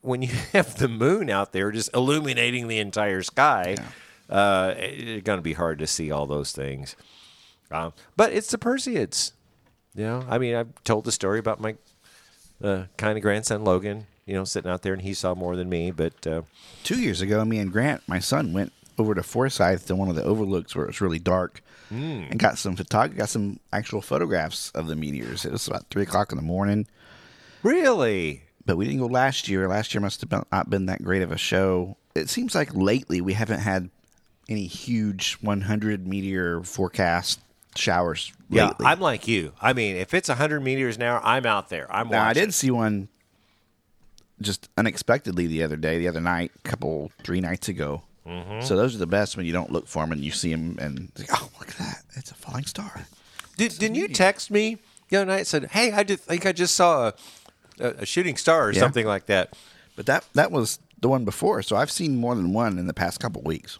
when 0.00 0.22
you 0.22 0.28
have 0.52 0.78
the 0.78 0.88
moon 0.88 1.30
out 1.30 1.52
there 1.52 1.70
just 1.70 1.94
illuminating 1.94 2.68
the 2.68 2.78
entire 2.78 3.22
sky, 3.22 3.76
uh, 4.30 4.74
it's 4.76 5.22
going 5.24 5.38
to 5.38 5.42
be 5.42 5.52
hard 5.54 5.78
to 5.80 5.86
see 5.86 6.10
all 6.10 6.26
those 6.26 6.52
things. 6.52 6.96
Um, 7.70 7.92
but 8.16 8.32
it's 8.32 8.50
the 8.50 8.58
Perseids. 8.58 9.32
You 9.94 10.04
know, 10.04 10.26
I 10.28 10.38
mean, 10.38 10.54
I've 10.54 10.82
told 10.84 11.04
the 11.04 11.12
story 11.12 11.38
about 11.38 11.60
my 11.60 11.76
uh, 12.62 12.84
kind 12.96 13.16
of 13.18 13.22
grandson 13.22 13.64
Logan. 13.64 14.06
You 14.26 14.34
know, 14.34 14.44
sitting 14.44 14.70
out 14.70 14.82
there 14.82 14.92
and 14.92 15.02
he 15.02 15.14
saw 15.14 15.34
more 15.34 15.56
than 15.56 15.68
me. 15.68 15.90
But 15.90 16.24
uh, 16.26 16.42
Two 16.84 17.00
years 17.00 17.20
ago, 17.20 17.44
me 17.44 17.58
and 17.58 17.72
Grant, 17.72 18.02
my 18.06 18.20
son, 18.20 18.52
went 18.52 18.72
over 18.98 19.14
to 19.14 19.22
Forsyth 19.22 19.86
to 19.86 19.96
one 19.96 20.08
of 20.08 20.14
the 20.14 20.22
overlooks 20.22 20.76
where 20.76 20.84
it 20.84 20.88
was 20.88 21.00
really 21.00 21.18
dark, 21.18 21.60
and 21.90 22.38
got 22.38 22.56
some 22.58 22.76
photog- 22.76 23.16
got 23.16 23.28
some 23.28 23.58
actual 23.72 24.00
photographs 24.00 24.70
of 24.76 24.86
the 24.86 24.94
meteors. 24.94 25.44
It 25.44 25.50
was 25.52 25.66
about 25.66 25.86
three 25.90 26.04
o'clock 26.04 26.30
in 26.30 26.36
the 26.36 26.42
morning, 26.42 26.86
really, 27.62 28.42
but 28.64 28.76
we 28.76 28.84
didn't 28.84 29.00
go 29.00 29.06
last 29.06 29.48
year. 29.48 29.68
Last 29.68 29.92
year 29.94 30.00
must 30.00 30.20
have 30.20 30.30
been, 30.30 30.44
not 30.52 30.70
been 30.70 30.86
that 30.86 31.02
great 31.02 31.22
of 31.22 31.32
a 31.32 31.36
show. 31.38 31.96
It 32.14 32.28
seems 32.28 32.54
like 32.54 32.74
lately 32.74 33.20
we 33.20 33.32
haven't 33.32 33.60
had 33.60 33.90
any 34.48 34.66
huge 34.66 35.34
100 35.40 36.06
meteor 36.06 36.62
forecast 36.62 37.40
showers. 37.76 38.32
yeah, 38.48 38.68
lately. 38.68 38.86
I'm 38.86 39.00
like 39.00 39.26
you. 39.28 39.52
I 39.60 39.72
mean, 39.72 39.96
if 39.96 40.14
it's 40.14 40.28
100 40.28 40.60
meters 40.60 40.96
an 40.96 41.02
hour, 41.02 41.20
I'm 41.24 41.46
out 41.46 41.68
there. 41.68 41.86
I'm 41.94 42.08
Now 42.08 42.22
I 42.24 42.26
watching. 42.28 42.44
did 42.44 42.54
see 42.54 42.70
one 42.70 43.08
just 44.40 44.68
unexpectedly 44.76 45.46
the 45.46 45.62
other 45.62 45.76
day, 45.76 45.98
the 45.98 46.08
other 46.08 46.20
night, 46.20 46.52
a 46.64 46.68
couple 46.68 47.10
three 47.22 47.40
nights 47.40 47.68
ago. 47.68 48.02
Mm-hmm. 48.26 48.60
So 48.60 48.76
those 48.76 48.94
are 48.94 48.98
the 48.98 49.06
best 49.06 49.36
when 49.36 49.46
you 49.46 49.52
don't 49.52 49.72
look 49.72 49.86
for 49.86 50.02
them 50.02 50.12
and 50.12 50.22
you 50.22 50.30
see 50.30 50.50
them 50.50 50.76
and 50.80 51.10
like, 51.18 51.28
oh 51.32 51.48
look 51.58 51.70
at 51.70 51.76
that, 51.78 52.02
it's 52.16 52.30
a 52.30 52.34
falling 52.34 52.64
star. 52.64 53.06
Did, 53.56 53.78
didn't 53.78 53.96
you 53.96 54.08
text 54.08 54.50
me 54.50 54.78
the 55.08 55.16
other 55.18 55.26
night 55.26 55.38
and 55.38 55.46
said, 55.46 55.64
"Hey, 55.72 55.92
I 55.92 56.04
just 56.04 56.22
think 56.24 56.46
I 56.46 56.52
just 56.52 56.74
saw 56.74 57.12
a, 57.78 57.84
a, 57.84 58.06
shooting 58.06 58.36
star 58.36 58.68
or 58.68 58.72
Yeah. 58.72 58.80
something 58.80 59.06
like 59.06 59.26
that." 59.26 59.54
But 59.96 60.06
that 60.06 60.24
that 60.34 60.50
was 60.50 60.78
the 61.00 61.08
one 61.08 61.24
before, 61.24 61.62
so 61.62 61.76
I've 61.76 61.90
seen 61.90 62.16
more 62.16 62.34
than 62.34 62.52
one 62.52 62.78
in 62.78 62.86
the 62.86 62.94
past 62.94 63.20
couple 63.20 63.42
weeks. 63.42 63.78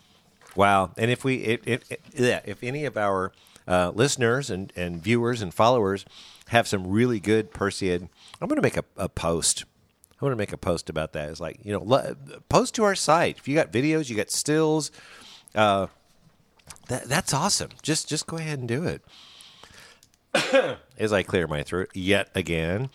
Wow! 0.56 0.90
And 0.98 1.10
if 1.10 1.24
we, 1.24 1.36
if, 1.36 1.66
if, 1.66 1.90
if, 1.90 1.98
yeah, 2.14 2.40
if 2.44 2.62
any 2.62 2.84
of 2.84 2.96
our 2.98 3.32
uh, 3.66 3.92
listeners 3.94 4.50
and, 4.50 4.72
and 4.76 5.02
viewers 5.02 5.42
and 5.42 5.52
followers 5.52 6.04
have 6.48 6.66
some 6.68 6.86
really 6.86 7.20
good 7.20 7.52
Perseid, 7.52 8.08
I'm 8.40 8.48
going 8.48 8.56
to 8.56 8.62
make 8.62 8.76
a, 8.76 8.84
a 8.96 9.08
post. 9.08 9.64
I'm 10.12 10.26
going 10.26 10.32
to 10.32 10.36
make 10.36 10.52
a 10.52 10.58
post 10.58 10.90
about 10.90 11.12
that. 11.14 11.28
It's 11.30 11.40
like 11.40 11.58
you 11.64 11.72
know, 11.72 11.82
le- 11.82 12.16
post 12.48 12.74
to 12.76 12.84
our 12.84 12.94
site. 12.94 13.38
If 13.38 13.48
you 13.48 13.54
got 13.54 13.72
videos, 13.72 14.08
you 14.08 14.16
got 14.16 14.30
stills, 14.30 14.90
uh, 15.54 15.88
that 16.88 17.04
that's 17.04 17.34
awesome. 17.34 17.70
Just 17.82 18.08
just 18.08 18.26
go 18.26 18.36
ahead 18.36 18.58
and 18.58 18.68
do 18.68 18.84
it. 18.84 19.02
As 20.98 21.12
I 21.12 21.22
clear 21.22 21.46
my 21.46 21.62
throat 21.62 21.90
yet 21.94 22.30
again, 22.34 22.90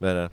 but 0.00 0.16
uh, 0.16 0.28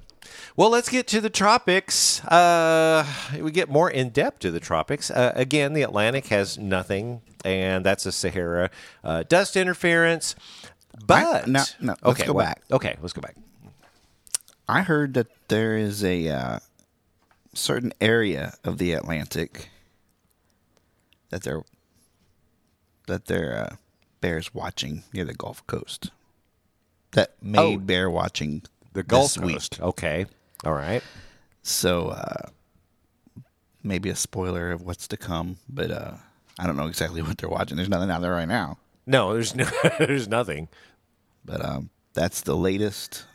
well, 0.55 0.69
let's 0.69 0.89
get 0.89 1.07
to 1.07 1.21
the 1.21 1.29
tropics. 1.29 2.23
Uh, 2.25 3.05
we 3.39 3.51
get 3.51 3.69
more 3.69 3.89
in 3.89 4.09
depth 4.09 4.39
to 4.39 4.51
the 4.51 4.59
tropics. 4.59 5.09
Uh, 5.11 5.31
again, 5.35 5.73
the 5.73 5.81
Atlantic 5.83 6.27
has 6.27 6.57
nothing, 6.57 7.21
and 7.45 7.85
that's 7.85 8.05
a 8.05 8.11
Sahara 8.11 8.69
uh, 9.03 9.23
dust 9.23 9.55
interference. 9.55 10.35
But 11.05 11.47
no, 11.47 11.63
no, 11.79 11.95
let's 12.03 12.19
okay, 12.19 12.25
go 12.27 12.33
what- 12.33 12.45
back. 12.45 12.61
Okay, 12.71 12.97
let's 13.01 13.13
go 13.13 13.21
back. 13.21 13.35
I 14.67 14.81
heard 14.81 15.13
that 15.13 15.27
there 15.47 15.77
is 15.77 16.03
a 16.03 16.27
uh, 16.27 16.59
certain 17.53 17.93
area 18.01 18.53
of 18.65 18.77
the 18.79 18.91
Atlantic 18.93 19.69
that 21.29 21.43
they're 21.43 21.63
that 23.07 23.25
they're 23.27 23.57
uh, 23.71 23.75
bears 24.19 24.53
watching 24.53 25.03
near 25.13 25.23
the 25.23 25.33
Gulf 25.33 25.65
Coast. 25.67 26.11
That 27.11 27.35
may 27.41 27.75
Oh. 27.75 27.77
bear 27.77 28.09
watching 28.09 28.63
The 28.97 29.03
Gulf 29.03 29.35
this 29.35 29.43
week. 29.43 29.79
Okay, 29.79 30.25
all 30.65 30.73
right. 30.73 31.03
So 31.61 32.07
uh, 32.07 32.49
maybe 33.83 34.09
a 34.09 34.15
spoiler 34.15 34.71
of 34.71 34.81
what's 34.81 35.07
to 35.09 35.17
come, 35.17 35.57
but 35.69 35.91
uh, 35.91 36.13
I 36.57 36.65
don't 36.65 36.77
know 36.77 36.87
exactly 36.87 37.21
what 37.27 37.37
they're 37.37 37.47
watching. 37.47 37.77
There's 37.77 37.89
nothing 37.89 38.09
out 38.09 38.21
there 38.21 38.31
right 38.31 38.47
now, 38.47 38.79
No, 39.05 39.33
there's 39.33 39.53
no, 39.53 39.69
there's 39.99 40.27
nothing. 40.27 40.67
but 41.45 41.63
um, 41.63 41.91
that's 42.15 42.41
the 42.41 42.55
latest. 42.57 43.25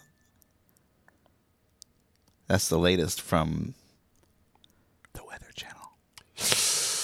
That's 2.49 2.69
the 2.69 2.79
latest 2.79 3.21
from 3.23 3.75
the 5.13 5.23
Weather 5.25 5.53
Channel. 5.55 5.93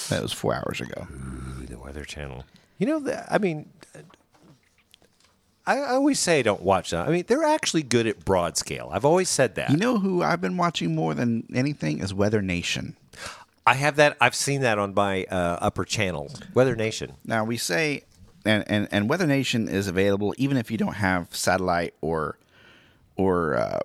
That 0.08 0.20
was 0.20 0.32
four 0.32 0.56
hours 0.56 0.80
ago. 0.80 1.06
Ooh, 1.12 1.64
The 1.64 1.78
Weather 1.78 2.04
Channel. 2.04 2.44
You 2.78 2.86
know, 2.88 3.24
I 3.30 3.38
mean, 3.38 3.70
I, 5.68 5.80
I 5.80 5.90
always 5.90 6.18
say 6.18 6.42
don't 6.42 6.62
watch 6.62 6.90
them. 6.90 7.06
I 7.06 7.10
mean, 7.10 7.24
they're 7.26 7.44
actually 7.44 7.82
good 7.82 8.06
at 8.06 8.24
broad 8.24 8.56
scale. 8.56 8.88
I've 8.90 9.04
always 9.04 9.28
said 9.28 9.54
that. 9.56 9.70
You 9.70 9.76
know 9.76 9.98
who 9.98 10.22
I've 10.22 10.40
been 10.40 10.56
watching 10.56 10.94
more 10.94 11.12
than 11.12 11.46
anything 11.54 12.00
is 12.00 12.14
Weather 12.14 12.40
Nation. 12.40 12.96
I 13.66 13.74
have 13.74 13.96
that. 13.96 14.16
I've 14.18 14.34
seen 14.34 14.62
that 14.62 14.78
on 14.78 14.94
my 14.94 15.24
uh, 15.24 15.58
upper 15.60 15.84
channel, 15.84 16.32
Weather 16.54 16.74
Nation. 16.74 17.12
Now 17.26 17.44
we 17.44 17.58
say, 17.58 18.04
and, 18.46 18.64
and 18.66 18.88
and 18.90 19.10
Weather 19.10 19.26
Nation 19.26 19.68
is 19.68 19.88
available 19.88 20.34
even 20.38 20.56
if 20.56 20.70
you 20.70 20.78
don't 20.78 20.94
have 20.94 21.34
satellite 21.36 21.92
or 22.00 22.38
or 23.16 23.56
uh, 23.56 23.80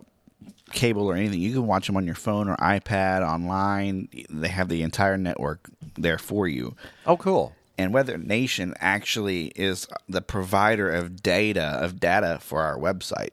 cable 0.72 1.08
or 1.08 1.16
anything. 1.16 1.42
You 1.42 1.52
can 1.52 1.68
watch 1.68 1.88
them 1.88 1.98
on 1.98 2.06
your 2.06 2.16
phone 2.16 2.48
or 2.48 2.56
iPad 2.58 3.28
online. 3.28 4.08
They 4.30 4.48
have 4.48 4.70
the 4.70 4.84
entire 4.84 5.18
network 5.18 5.70
there 5.96 6.18
for 6.18 6.48
you. 6.48 6.78
Oh, 7.06 7.18
cool. 7.18 7.54
And 7.78 7.94
Weather 7.94 8.18
Nation 8.18 8.74
actually 8.80 9.48
is 9.56 9.88
the 10.08 10.22
provider 10.22 10.92
of 10.92 11.24
data 11.24 11.64
of 11.82 12.00
data 12.00 12.38
for 12.42 12.62
our 12.62 12.78
website. 12.78 13.30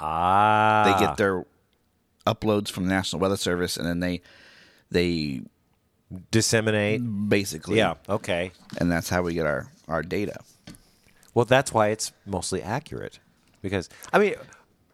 Ah, 0.00 0.84
They 0.98 1.04
get 1.06 1.16
their 1.16 1.44
uploads 2.26 2.70
from 2.70 2.84
the 2.86 2.90
National 2.94 3.20
Weather 3.20 3.36
Service, 3.36 3.76
and 3.76 3.86
then 3.86 4.00
they 4.00 4.22
they 4.90 5.42
disseminate. 6.30 7.00
basically 7.28 7.78
Yeah. 7.78 7.94
Okay. 8.08 8.52
and 8.78 8.90
that's 8.90 9.08
how 9.08 9.22
we 9.22 9.34
get 9.34 9.46
our 9.46 9.68
our 9.88 10.02
data. 10.02 10.40
Well, 11.34 11.44
that's 11.44 11.72
why 11.72 11.88
it's 11.88 12.12
mostly 12.26 12.62
accurate. 12.62 13.18
Because 13.62 13.88
I 14.12 14.18
mean, 14.18 14.34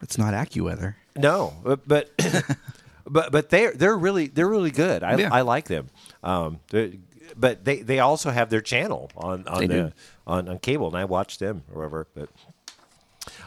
It's 0.02 0.16
not 0.18 0.34
AccuWeather. 0.34 0.94
no, 1.16 1.54
but 1.64 1.86
but 1.88 2.10
but, 3.06 3.32
but 3.32 3.50
they're 3.50 3.72
they're 3.72 3.96
really 3.96 4.28
they're 4.28 4.48
really 4.48 4.70
good. 4.70 5.02
I 5.02 5.16
Yeah. 5.16 5.30
I 5.32 5.40
like 5.42 5.66
them. 5.66 5.88
Um, 6.22 6.60
but 7.36 7.64
they, 7.64 7.82
they 7.82 7.98
also 7.98 8.30
have 8.30 8.50
their 8.50 8.60
channel 8.60 9.10
on 9.16 9.46
on 9.48 9.60
They 9.60 9.66
the, 9.66 9.74
do. 9.74 9.92
on 10.26 10.48
on 10.48 10.58
cable, 10.58 10.86
and 10.88 10.96
I 10.96 11.04
watch 11.04 11.38
them 11.38 11.62
or 11.72 11.78
whatever. 11.78 12.06
But 12.14 12.28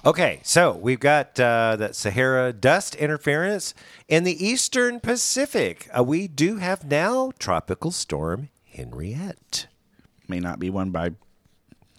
okay, 0.06 0.40
so 0.44 0.74
we've 0.74 1.00
got 1.00 1.40
uh, 1.40 1.76
that 1.78 1.96
Sahara 1.96 2.54
dust 2.54 2.96
interference 2.96 3.74
in 4.08 4.24
the 4.24 4.46
eastern 4.46 5.00
Pacific. 5.00 5.90
Uh, 5.98 6.04
we 6.04 6.28
do 6.28 6.58
have 6.58 6.84
now 6.86 7.32
tropical 7.40 7.92
storm 7.92 8.50
Henriette. 8.66 9.68
May 10.28 10.40
not 10.40 10.60
be 10.60 10.70
one 10.70 10.92
by 10.92 11.12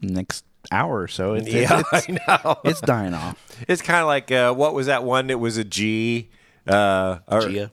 next 0.00 0.44
hour 0.70 1.00
or 1.02 1.08
so. 1.08 1.34
It's, 1.34 1.48
Yeah, 1.48 1.82
it's, 1.92 2.08
I 2.28 2.42
know. 2.44 2.58
it's 2.64 2.80
dying 2.80 3.14
off. 3.14 3.36
It's 3.68 3.82
kind 3.82 4.00
of 4.00 4.06
like 4.06 4.30
uh, 4.30 4.54
what 4.54 4.74
was 4.74 4.86
that 4.86 5.04
one 5.04 5.28
It 5.30 5.38
was 5.40 5.56
a 5.58 5.64
G? 5.64 6.30
Uh, 6.66 7.18
or, 7.28 7.48
Gia. 7.48 7.70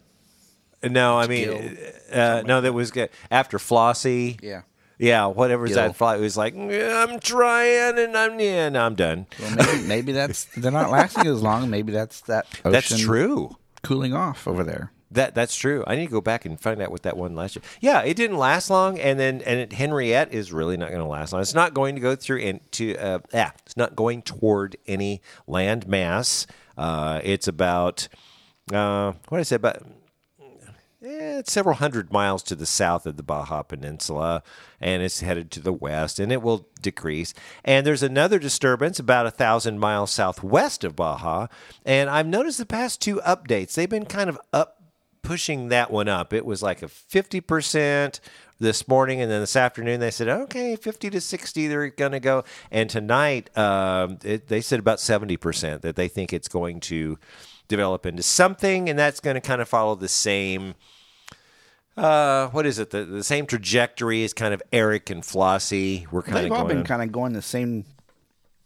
No, 0.83 1.19
I 1.19 1.27
mean, 1.27 1.77
uh, 2.11 2.43
no, 2.45 2.61
that 2.61 2.73
was 2.73 2.91
good. 2.91 3.09
after 3.29 3.57
Flossie. 3.57 4.39
Yeah. 4.41 4.61
Yeah, 4.97 5.27
whatever's 5.27 5.69
Gil. 5.69 5.77
that 5.77 5.95
flight 5.95 6.19
it 6.19 6.21
was 6.21 6.35
like, 6.35 6.53
"Yeah, 6.55 7.05
I'm 7.07 7.21
trying 7.21 7.97
and 7.97 8.17
I'm 8.17 8.37
yeah, 8.37 8.67
no, 8.67 8.85
I'm 8.85 8.95
done. 8.95 9.27
Well, 9.39 9.55
maybe, 9.55 9.83
maybe 9.87 10.11
that's 10.11 10.43
they're 10.57 10.73
not 10.73 10.91
lasting 10.91 11.25
as 11.25 11.41
long. 11.41 11.69
Maybe 11.69 11.93
that's 11.93 12.19
that. 12.21 12.47
Ocean 12.65 12.71
That's 12.73 12.99
true. 12.99 13.55
Cooling 13.81 14.13
off 14.13 14.45
over 14.45 14.61
there. 14.61 14.91
That 15.11 15.35
that's 15.35 15.55
true. 15.55 15.85
I 15.87 15.95
need 15.95 16.07
to 16.07 16.11
go 16.11 16.19
back 16.19 16.43
and 16.43 16.59
find 16.59 16.81
out 16.81 16.91
what 16.91 17.03
that 17.03 17.15
one 17.15 17.33
last 17.33 17.55
year. 17.55 17.63
Yeah, 17.79 18.01
it 18.03 18.15
didn't 18.15 18.37
last 18.37 18.69
long, 18.69 18.99
and 18.99 19.17
then 19.17 19.41
and 19.43 19.61
it, 19.61 19.71
Henriette 19.71 20.33
is 20.33 20.51
really 20.51 20.75
not 20.75 20.89
going 20.89 21.01
to 21.01 21.07
last 21.07 21.31
long. 21.31 21.41
It's 21.41 21.55
not 21.55 21.73
going 21.73 21.95
to 21.95 22.01
go 22.01 22.17
through 22.17 22.39
into 22.39 22.97
uh, 22.97 23.19
yeah, 23.33 23.51
it's 23.65 23.77
not 23.77 23.95
going 23.95 24.21
toward 24.21 24.75
any 24.85 25.21
land 25.47 25.87
mass. 25.87 26.45
Uh, 26.77 27.21
it's 27.23 27.47
about 27.47 28.09
uh, 28.73 29.13
what 29.29 29.37
did 29.37 29.39
I 29.39 29.43
say 29.43 29.55
about 29.55 29.81
eh, 31.03 31.39
it's 31.39 31.51
several 31.51 31.75
hundred 31.75 32.11
miles 32.11 32.43
to 32.43 32.55
the 32.55 32.65
south 32.65 33.05
of 33.05 33.17
the 33.17 33.23
Baja 33.23 33.63
Peninsula, 33.63 34.43
and 34.79 35.01
it's 35.01 35.21
headed 35.21 35.51
to 35.51 35.59
the 35.59 35.73
west, 35.73 36.19
and 36.19 36.31
it 36.31 36.41
will 36.41 36.67
decrease. 36.81 37.33
And 37.63 37.85
there's 37.85 38.03
another 38.03 38.39
disturbance 38.39 38.99
about 38.99 39.25
a 39.25 39.31
thousand 39.31 39.79
miles 39.79 40.11
southwest 40.11 40.83
of 40.83 40.95
Baja, 40.95 41.47
and 41.85 42.09
I've 42.09 42.27
noticed 42.27 42.57
the 42.57 42.65
past 42.65 43.01
two 43.01 43.17
updates 43.17 43.73
they've 43.73 43.89
been 43.89 44.05
kind 44.05 44.29
of 44.29 44.39
up 44.53 44.81
pushing 45.21 45.67
that 45.69 45.91
one 45.91 46.07
up. 46.07 46.33
It 46.33 46.45
was 46.45 46.63
like 46.63 46.81
a 46.81 46.87
fifty 46.87 47.41
percent 47.41 48.19
this 48.59 48.87
morning, 48.87 49.21
and 49.21 49.31
then 49.31 49.41
this 49.41 49.55
afternoon 49.55 49.99
they 49.99 50.11
said, 50.11 50.27
okay, 50.27 50.75
fifty 50.75 51.09
to 51.09 51.21
sixty, 51.21 51.67
they're 51.67 51.89
going 51.89 52.11
to 52.11 52.19
go. 52.19 52.43
And 52.71 52.89
tonight, 52.89 53.55
um, 53.57 54.19
it, 54.23 54.47
they 54.47 54.61
said 54.61 54.79
about 54.79 54.99
seventy 54.99 55.37
percent 55.37 55.81
that 55.81 55.95
they 55.95 56.07
think 56.07 56.33
it's 56.33 56.47
going 56.47 56.79
to 56.81 57.17
develop 57.69 58.05
into 58.05 58.21
something, 58.23 58.89
and 58.89 58.99
that's 58.99 59.21
going 59.21 59.35
to 59.35 59.41
kind 59.41 59.61
of 59.61 59.69
follow 59.69 59.95
the 59.95 60.09
same. 60.09 60.75
Uh, 61.95 62.47
what 62.49 62.65
is 62.65 62.79
it? 62.79 62.89
The, 62.89 63.05
the 63.05 63.23
same 63.23 63.45
trajectory 63.45 64.23
as 64.25 64.33
kind 64.33 64.53
of 64.53 64.61
Erick 64.73 65.09
and 65.09 65.23
Flossie. 65.23 66.05
We're 66.11 66.21
kind 66.21 66.37
They've 66.37 66.45
of 66.45 66.51
all 66.51 66.63
going. 66.65 66.77
been 66.77 66.85
kind 66.85 67.01
of 67.01 67.11
going 67.11 67.33
the 67.33 67.41
same, 67.41 67.85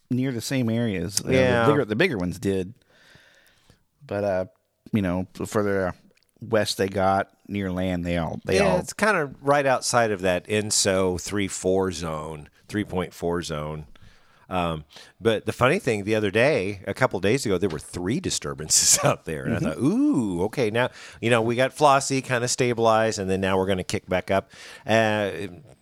near 0.10 0.32
the 0.32 0.42
same 0.42 0.70
areas. 0.70 1.22
Uh, 1.24 1.30
Yeah. 1.30 1.66
the 1.66 1.72
bigger, 1.72 1.86
the 1.86 1.96
bigger 1.96 2.18
ones 2.18 2.40
did. 2.40 2.74
But 4.06 4.24
uh, 4.24 4.46
you 4.92 5.02
know, 5.02 5.28
the 5.34 5.46
further 5.48 5.94
west 6.42 6.78
they 6.78 6.90
got 6.90 7.30
near 7.48 7.72
land, 7.72 8.06
they 8.06 8.18
all 8.18 8.40
they 8.46 8.58
yeah, 8.58 8.66
all 8.74 8.80
it's 8.80 8.94
kind 8.94 9.18
of 9.18 9.34
right 9.42 9.66
outside 9.66 10.12
of 10.12 10.22
that 10.22 10.46
ENSO 10.48 11.20
three 11.20 11.48
four 11.48 11.92
zone, 11.92 12.50
three 12.68 12.84
point 12.84 13.14
four 13.14 13.42
zone. 13.42 13.86
Um, 14.54 14.86
but 15.20 15.48
the 15.48 15.52
funny 15.52 15.80
thing, 15.80 16.04
the 16.04 16.14
other 16.14 16.30
day, 16.30 16.82
a 16.86 16.94
couple 16.94 17.20
days 17.20 17.44
ago, 17.44 17.58
there 17.58 17.70
were 17.70 17.80
three 17.80 18.20
disturbances 18.20 19.00
out 19.04 19.26
there, 19.26 19.46
and 19.46 19.56
I 19.56 19.60
thought, 19.60 19.78
"Ooh, 19.80 20.44
okay, 20.44 20.70
now 20.70 20.92
you 21.22 21.32
know 21.32 21.42
we 21.42 21.56
got 21.56 21.76
Flossie 21.76 22.24
kind 22.24 22.44
of 22.44 22.52
stabilized, 22.52 23.18
and 23.18 23.30
then 23.30 23.42
now 23.42 23.58
we're 23.58 23.66
going 23.66 23.80
to 23.80 23.84
kick 23.84 24.08
back 24.08 24.30
up." 24.30 24.52
Uh, 24.86 25.32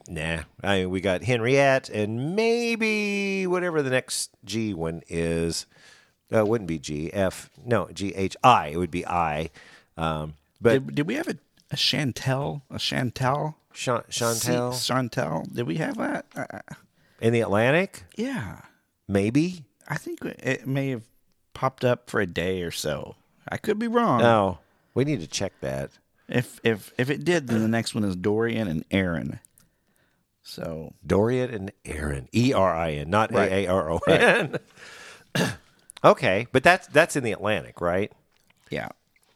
nah, 0.08 0.44
I 0.64 0.80
mean, 0.80 0.90
we 0.90 1.02
got 1.02 1.24
Henriette, 1.24 1.90
and 1.90 2.34
maybe 2.34 3.46
whatever 3.46 3.82
the 3.82 3.90
next 3.90 4.32
G 4.46 4.74
one 4.74 5.02
is. 5.10 5.66
Uh, 6.34 6.40
it 6.40 6.48
wouldn't 6.48 6.70
be 6.70 6.80
G 6.80 7.12
F, 7.12 7.50
no 7.66 7.90
G 7.92 8.14
H 8.16 8.38
I. 8.42 8.68
It 8.68 8.78
would 8.78 8.92
be 8.92 9.06
I. 9.06 9.50
Um, 9.98 10.36
but 10.62 10.86
Did, 10.86 10.96
did 10.96 11.08
we 11.08 11.16
have 11.16 11.28
a, 11.28 11.36
a 11.72 11.76
Chantal? 11.76 12.64
A 12.70 12.80
Chantal? 12.80 13.58
Chan- 13.74 14.04
Chantal 14.10 14.74
Chantal? 14.74 15.46
Did 15.54 15.68
we 15.68 15.76
have 15.76 15.98
that? 15.98 16.26
Uh, 16.34 16.60
in 17.22 17.34
the 17.34 17.42
Atlantic, 17.42 18.04
yeah, 18.16 18.62
maybe. 19.08 19.66
I 19.88 19.96
think 19.96 20.20
it 20.24 20.68
may 20.68 20.90
have 20.90 21.04
popped 21.54 21.86
up 21.86 22.10
for 22.10 22.20
a 22.22 22.26
day 22.26 22.62
or 22.64 22.72
so. 22.72 23.16
I 23.50 23.58
could 23.58 23.80
be 23.80 23.88
wrong. 23.88 24.20
No, 24.20 24.60
we 24.94 25.04
need 25.06 25.22
to 25.22 25.28
check 25.28 25.54
that. 25.62 25.92
If 26.28 26.60
if 26.64 26.94
if 26.98 27.10
it 27.10 27.24
did, 27.24 27.48
then 27.48 27.62
the 27.62 27.68
next 27.68 27.94
one 27.96 28.04
is 28.04 28.16
Dorian 28.16 28.68
and 28.68 28.86
Erin. 28.92 29.40
So 30.44 30.94
Dorian 31.06 31.52
and 31.54 31.72
Erin, 31.86 32.28
E 32.34 32.54
R 32.54 32.76
I 32.76 32.92
N, 32.94 33.10
not. 33.10 33.32
A 33.34 33.66
A 33.66 33.68
R 33.68 33.92
O 33.92 33.98
N. 34.08 34.58
Okay, 36.04 36.48
but 36.52 36.64
that's 36.64 36.88
that's 36.88 37.16
in 37.16 37.24
the 37.24 37.32
Atlantic, 37.32 37.80
right? 37.80 38.12
yeah, 38.72 38.90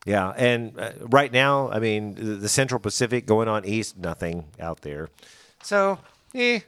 Yeah, 0.03 0.29
and 0.35 0.79
uh, 0.79 0.93
right 0.99 1.31
now, 1.31 1.69
I 1.69 1.77
mean, 1.77 2.15
the, 2.15 2.21
the 2.37 2.49
Central 2.49 2.79
Pacific 2.79 3.27
going 3.27 3.47
on 3.47 3.65
east, 3.65 3.97
nothing 3.97 4.45
out 4.59 4.81
there. 4.81 5.09
So, 5.61 5.99
eh, 6.33 6.61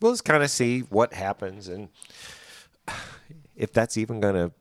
we'll 0.00 0.12
just 0.12 0.24
kind 0.24 0.42
of 0.42 0.50
see 0.50 0.80
what 0.80 1.14
happens 1.14 1.68
and 1.68 1.88
if 3.56 3.72
that's 3.72 3.96
even 3.96 4.20
going 4.20 4.34
to 4.34 4.52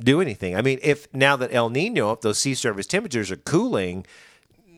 do 0.00 0.20
anything. 0.20 0.56
I 0.56 0.62
mean, 0.62 0.78
if 0.82 1.12
now 1.12 1.36
that 1.36 1.52
El 1.52 1.70
Nino, 1.70 2.12
if 2.12 2.20
those 2.20 2.38
sea 2.38 2.54
surface 2.54 2.86
temperatures 2.86 3.30
are 3.30 3.36
cooling, 3.36 4.06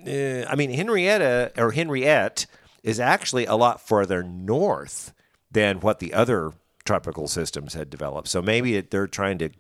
uh, 0.06 0.44
I 0.48 0.54
mean, 0.56 0.72
Henrietta 0.72 1.52
or 1.56 1.72
Henriette 1.72 2.46
is 2.82 2.98
actually 2.98 3.46
a 3.46 3.54
lot 3.54 3.86
further 3.86 4.22
north 4.22 5.12
than 5.50 5.80
what 5.80 5.98
the 5.98 6.14
other 6.14 6.52
tropical 6.84 7.28
systems 7.28 7.74
had 7.74 7.90
developed. 7.90 8.28
So 8.28 8.40
maybe 8.40 8.76
it, 8.76 8.90
they're 8.90 9.06
trying 9.06 9.38
to, 9.38 9.50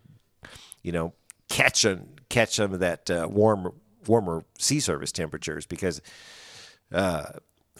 you 0.82 0.92
know, 0.92 1.12
catch 1.48 1.84
a, 1.84 2.00
catch 2.28 2.54
some 2.54 2.72
of 2.72 2.80
that 2.80 3.10
uh, 3.10 3.28
warm, 3.30 3.72
warmer 4.06 4.44
sea 4.58 4.80
surface 4.80 5.12
temperatures 5.12 5.66
because 5.66 6.00
uh, 6.92 7.24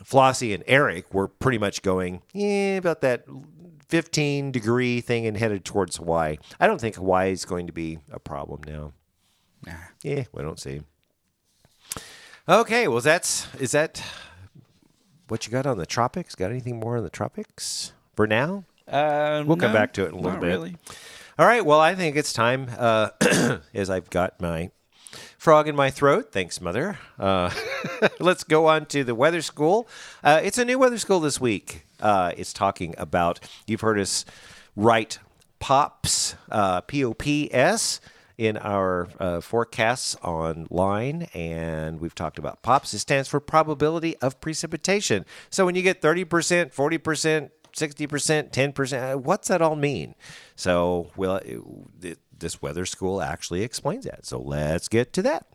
Flossie 0.05 0.55
and 0.55 0.65
Erick 0.67 1.13
were 1.13 1.29
pretty 1.29 1.59
much 1.59 1.83
going 1.83 2.23
yeah, 2.33 2.77
about 2.77 3.01
that 3.03 3.25
15 3.89 4.53
degree 4.53 5.01
thing 5.01 5.27
and 5.27 5.37
headed 5.37 5.65
towards 5.65 5.97
Hawaii. 5.97 6.39
I 6.59 6.67
don't 6.67 6.81
think 6.81 6.97
Hawaii 6.97 7.33
is 7.33 7.45
going 7.45 7.67
to 7.67 7.73
be 7.73 7.99
a 8.11 8.19
problem 8.19 8.61
now. 8.67 8.93
Nah. 9.67 9.73
Yeah, 10.03 10.25
we 10.33 10.43
don't 10.43 10.59
see. 10.61 10.83
Okay, 12.49 12.89
well, 12.89 13.01
that's 13.01 13.47
is 13.57 13.73
that 13.73 14.03
what 15.29 15.47
you 15.47 15.53
got 15.53 15.67
on 15.67 15.79
the 15.79 15.87
tropics? 15.87 16.35
Got 16.35 16.51
anything 16.51 16.81
more 16.81 16.97
on 16.97 17.05
the 17.05 17.11
tropics 17.11 17.93
for 18.15 18.27
now? 18.27 18.65
uh, 18.89 19.45
We'll 19.47 19.57
come 19.57 19.73
back 19.73 19.93
to 19.95 20.05
it 20.05 20.09
in 20.09 20.15
a 20.15 20.21
little 20.21 20.41
bit. 20.41 20.47
Really. 20.47 20.77
All 21.39 21.47
right. 21.47 21.65
Well, 21.65 21.81
I 21.81 21.95
think 21.95 22.17
it's 22.17 22.33
time, 22.33 22.69
uh, 22.77 23.11
as 23.75 23.89
I've 23.91 24.11
got 24.11 24.41
my 24.41 24.71
frog 25.39 25.69
in 25.69 25.77
my 25.77 25.91
throat. 25.91 26.33
Thanks, 26.33 26.61
Mother. 26.61 26.99
Uh, 27.19 27.51
let's 28.21 28.45
go 28.45 28.67
on 28.67 28.87
to 28.87 29.05
the 29.05 29.15
weather 29.15 29.43
school. 29.43 29.89
Uh, 30.23 30.41
it's 30.43 30.59
a 30.59 30.65
new 30.65 30.79
weather 30.79 30.99
school 30.99 31.21
this 31.21 31.41
week. 31.41 31.87
Uh, 32.01 32.33
it's 32.37 32.53
talking 32.53 32.95
about, 32.99 33.41
you've 33.67 33.81
heard 33.83 33.99
us 33.99 34.25
write 34.77 35.19
POPs, 35.59 36.37
uh, 36.51 36.81
P 36.83 37.05
O 37.05 37.13
P 37.15 37.49
S, 37.53 38.01
in 38.39 38.57
our 38.57 39.09
uh, 39.19 39.41
forecasts 39.43 40.17
online, 40.25 41.29
and 41.35 42.01
we've 42.01 42.15
talked 42.15 42.39
about 42.39 42.63
POPs. 42.63 42.95
It 42.95 43.01
stands 43.01 43.29
for 43.29 43.39
probability 43.39 44.17
of 44.19 44.41
precipitation. 44.41 45.27
So 45.51 45.67
when 45.67 45.75
you 45.75 45.83
get 45.83 46.01
30%, 46.01 46.73
40%, 46.75 47.51
60%, 47.75 48.51
10%. 48.51 49.13
uh, 49.15 49.19
What's 49.19 49.49
that 49.49 49.61
all 49.61 49.77
mean? 49.77 50.15
So, 50.57 51.11
well, 51.17 51.37
it- 52.03 52.19
this 52.41 52.61
weather 52.61 52.87
school 52.87 53.23
actually 53.23 53.63
explains 53.63 54.05
that. 54.05 54.27
So 54.27 54.41
let's 54.41 54.89
get 54.89 55.13
to 55.15 55.23
that. 55.23 55.47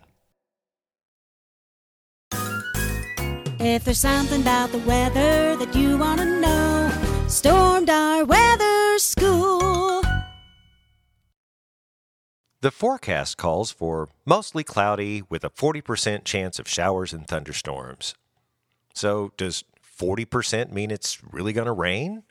If 3.59 3.83
there's 3.85 3.99
something 3.99 4.41
about 4.41 4.71
the 4.71 4.77
weather 4.79 5.55
that 5.55 5.75
you 5.75 5.97
want 5.97 6.19
to 6.19 6.39
know, 6.39 6.91
Stormdar 7.25 8.27
weather 8.27 8.99
school. 8.99 10.03
The 12.61 12.71
forecast 12.71 13.37
calls 13.37 13.71
for 13.71 14.09
mostly 14.25 14.63
cloudy 14.63 15.23
with 15.29 15.43
a 15.43 15.49
40% 15.49 16.23
chance 16.25 16.59
of 16.59 16.67
showers 16.67 17.13
and 17.13 17.27
thunderstorms. 17.27 18.15
So, 18.93 19.33
does 19.37 19.63
40% 19.99 20.71
mean 20.71 20.91
it's 20.91 21.23
really 21.23 21.53
going 21.53 21.67
to 21.67 21.71
rain? 21.71 22.23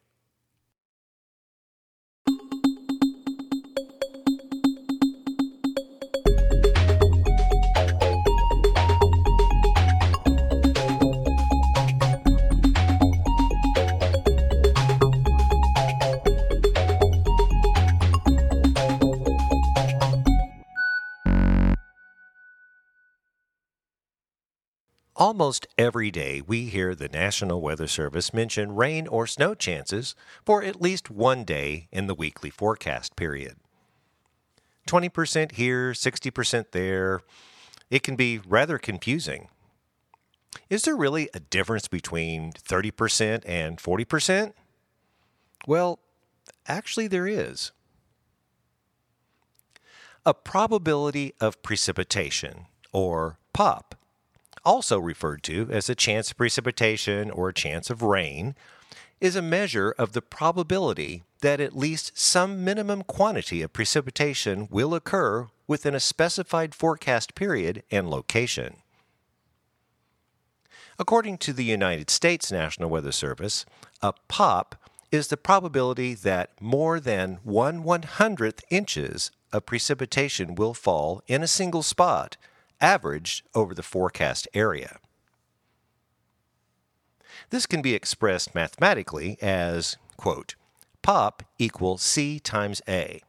Almost 25.16 25.68
every 25.78 26.10
day, 26.10 26.42
we 26.44 26.64
hear 26.64 26.92
the 26.92 27.08
National 27.08 27.60
Weather 27.60 27.86
Service 27.86 28.34
mention 28.34 28.74
rain 28.74 29.06
or 29.06 29.28
snow 29.28 29.54
chances 29.54 30.16
for 30.44 30.60
at 30.60 30.82
least 30.82 31.08
one 31.08 31.44
day 31.44 31.86
in 31.92 32.08
the 32.08 32.16
weekly 32.16 32.50
forecast 32.50 33.14
period. 33.14 33.54
20% 34.88 35.52
here, 35.52 35.92
60% 35.92 36.72
there. 36.72 37.20
It 37.90 38.02
can 38.02 38.16
be 38.16 38.40
rather 38.44 38.76
confusing. 38.76 39.46
Is 40.68 40.82
there 40.82 40.96
really 40.96 41.28
a 41.32 41.38
difference 41.38 41.86
between 41.86 42.50
30% 42.50 43.44
and 43.46 43.78
40%? 43.78 44.52
Well, 45.68 46.00
actually, 46.66 47.06
there 47.06 47.28
is. 47.28 47.70
A 50.26 50.34
probability 50.34 51.34
of 51.40 51.62
precipitation, 51.62 52.66
or 52.92 53.38
POP, 53.52 53.94
also 54.64 54.98
referred 54.98 55.42
to 55.44 55.68
as 55.70 55.88
a 55.88 55.94
chance 55.94 56.30
of 56.30 56.36
precipitation 56.36 57.30
or 57.30 57.48
a 57.48 57.54
chance 57.54 57.90
of 57.90 58.02
rain, 58.02 58.54
is 59.20 59.36
a 59.36 59.42
measure 59.42 59.94
of 59.98 60.12
the 60.12 60.22
probability 60.22 61.22
that 61.40 61.60
at 61.60 61.76
least 61.76 62.18
some 62.18 62.64
minimum 62.64 63.02
quantity 63.02 63.62
of 63.62 63.72
precipitation 63.72 64.68
will 64.70 64.94
occur 64.94 65.48
within 65.66 65.94
a 65.94 66.00
specified 66.00 66.74
forecast 66.74 67.34
period 67.34 67.82
and 67.90 68.10
location. 68.10 68.76
According 70.98 71.38
to 71.38 71.52
the 71.52 71.64
United 71.64 72.10
States 72.10 72.52
National 72.52 72.90
Weather 72.90 73.12
Service, 73.12 73.64
a 74.02 74.12
POP 74.28 74.76
is 75.10 75.28
the 75.28 75.36
probability 75.36 76.14
that 76.14 76.50
more 76.60 77.00
than 77.00 77.38
1 77.44 77.82
100th 77.82 78.60
inches 78.70 79.30
of 79.52 79.66
precipitation 79.66 80.54
will 80.54 80.74
fall 80.74 81.22
in 81.26 81.42
a 81.42 81.48
single 81.48 81.82
spot, 81.82 82.36
averaged 82.80 83.46
over 83.54 83.74
the 83.74 83.82
forecast 83.82 84.48
area. 84.54 84.98
This 87.50 87.66
can 87.66 87.82
be 87.82 87.94
expressed 87.94 88.54
mathematically 88.54 89.38
as, 89.40 89.96
quote, 90.16 90.54
pop 91.02 91.42
equals 91.58 92.02
C 92.02 92.38
times 92.38 92.80
A. 92.88 93.22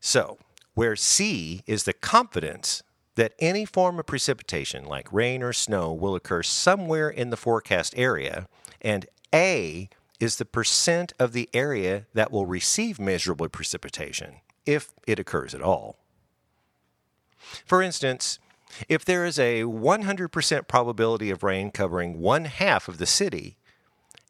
So, 0.00 0.38
where 0.74 0.96
C 0.96 1.62
is 1.66 1.84
the 1.84 1.92
confidence 1.92 2.82
that 3.16 3.34
any 3.38 3.64
form 3.64 3.98
of 3.98 4.06
precipitation, 4.06 4.84
like 4.84 5.12
rain 5.12 5.42
or 5.42 5.52
snow, 5.52 5.92
will 5.92 6.14
occur 6.14 6.42
somewhere 6.42 7.10
in 7.10 7.30
the 7.30 7.36
forecast 7.36 7.94
area, 7.96 8.48
and 8.80 9.06
A 9.34 9.88
is 10.20 10.36
the 10.36 10.44
percent 10.44 11.12
of 11.18 11.32
the 11.32 11.48
area 11.52 12.06
that 12.14 12.30
will 12.30 12.46
receive 12.46 13.00
measurable 13.00 13.48
precipitation, 13.48 14.36
if 14.64 14.92
it 15.06 15.18
occurs 15.18 15.54
at 15.54 15.62
all. 15.62 15.99
For 17.64 17.82
instance, 17.82 18.38
if 18.88 19.04
there 19.04 19.24
is 19.24 19.38
a 19.38 19.62
100% 19.62 20.68
probability 20.68 21.30
of 21.30 21.42
rain 21.42 21.70
covering 21.70 22.20
one 22.20 22.44
half 22.44 22.88
of 22.88 22.98
the 22.98 23.06
city 23.06 23.56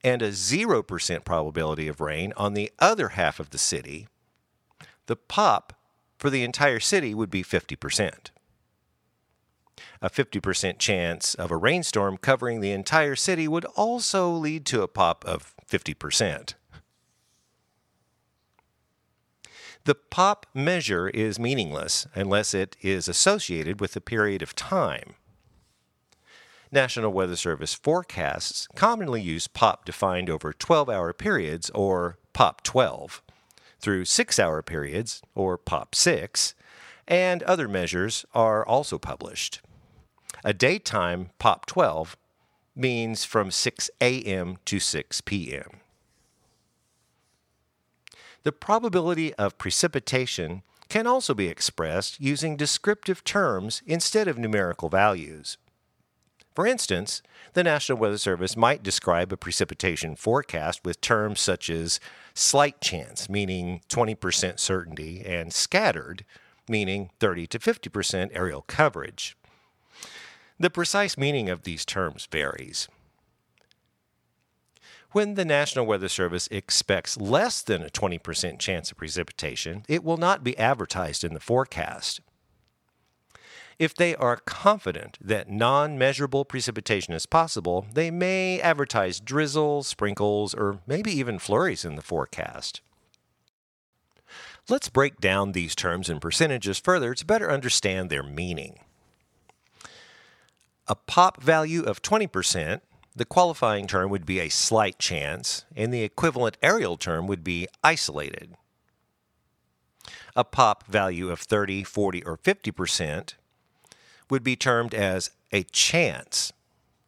and 0.02 0.22
a 0.22 0.30
0% 0.30 1.24
probability 1.24 1.88
of 1.88 2.00
rain 2.00 2.32
on 2.36 2.54
the 2.54 2.72
other 2.78 3.10
half 3.10 3.38
of 3.38 3.50
the 3.50 3.58
city, 3.58 4.08
the 5.06 5.16
pop 5.16 5.74
for 6.18 6.30
the 6.30 6.42
entire 6.42 6.80
city 6.80 7.14
would 7.14 7.30
be 7.30 7.42
50%. 7.42 8.30
A 10.02 10.10
50% 10.10 10.78
chance 10.78 11.34
of 11.34 11.50
a 11.50 11.56
rainstorm 11.56 12.16
covering 12.16 12.60
the 12.60 12.72
entire 12.72 13.16
city 13.16 13.46
would 13.46 13.64
also 13.76 14.30
lead 14.30 14.64
to 14.66 14.82
a 14.82 14.88
pop 14.88 15.24
of 15.26 15.54
50%. 15.68 16.54
The 19.84 19.94
pop 19.94 20.46
measure 20.52 21.08
is 21.08 21.38
meaningless 21.38 22.06
unless 22.14 22.52
it 22.52 22.76
is 22.82 23.08
associated 23.08 23.80
with 23.80 23.96
a 23.96 24.00
period 24.00 24.42
of 24.42 24.54
time. 24.54 25.14
National 26.70 27.12
Weather 27.12 27.36
Service 27.36 27.74
forecasts 27.74 28.68
commonly 28.76 29.22
use 29.22 29.48
pop 29.48 29.84
defined 29.84 30.28
over 30.28 30.52
12 30.52 30.88
hour 30.88 31.12
periods 31.12 31.70
or 31.70 32.18
pop 32.32 32.62
12 32.62 33.22
through 33.80 34.04
6 34.04 34.38
hour 34.38 34.62
periods 34.62 35.22
or 35.34 35.56
pop 35.56 35.94
6 35.94 36.54
and 37.08 37.42
other 37.42 37.66
measures 37.66 38.24
are 38.34 38.64
also 38.64 38.98
published. 38.98 39.60
A 40.44 40.52
daytime 40.52 41.30
pop 41.38 41.66
12 41.66 42.16
means 42.76 43.24
from 43.24 43.50
6 43.50 43.90
a.m. 44.00 44.58
to 44.64 44.78
6 44.78 45.20
p.m. 45.22 45.80
The 48.42 48.52
probability 48.52 49.34
of 49.34 49.58
precipitation 49.58 50.62
can 50.88 51.06
also 51.06 51.34
be 51.34 51.48
expressed 51.48 52.20
using 52.20 52.56
descriptive 52.56 53.22
terms 53.22 53.82
instead 53.86 54.28
of 54.28 54.38
numerical 54.38 54.88
values. 54.88 55.58
For 56.54 56.66
instance, 56.66 57.22
the 57.52 57.62
National 57.62 57.98
Weather 57.98 58.18
Service 58.18 58.56
might 58.56 58.82
describe 58.82 59.32
a 59.32 59.36
precipitation 59.36 60.16
forecast 60.16 60.84
with 60.84 61.00
terms 61.00 61.40
such 61.40 61.70
as 61.70 62.00
slight 62.34 62.80
chance, 62.80 63.28
meaning 63.28 63.82
20% 63.88 64.58
certainty, 64.58 65.22
and 65.24 65.52
scattered, 65.52 66.24
meaning 66.68 67.10
30 67.20 67.46
to 67.48 67.58
50% 67.58 68.32
areal 68.34 68.66
coverage. 68.66 69.36
The 70.58 70.70
precise 70.70 71.16
meaning 71.16 71.48
of 71.48 71.62
these 71.62 71.84
terms 71.84 72.26
varies. 72.30 72.88
When 75.12 75.34
the 75.34 75.44
National 75.44 75.86
Weather 75.86 76.08
Service 76.08 76.48
expects 76.52 77.16
less 77.16 77.62
than 77.62 77.82
a 77.82 77.90
20% 77.90 78.60
chance 78.60 78.92
of 78.92 78.96
precipitation, 78.96 79.82
it 79.88 80.04
will 80.04 80.16
not 80.16 80.44
be 80.44 80.56
advertised 80.56 81.24
in 81.24 81.34
the 81.34 81.40
forecast. 81.40 82.20
If 83.76 83.92
they 83.92 84.14
are 84.14 84.36
confident 84.36 85.18
that 85.20 85.50
non 85.50 85.98
measurable 85.98 86.44
precipitation 86.44 87.12
is 87.12 87.26
possible, 87.26 87.86
they 87.92 88.12
may 88.12 88.60
advertise 88.60 89.18
drizzle, 89.18 89.82
sprinkles, 89.82 90.54
or 90.54 90.78
maybe 90.86 91.10
even 91.10 91.40
flurries 91.40 91.84
in 91.84 91.96
the 91.96 92.02
forecast. 92.02 92.80
Let's 94.68 94.88
break 94.88 95.18
down 95.18 95.52
these 95.52 95.74
terms 95.74 96.08
and 96.08 96.20
percentages 96.20 96.78
further 96.78 97.14
to 97.14 97.26
better 97.26 97.50
understand 97.50 98.10
their 98.10 98.22
meaning. 98.22 98.78
A 100.86 100.94
pop 100.94 101.42
value 101.42 101.82
of 101.82 102.02
20% 102.02 102.80
the 103.14 103.24
qualifying 103.24 103.86
term 103.86 104.10
would 104.10 104.24
be 104.24 104.38
a 104.38 104.48
slight 104.48 104.98
chance, 104.98 105.64
and 105.76 105.92
the 105.92 106.02
equivalent 106.02 106.56
aerial 106.62 106.96
term 106.96 107.26
would 107.26 107.42
be 107.42 107.66
isolated. 107.82 108.54
A 110.36 110.44
pop 110.44 110.86
value 110.86 111.30
of 111.30 111.40
30, 111.40 111.82
40, 111.84 112.22
or 112.24 112.36
50% 112.36 113.34
would 114.30 114.44
be 114.44 114.56
termed 114.56 114.94
as 114.94 115.30
a 115.52 115.64
chance. 115.64 116.52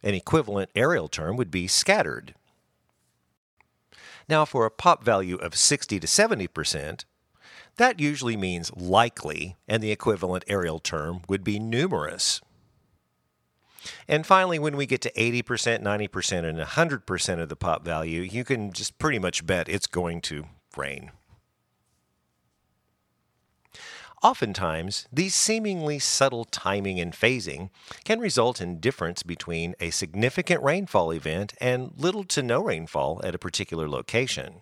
An 0.03 0.13
equivalent 0.13 0.69
aerial 0.75 1.07
term 1.07 1.37
would 1.37 1.49
be 1.49 1.67
scattered. 1.67 2.35
Now, 4.27 4.45
for 4.45 4.65
a 4.65 4.71
pop 4.71 5.03
value 5.03 5.37
of 5.37 5.55
60 5.55 5.99
to 5.99 6.07
70%, 6.07 7.05
that 7.77 7.99
usually 7.99 8.37
means 8.37 8.75
likely, 8.75 9.55
and 9.67 9.81
the 9.81 9.91
equivalent 9.91 10.43
aerial 10.47 10.79
term 10.79 11.21
would 11.27 11.43
be 11.43 11.59
numerous. 11.59 12.41
And 14.07 14.25
finally, 14.25 14.59
when 14.59 14.77
we 14.77 14.85
get 14.85 15.01
to 15.01 15.11
80%, 15.13 15.81
90%, 15.81 16.45
and 16.45 16.59
100% 16.59 17.39
of 17.39 17.49
the 17.49 17.55
pop 17.55 17.83
value, 17.83 18.21
you 18.21 18.43
can 18.43 18.71
just 18.71 18.97
pretty 18.97 19.19
much 19.19 19.45
bet 19.45 19.69
it's 19.69 19.87
going 19.87 20.21
to 20.21 20.45
rain. 20.77 21.11
Oftentimes, 24.23 25.05
these 25.11 25.35
seemingly 25.35 25.99
subtle 25.99 26.45
timing 26.45 26.97
and 26.97 27.11
phasing 27.11 27.69
can 28.05 28.21
result 28.21 28.61
in 28.61 28.79
difference 28.79 29.21
between 29.21 29.75
a 29.81 29.89
significant 29.89 30.63
rainfall 30.63 31.11
event 31.11 31.53
and 31.59 31.91
little 31.97 32.23
to 32.23 32.41
no 32.41 32.63
rainfall 32.63 33.19
at 33.21 33.35
a 33.35 33.39
particular 33.39 33.89
location. 33.89 34.61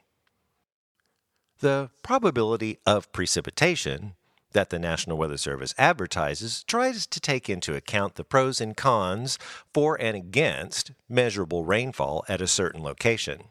The 1.59 1.91
probability 2.01 2.79
of 2.87 3.11
precipitation 3.13 4.15
that 4.53 4.69
the 4.69 4.79
National 4.79 5.17
Weather 5.17 5.37
Service 5.37 5.73
advertises 5.77 6.63
tries 6.63 7.07
to 7.07 7.19
take 7.19 7.49
into 7.49 7.75
account 7.75 8.15
the 8.15 8.23
pros 8.23 8.61
and 8.61 8.75
cons 8.75 9.37
for 9.73 9.99
and 9.99 10.15
against 10.15 10.91
measurable 11.09 11.65
rainfall 11.65 12.23
at 12.27 12.41
a 12.41 12.47
certain 12.47 12.83
location. 12.83 13.43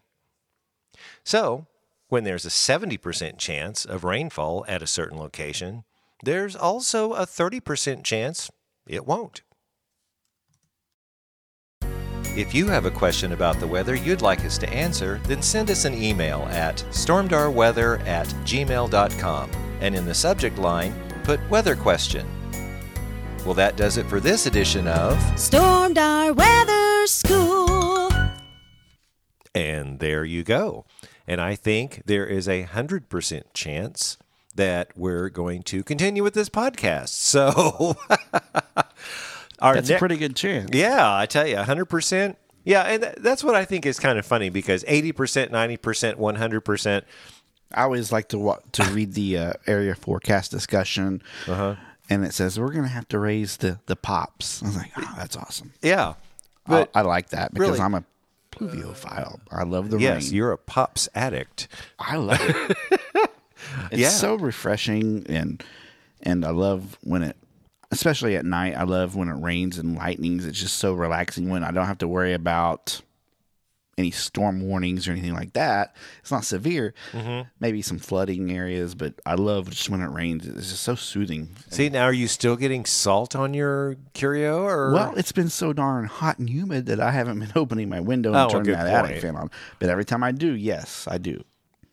So, 1.25 1.67
when 2.09 2.25
there's 2.25 2.45
a 2.45 2.49
70% 2.49 3.39
chance 3.39 3.85
of 3.85 4.05
rainfall 4.05 4.65
at 4.69 4.83
a 4.83 4.87
certain 4.87 5.19
location, 5.19 5.85
there's 6.25 6.57
also 6.57 7.15
a 7.15 7.27
30% 7.27 8.05
chance 8.05 8.51
it 8.87 9.07
won't. 9.07 9.43
If 12.37 12.55
you 12.55 12.69
have 12.69 12.85
a 12.85 12.91
question 12.91 13.33
about 13.33 13.59
the 13.59 13.67
weather 13.67 13.95
you'd 13.95 14.23
like 14.23 14.45
us 14.45 14.57
to 14.59 14.69
answer, 14.71 15.21
then 15.25 15.43
send 15.43 15.71
us 15.71 15.85
an 15.85 16.01
email 16.01 16.43
at 16.51 16.77
stormdarweather 16.91 18.07
at 18.07 18.29
gmail.com 18.45 19.70
and 19.81 19.95
in 19.95 20.05
the 20.07 20.15
subject 20.15 20.59
line, 20.59 20.95
put 21.25 21.41
weather 21.51 21.77
question. 21.77 22.27
Well, 23.45 23.55
that 23.55 23.77
does 23.77 23.97
it 23.97 24.07
for 24.07 24.21
this 24.21 24.47
edition 24.47 24.87
of 24.87 25.17
Stormdar 25.35 26.35
Weather 26.37 27.07
School. 27.07 28.11
And 29.55 29.99
there 29.99 30.25
you 30.25 30.43
go. 30.43 30.85
And 31.27 31.41
I 31.41 31.55
think 31.55 32.03
there 32.07 32.27
is 32.27 32.49
a 32.49 32.65
100% 32.65 33.43
chance 33.55 34.19
that 34.55 34.91
we're 34.97 35.29
going 35.29 35.63
to 35.63 35.83
continue 35.83 36.23
with 36.23 36.35
this 36.35 36.49
podcast. 36.49 37.09
So 37.21 37.97
our 39.61 39.75
That's 39.75 39.89
ne- 39.89 39.97
a 39.97 39.99
pretty 39.99 40.17
good 40.17 40.37
chance. 40.37 40.71
Yeah, 40.73 41.15
I 41.17 41.27
tell 41.27 41.47
you, 41.47 41.57
100%. 41.57 42.37
Yeah, 42.65 42.83
and 42.83 43.03
th- 43.03 43.15
that's 43.19 43.43
what 43.45 43.55
I 43.55 43.65
think 43.65 43.87
is 43.87 43.99
kind 43.99 44.19
of 44.19 44.27
funny 44.27 44.51
because 44.51 44.85
80%, 44.85 45.51
90%, 45.51 46.17
100%. 46.17 47.03
I 47.73 47.83
always 47.85 48.11
like 48.13 48.29
to 48.31 48.39
wa- 48.39 48.59
to 48.73 48.85
read 48.93 49.15
the 49.15 49.39
uh, 49.39 49.53
area 49.67 49.95
forecast 49.95 50.51
discussion, 50.51 51.23
Uh-huh. 51.47 51.77
and 52.09 52.25
it 52.25 52.35
says 52.35 52.59
we're 52.59 52.73
going 52.73 52.83
to 52.85 52.89
have 52.89 53.09
to 53.09 53.19
raise 53.19 53.59
the 53.59 53.79
the 53.87 53.97
pops. 53.97 54.63
I 54.63 54.67
was 54.67 54.77
like, 54.77 54.93
oh, 54.97 55.15
that's 55.17 55.37
awesome. 55.37 55.73
Yeah. 55.83 56.15
I, 56.67 56.71
But 56.71 56.91
I 56.95 57.03
like 57.03 57.31
that 57.31 57.53
because 57.55 57.71
really- 57.71 57.81
I'm 57.81 57.95
a 57.95 58.05
pluviophile. 58.53 59.41
I 59.51 59.63
love 59.63 59.91
the 59.91 59.99
yes, 59.99 60.25
rain. 60.27 60.35
you're 60.35 60.53
a 60.53 60.59
pops 60.59 61.09
addict. 61.15 61.69
I 61.99 62.17
love 62.17 62.41
it. 62.41 62.77
it's 63.91 64.01
Yeah. 64.01 64.09
so 64.09 64.35
refreshing, 64.35 65.25
and 65.29 65.63
and 66.23 66.45
I 66.45 66.51
love 66.51 66.99
when 67.03 67.23
it, 67.23 67.37
especially 67.91 68.37
at 68.37 68.45
night. 68.45 68.77
I 68.77 68.83
love 68.83 69.17
when 69.17 69.29
it 69.29 69.41
rains 69.41 69.79
and 69.79 69.97
lightnings. 69.97 70.45
It's 70.45 70.61
just 70.61 70.77
so 70.79 70.93
relaxing 70.93 71.49
when 71.49 71.65
I 71.65 71.71
don't 71.71 71.87
have 71.87 71.99
to 71.99 72.09
worry 72.09 72.33
about 72.35 73.01
any 74.01 74.11
storm 74.11 74.61
warnings 74.63 75.07
or 75.07 75.13
anything 75.13 75.35
like 75.35 75.53
that. 75.53 75.95
It's 76.21 76.33
not 76.33 76.45
severe. 76.45 76.95
Mm-hmm. 77.13 77.49
Maybe 77.61 77.83
some 77.83 77.99
flooding 77.99 78.51
areas, 78.51 78.95
but 78.95 79.15
I 79.25 79.35
love 79.35 79.71
just 79.71 79.89
when 79.89 80.01
it 80.01 80.09
rains. 80.09 80.47
It's 80.47 80.71
just 80.71 80.83
so 80.83 80.95
soothing. 80.97 81.51
See, 81.69 81.89
now 81.89 82.05
are 82.05 82.13
you 82.13 82.27
still 82.27 82.57
getting 82.57 82.85
salt 82.85 83.37
on 83.37 83.55
your 83.55 83.97
curio 84.15 84.63
or 84.65 84.93
Well, 84.93 85.15
it's 85.17 85.33
been 85.33 85.49
so 85.51 85.73
darn 85.73 86.07
hot 86.07 86.39
and 86.39 86.51
humid 86.51 86.87
that 86.87 86.99
I 87.01 87.13
haven't 87.13 87.39
been 87.39 87.53
opening 87.57 87.89
my 87.89 88.01
window 88.01 88.33
Oh, 88.35 88.43
and 88.43 88.51
a 88.51 88.53
turning 88.53 88.73
that 88.73 88.87
attic 89.05 89.23
fan 89.23 89.37
on. 89.37 89.51
But 89.79 89.91
every 89.91 90.05
time 90.05 90.25
I 90.25 90.33
do, 90.33 90.53
yes, 90.55 91.07
I 91.09 91.19
do. 91.19 91.45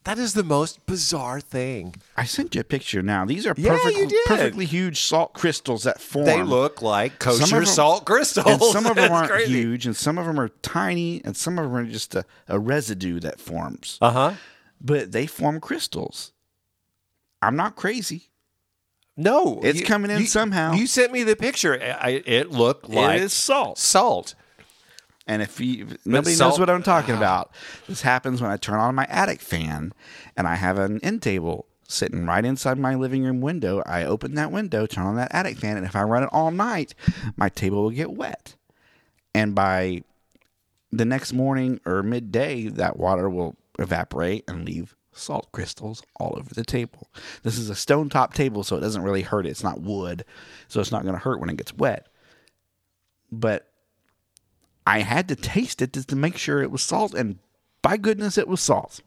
That 0.07 0.17
is 0.19 0.33
the 0.33 0.43
most 0.43 0.85
bizarre 0.85 1.41
thing. 1.41 1.95
I 2.15 2.23
sent 2.23 2.55
you 2.55 2.61
a 2.61 2.63
picture. 2.63 3.01
Now 3.03 3.25
these 3.25 3.45
are 3.45 3.53
Yeah, 3.57 3.77
perfect, 3.77 4.13
perfectly 4.25 4.65
huge 4.65 5.01
salt 5.01 5.33
crystals 5.33 5.83
that 5.83 5.99
form. 5.99 6.25
They 6.25 6.41
look 6.43 6.81
like 6.81 7.21
Some 7.21 7.39
kosher 7.39 7.55
them- 7.57 7.65
salt 7.65 8.05
crystals. 8.05 8.45
and 8.47 8.61
some 8.63 8.85
of 8.85 8.95
them 9.01 9.11
aren't 9.11 9.29
crazy. 9.31 9.51
huge, 9.51 9.85
and 9.85 9.95
some 9.95 10.17
of 10.17 10.25
them 10.25 10.39
are 10.39 10.47
tiny, 10.61 11.21
and 11.25 11.35
some 11.35 11.59
of 11.59 11.65
them 11.65 11.75
are 11.75 11.83
just 11.85 12.15
a, 12.15 12.23
a 12.47 12.57
residue 12.57 13.19
that 13.19 13.39
forms. 13.39 13.97
Uh-huh. 14.01 14.33
But 14.79 15.11
they 15.11 15.27
form 15.27 15.59
crystals. 15.59 16.31
I'm 17.41 17.57
not 17.57 17.75
crazy. 17.75 18.29
No, 19.17 19.59
It's 19.63 19.81
coming 19.81 20.11
in 20.11 20.25
somehow. 20.27 20.73
You 20.73 20.87
sent 20.87 21.11
me 21.11 21.23
the 21.23 21.35
picture. 21.35 21.73
I, 21.73 22.21
it 22.25 22.51
looked 22.51 22.87
like 22.87 23.17
it 23.17 23.23
is 23.23 23.33
salt. 23.33 23.77
salt. 23.79 24.35
And 25.28 25.41
if 25.41 25.59
you, 25.59 25.88
nobody 26.05 26.36
salt- 26.36 26.53
knows 26.53 26.59
what 26.59 26.69
I'm 26.69 26.84
talking 26.84 27.15
about, 27.15 27.51
this 27.88 28.01
happens 28.01 28.41
when 28.41 28.49
I 28.49 28.57
turn 28.57 28.80
on 28.80 28.95
my 28.95 29.05
attic 29.09 29.41
fan 29.41 29.93
and 30.38 30.47
I 30.47 30.55
have 30.55 30.78
an 30.80 30.99
end 31.03 31.21
table 31.21 31.65
sitting 31.88 32.25
right 32.25 32.43
inside 32.43 32.78
my 32.78 32.95
living 32.95 33.23
room 33.23 33.41
window. 33.41 33.84
I 33.86 34.03
open 34.03 34.36
that 34.36 34.51
window, 34.51 34.86
turn 34.86 35.05
on 35.05 35.15
that 35.17 35.34
attic 35.34 35.57
fan, 35.57 35.78
and 35.78 35.86
if 35.86 35.95
I 35.95 36.03
run 36.03 36.23
it 36.23 36.30
all 36.32 36.51
night, 36.51 36.93
my 37.36 37.49
table 37.49 37.84
will 37.84 37.91
get 37.91 38.11
wet. 38.11 38.55
And 39.36 39.53
by 39.53 40.03
the 40.91 41.05
next 41.05 41.34
morning 41.34 41.80
or 41.86 42.03
midday, 42.03 42.67
that 42.67 42.97
water 42.97 43.30
will 43.30 43.55
evaporate 43.80 44.45
and 44.47 44.65
leave 44.65 44.95
salt 45.11 45.51
crystals 45.51 46.03
all 46.19 46.36
over 46.38 46.53
the 46.53 46.63
table. 46.63 47.09
This 47.43 47.57
is 47.57 47.69
a 47.69 47.75
stone 47.75 48.09
top 48.09 48.34
table, 48.34 48.63
so 48.63 48.78
it 48.78 48.82
doesn't 48.82 49.01
really 49.01 49.23
hurt. 49.23 49.45
It's 49.45 49.63
not 49.63 49.82
wood, 49.82 50.23
so 50.67 50.80
it's 50.80 50.91
not 50.91 51.03
going 51.03 51.15
to 51.15 51.19
hurt 51.19 51.39
when 51.39 51.49
it 51.49 51.57
gets 51.57 51.73
wet. 51.73 52.07
But 53.32 53.66
I 54.88 54.99
had 54.99 55.27
to 55.27 55.35
taste 55.35 55.81
it 55.81 55.91
just 55.91 56.07
to 56.09 56.15
make 56.15 56.38
sure 56.38 56.63
it 56.63 56.71
was 56.71 56.81
salt, 56.81 57.13
and 57.13 57.39
by 57.81 57.97
goodness, 57.97 58.38
it 58.38 58.47
was 58.47 58.61
salt. 58.61 59.01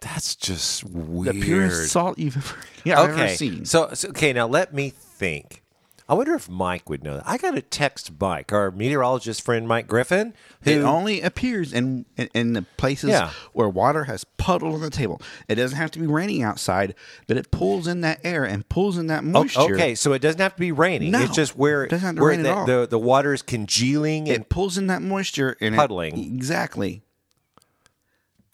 That's 0.00 0.34
just 0.34 0.82
weird. 0.82 1.36
The 1.36 1.40
purest 1.40 1.92
salt 1.92 2.18
you've 2.18 2.36
ever, 2.36 2.56
yeah, 2.84 3.00
I've 3.00 3.10
ever 3.10 3.22
okay, 3.22 3.34
seen. 3.36 3.64
so, 3.64 3.90
so 3.94 4.08
okay, 4.08 4.32
now 4.32 4.48
let 4.48 4.74
me 4.74 4.90
think. 4.90 5.62
I 6.10 6.14
wonder 6.14 6.32
if 6.34 6.48
Mike 6.48 6.88
would 6.88 7.04
know 7.04 7.16
that. 7.16 7.24
I 7.28 7.36
got 7.36 7.50
to 7.54 7.60
text 7.60 8.12
Mike, 8.18 8.50
our 8.50 8.70
meteorologist 8.70 9.42
friend 9.42 9.68
Mike 9.68 9.86
Griffin, 9.86 10.32
who 10.62 10.70
It 10.70 10.80
only 10.82 11.20
appears 11.20 11.72
in, 11.74 12.06
in 12.16 12.30
in 12.32 12.52
the 12.54 12.62
places 12.78 13.10
Yeah. 13.10 13.30
where 13.52 13.68
water 13.68 14.04
has 14.04 14.24
puddled 14.24 14.72
on 14.74 14.80
the 14.80 14.88
table. 14.88 15.20
It 15.48 15.56
doesn't 15.56 15.76
have 15.76 15.90
to 15.90 15.98
be 15.98 16.06
raining 16.06 16.42
outside, 16.42 16.94
but 17.26 17.36
it 17.36 17.50
pulls 17.50 17.86
in 17.86 18.00
that 18.00 18.20
air 18.24 18.44
and 18.44 18.66
pulls 18.70 18.96
in 18.96 19.08
that 19.08 19.18
Oh, 19.20 19.26
moisture. 19.26 19.74
okay, 19.74 19.94
so 19.94 20.14
it 20.14 20.22
doesn't 20.22 20.40
have 20.40 20.54
to 20.54 20.60
be 20.60 20.72
raining. 20.72 21.10
No, 21.10 21.20
it's 21.20 21.34
just 21.36 21.58
where 21.58 21.84
it 21.84 21.90
doesn't 21.90 22.06
have 22.06 22.16
to 22.16 22.22
where 22.22 22.30
rain 22.30 22.40
at 22.40 22.42
the, 22.44 22.54
all. 22.54 22.64
the 22.66 22.86
the 22.88 22.98
water 22.98 23.34
is 23.34 23.42
congealing 23.42 24.30
and 24.30 24.42
It 24.44 24.48
pulls 24.48 24.78
in 24.78 24.86
that 24.86 25.02
moisture 25.02 25.58
and 25.60 25.74
it- 25.74 25.78
Puddling. 25.78 26.18
exactly. 26.34 27.02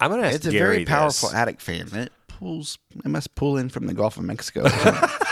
I'm 0.01 0.11
gonna 0.11 0.25
ask 0.27 0.35
It's 0.37 0.47
a 0.47 0.51
Gary 0.51 0.75
very 0.79 0.85
powerful 0.87 1.29
this. 1.29 1.37
attic 1.39 1.61
fan. 1.61 1.89
It 1.95 2.13
pulls. 2.27 2.79
It 3.05 3.07
must 3.09 3.37
pull 3.37 3.57
in 3.57 3.69
from 3.69 3.87
the 3.87 3.95
Gulf 3.95 4.17
of 4.17 4.25
Mexico. 4.25 4.65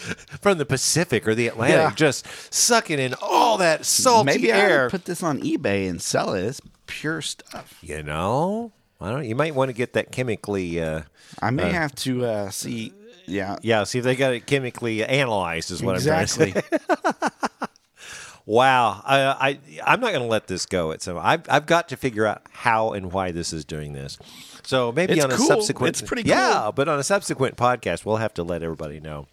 from 0.40 0.58
the 0.58 0.66
Pacific 0.66 1.26
or 1.28 1.34
the 1.34 1.46
Atlantic, 1.48 1.76
Yeah. 1.76 1.92
just 1.94 2.26
sucking 2.52 2.98
in 2.98 3.14
all 3.20 3.58
that 3.58 3.84
salty 3.84 4.26
Maybe 4.26 4.52
I 4.52 4.58
air. 4.58 4.82
would 4.84 4.90
put 4.90 5.04
this 5.04 5.22
on 5.22 5.40
eBay 5.42 5.88
and 5.88 6.00
sell 6.00 6.32
it. 6.34 6.44
It's 6.44 6.60
pure 6.86 7.20
stuff. 7.22 7.76
you 7.82 8.02
know, 8.02 8.72
I 9.00 9.10
don't. 9.10 9.24
You 9.24 9.34
might 9.36 9.54
want 9.54 9.68
to 9.68 9.72
get 9.74 9.92
that 9.94 10.10
chemically. 10.12 10.80
Uh, 10.80 11.02
I 11.40 11.50
may 11.50 11.70
have 11.70 11.94
to 11.96 12.24
uh, 12.24 12.50
see. 12.50 12.92
Yeah, 13.26 13.56
yeah, 13.62 13.84
see 13.84 13.98
if 13.98 14.04
they 14.04 14.16
got 14.16 14.32
it 14.32 14.46
chemically 14.46 15.04
analyzed. 15.04 15.70
Is 15.70 15.82
what 15.82 15.94
exactly. 15.96 16.46
I'm 16.48 16.52
trying 16.52 16.62
to 16.64 17.14
say. 17.20 17.28
Wow, 18.46 19.00
I, 19.04 19.20
I 19.50 19.58
I'm 19.92 20.00
not 20.00 20.08
going 20.10 20.22
to 20.22 20.28
let 20.28 20.48
this 20.48 20.66
go. 20.66 20.90
It's 20.90 21.06
I've 21.06 21.42
I've 21.48 21.66
got 21.66 21.88
to 21.90 21.96
figure 21.96 22.26
out 22.26 22.42
how 22.50 22.92
and 22.94 23.12
why 23.12 23.30
this 23.30 23.52
is 23.52 23.64
doing 23.64 23.92
this. 23.92 24.18
So 24.64 24.90
maybe 24.90 25.12
It's 25.12 25.24
on 25.24 25.30
a 25.30 25.36
cool. 25.36 25.46
subsequent, 25.46 25.90
It's 26.00 26.02
pretty 26.08 26.28
yeah, 26.28 26.70
but 26.74 26.88
on 26.88 26.98
a 26.98 27.02
subsequent 27.04 27.56
podcast, 27.56 28.04
we'll 28.04 28.16
have 28.16 28.34
to 28.34 28.42
let 28.42 28.62
everybody 28.64 28.98
know. 28.98 29.28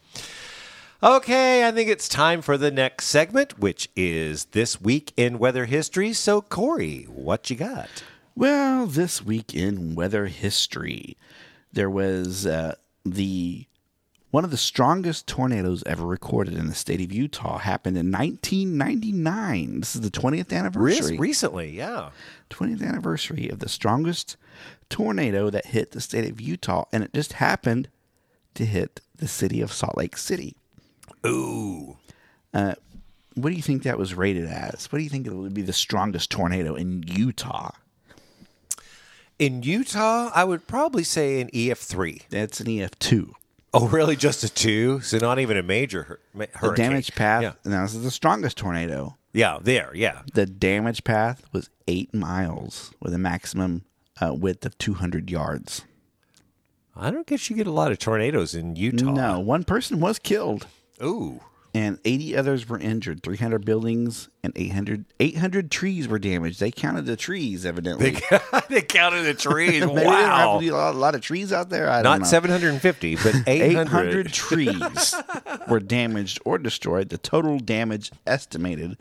Okay, 1.01 1.67
I 1.67 1.71
think 1.71 1.89
it's 1.89 2.09
time 2.09 2.41
for 2.41 2.57
the 2.57 2.71
next 2.71 3.05
segment, 3.05 3.59
which 3.59 3.87
is 3.95 4.45
this 4.45 4.81
week 4.81 5.13
in 5.15 5.37
weather 5.37 5.65
history. 5.65 6.11
So 6.11 6.41
Corey, 6.41 7.03
what 7.03 7.51
you 7.51 7.55
got? 7.55 8.03
Well, 8.35 8.87
this 8.87 9.23
week 9.23 9.53
in 9.53 9.93
weather 9.93 10.25
history, 10.25 11.15
there 11.71 11.89
was 11.89 12.47
uh, 12.47 12.75
the 13.05 13.67
one 14.31 14.43
of 14.43 14.49
the 14.49 14.57
strongest 14.57 15.27
tornadoes 15.27 15.83
ever 15.85 16.03
recorded 16.03 16.55
in 16.55 16.67
the 16.67 16.73
state 16.73 17.01
of 17.01 17.11
Utah. 17.13 17.59
Happened 17.59 17.95
in 17.95 18.11
1999. 18.11 19.81
This 19.81 19.95
is 19.95 20.01
the 20.01 20.09
20th 20.09 20.51
Re- 20.51 20.57
anniversary. 20.57 21.19
recently, 21.19 21.77
yeah. 21.77 22.09
20th 22.49 22.81
anniversary 22.81 23.49
of 23.49 23.59
the 23.59 23.69
strongest 23.69 24.35
tornado 24.89 25.51
that 25.51 25.67
hit 25.67 25.91
the 25.91 26.01
state 26.01 26.27
of 26.27 26.41
Utah, 26.41 26.85
and 26.91 27.03
it 27.03 27.13
just 27.13 27.33
happened 27.33 27.87
to 28.55 28.65
hit 28.65 28.99
the 29.15 29.27
city 29.27 29.61
of 29.61 29.71
Salt 29.71 29.95
Lake 29.95 30.17
City. 30.17 30.55
Ooh, 31.27 31.97
What 32.53 33.49
do 33.49 33.51
you 33.51 33.61
think 33.61 33.83
that 33.83 33.97
was 33.99 34.15
rated 34.15 34.45
as? 34.47 34.91
What 34.91 34.97
do 34.97 35.03
you 35.03 35.09
think 35.09 35.27
it 35.27 35.33
would 35.33 35.53
be 35.53 35.61
the 35.61 35.73
strongest 35.73 36.31
tornado 36.31 36.75
in 36.75 37.03
Utah? 37.07 37.71
in 39.39 39.61
Utah, 39.61 40.31
I 40.33 40.43
would 40.43 40.65
probably 40.67 41.03
say 41.03 41.39
an 41.41 41.49
EF 41.53 41.77
three. 41.77 42.21
That's 42.31 42.59
an 42.59 42.65
EF2. 42.67 43.31
Oh, 43.73 43.87
really? 43.87 44.15
Just 44.15 44.43
a 44.43 44.49
two? 44.49 44.99
So 45.01 45.19
not 45.19 45.37
even 45.37 45.57
a 45.57 45.61
major 45.63 46.03
hur- 46.03 46.19
ma- 46.33 46.45
The 46.61 46.71
damage 46.71 47.13
path, 47.13 47.43
Yeah, 47.43 47.51
now 47.63 47.83
this 47.83 47.93
is 47.93 48.01
the 48.03 48.09
strongest 48.09 48.57
tornado. 48.57 49.15
yeah, 49.33 49.59
there, 49.61 49.91
yeah. 49.93 50.23
The 50.33 50.47
damage 50.47 51.03
path 51.03 51.43
was 51.51 51.69
eight 51.87 52.11
miles 52.15 52.91
with 52.99 53.13
a 53.13 53.19
maximum 53.19 53.83
uh, 54.19 54.33
width 54.33 54.65
of 54.65 54.75
200 54.79 55.29
yards. 55.29 55.83
I 56.95 57.11
don't 57.11 57.27
guess 57.27 57.47
you 57.51 57.55
get 57.55 57.67
a 57.67 57.71
lot 57.71 57.91
of 57.91 57.99
tornadoes 57.99 58.55
in 58.55 58.75
Utah. 58.75 59.11
No, 59.11 59.39
one 59.39 59.63
person 59.63 59.99
was 59.99 60.17
killed 60.17 60.65
Ooh. 61.03 61.41
and 61.73 61.99
80 62.05 62.37
others 62.37 62.67
were 62.67 62.79
injured. 62.79 63.21
300 63.23 63.65
buildings 63.65 64.29
and 64.43 64.53
800, 64.55 65.05
800 65.19 65.69
trees 65.69 66.07
were 66.07 66.19
damaged. 66.19 66.59
They 66.59 66.71
counted 66.71 67.05
the 67.05 67.15
trees, 67.15 67.65
evidently. 67.65 68.17
they 68.69 68.81
counted 68.81 69.23
the 69.23 69.33
trees. 69.33 69.81
Maybe 69.85 69.95
they 69.95 70.05
wow. 70.05 70.59
do 70.59 70.73
a 70.73 70.75
lot, 70.75 70.95
a 70.95 70.97
lot 70.97 71.15
of 71.15 71.21
trees 71.21 71.53
out 71.53 71.69
there. 71.69 71.89
I 71.89 72.01
don't 72.01 72.11
Not 72.11 72.21
know. 72.21 72.27
750, 72.27 73.15
but 73.17 73.35
800. 73.47 74.27
800 74.27 74.33
trees 74.33 75.15
were 75.67 75.79
damaged 75.79 76.39
or 76.45 76.57
destroyed. 76.57 77.09
The 77.09 77.17
total 77.17 77.59
damage 77.59 78.11
estimated 78.25 78.97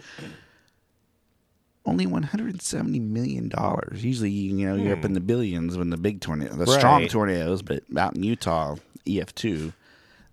only 1.87 2.07
170 2.07 2.99
million 3.01 3.49
dollars. 3.49 4.05
Usually, 4.05 4.31
you 4.31 4.69
know, 4.69 4.75
you're 4.75 4.93
up 4.93 5.05
in 5.05 5.13
hmm. 5.13 5.15
the 5.15 5.21
billions 5.21 5.79
when 5.79 5.91
the 5.91 5.97
big 5.97 6.21
tornado, 6.21 6.55
the 6.55 6.67
strong 6.67 7.09
tornadoes, 7.09 7.63
but 7.63 7.85
out 7.97 8.17
in 8.17 8.23
Utah, 8.23 8.77
EF2. 9.07 9.73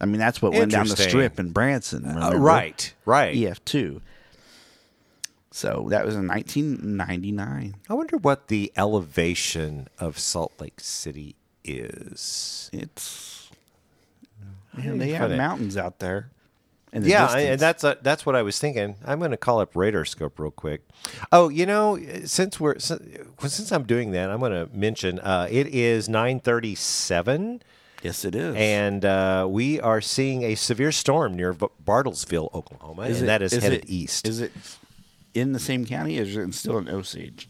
I 0.03 0.05
mean, 0.05 0.19
that's 0.19 0.41
what 0.41 0.51
went 0.51 0.69
down 0.73 0.89
the 0.89 0.97
strip 0.97 1.39
in 1.39 1.51
Branson. 1.51 2.05
Uh, 2.05 2.33
right, 2.35 2.93
right. 3.05 3.33
EF2. 3.33 4.01
So 5.49 5.85
that 5.91 6.05
was 6.05 6.15
in 6.15 6.27
1999. 6.27 7.75
I 7.89 7.93
wonder 7.93 8.17
what 8.17 8.49
the 8.49 8.73
elevation 8.75 9.87
of 9.99 10.19
Salt 10.19 10.51
Lake 10.59 10.81
City 10.81 11.37
is. 11.63 12.69
It's 12.73 13.49
yeah, 14.77 14.91
they 14.95 15.11
have 15.11 15.31
mountains 15.31 15.77
out 15.77 15.99
there. 15.99 16.31
The 16.91 17.07
Yeah, 17.09 17.27
distance. 17.27 17.43
and 17.45 17.59
that's 17.61 17.83
uh, 17.85 17.95
that's 18.01 18.25
what 18.25 18.35
I 18.35 18.41
was 18.41 18.59
thinking. 18.59 18.97
I'm 19.05 19.19
going 19.19 19.31
to 19.31 19.37
call 19.37 19.61
up 19.61 19.73
Radarscope 19.73 20.37
real 20.37 20.51
quick. 20.51 20.81
Oh, 21.31 21.47
you 21.47 21.65
know, 21.65 21.97
since 22.25 22.59
we're 22.59 22.77
since, 22.79 23.01
since 23.39 23.71
I'm 23.71 23.83
doing 23.83 24.11
that, 24.11 24.29
I'm 24.29 24.39
going 24.41 24.51
to 24.51 24.69
mention 24.75 25.19
uh, 25.19 25.47
it 25.49 25.67
is 25.67 26.09
9:37 26.09 27.61
Yes, 28.03 28.25
it 28.25 28.35
is. 28.35 28.55
and 28.55 29.05
uh, 29.05 29.47
we 29.49 29.79
are 29.79 30.01
seeing 30.01 30.43
a 30.43 30.55
severe 30.55 30.91
storm 30.91 31.35
near 31.35 31.53
Bartlesville, 31.53 32.53
Oklahoma, 32.53 33.03
and 33.03 33.27
that 33.27 33.41
is, 33.41 33.53
headed 33.53 33.85
it, 33.85 33.89
east. 33.89 34.27
Is 34.27 34.41
it 34.41 34.51
in 35.33 35.53
the 35.53 35.59
same 35.59 35.85
county? 35.85 36.19
Or 36.19 36.23
is 36.23 36.35
it 36.35 36.53
still 36.53 36.77
in 36.77 36.89
Osage? 36.89 37.47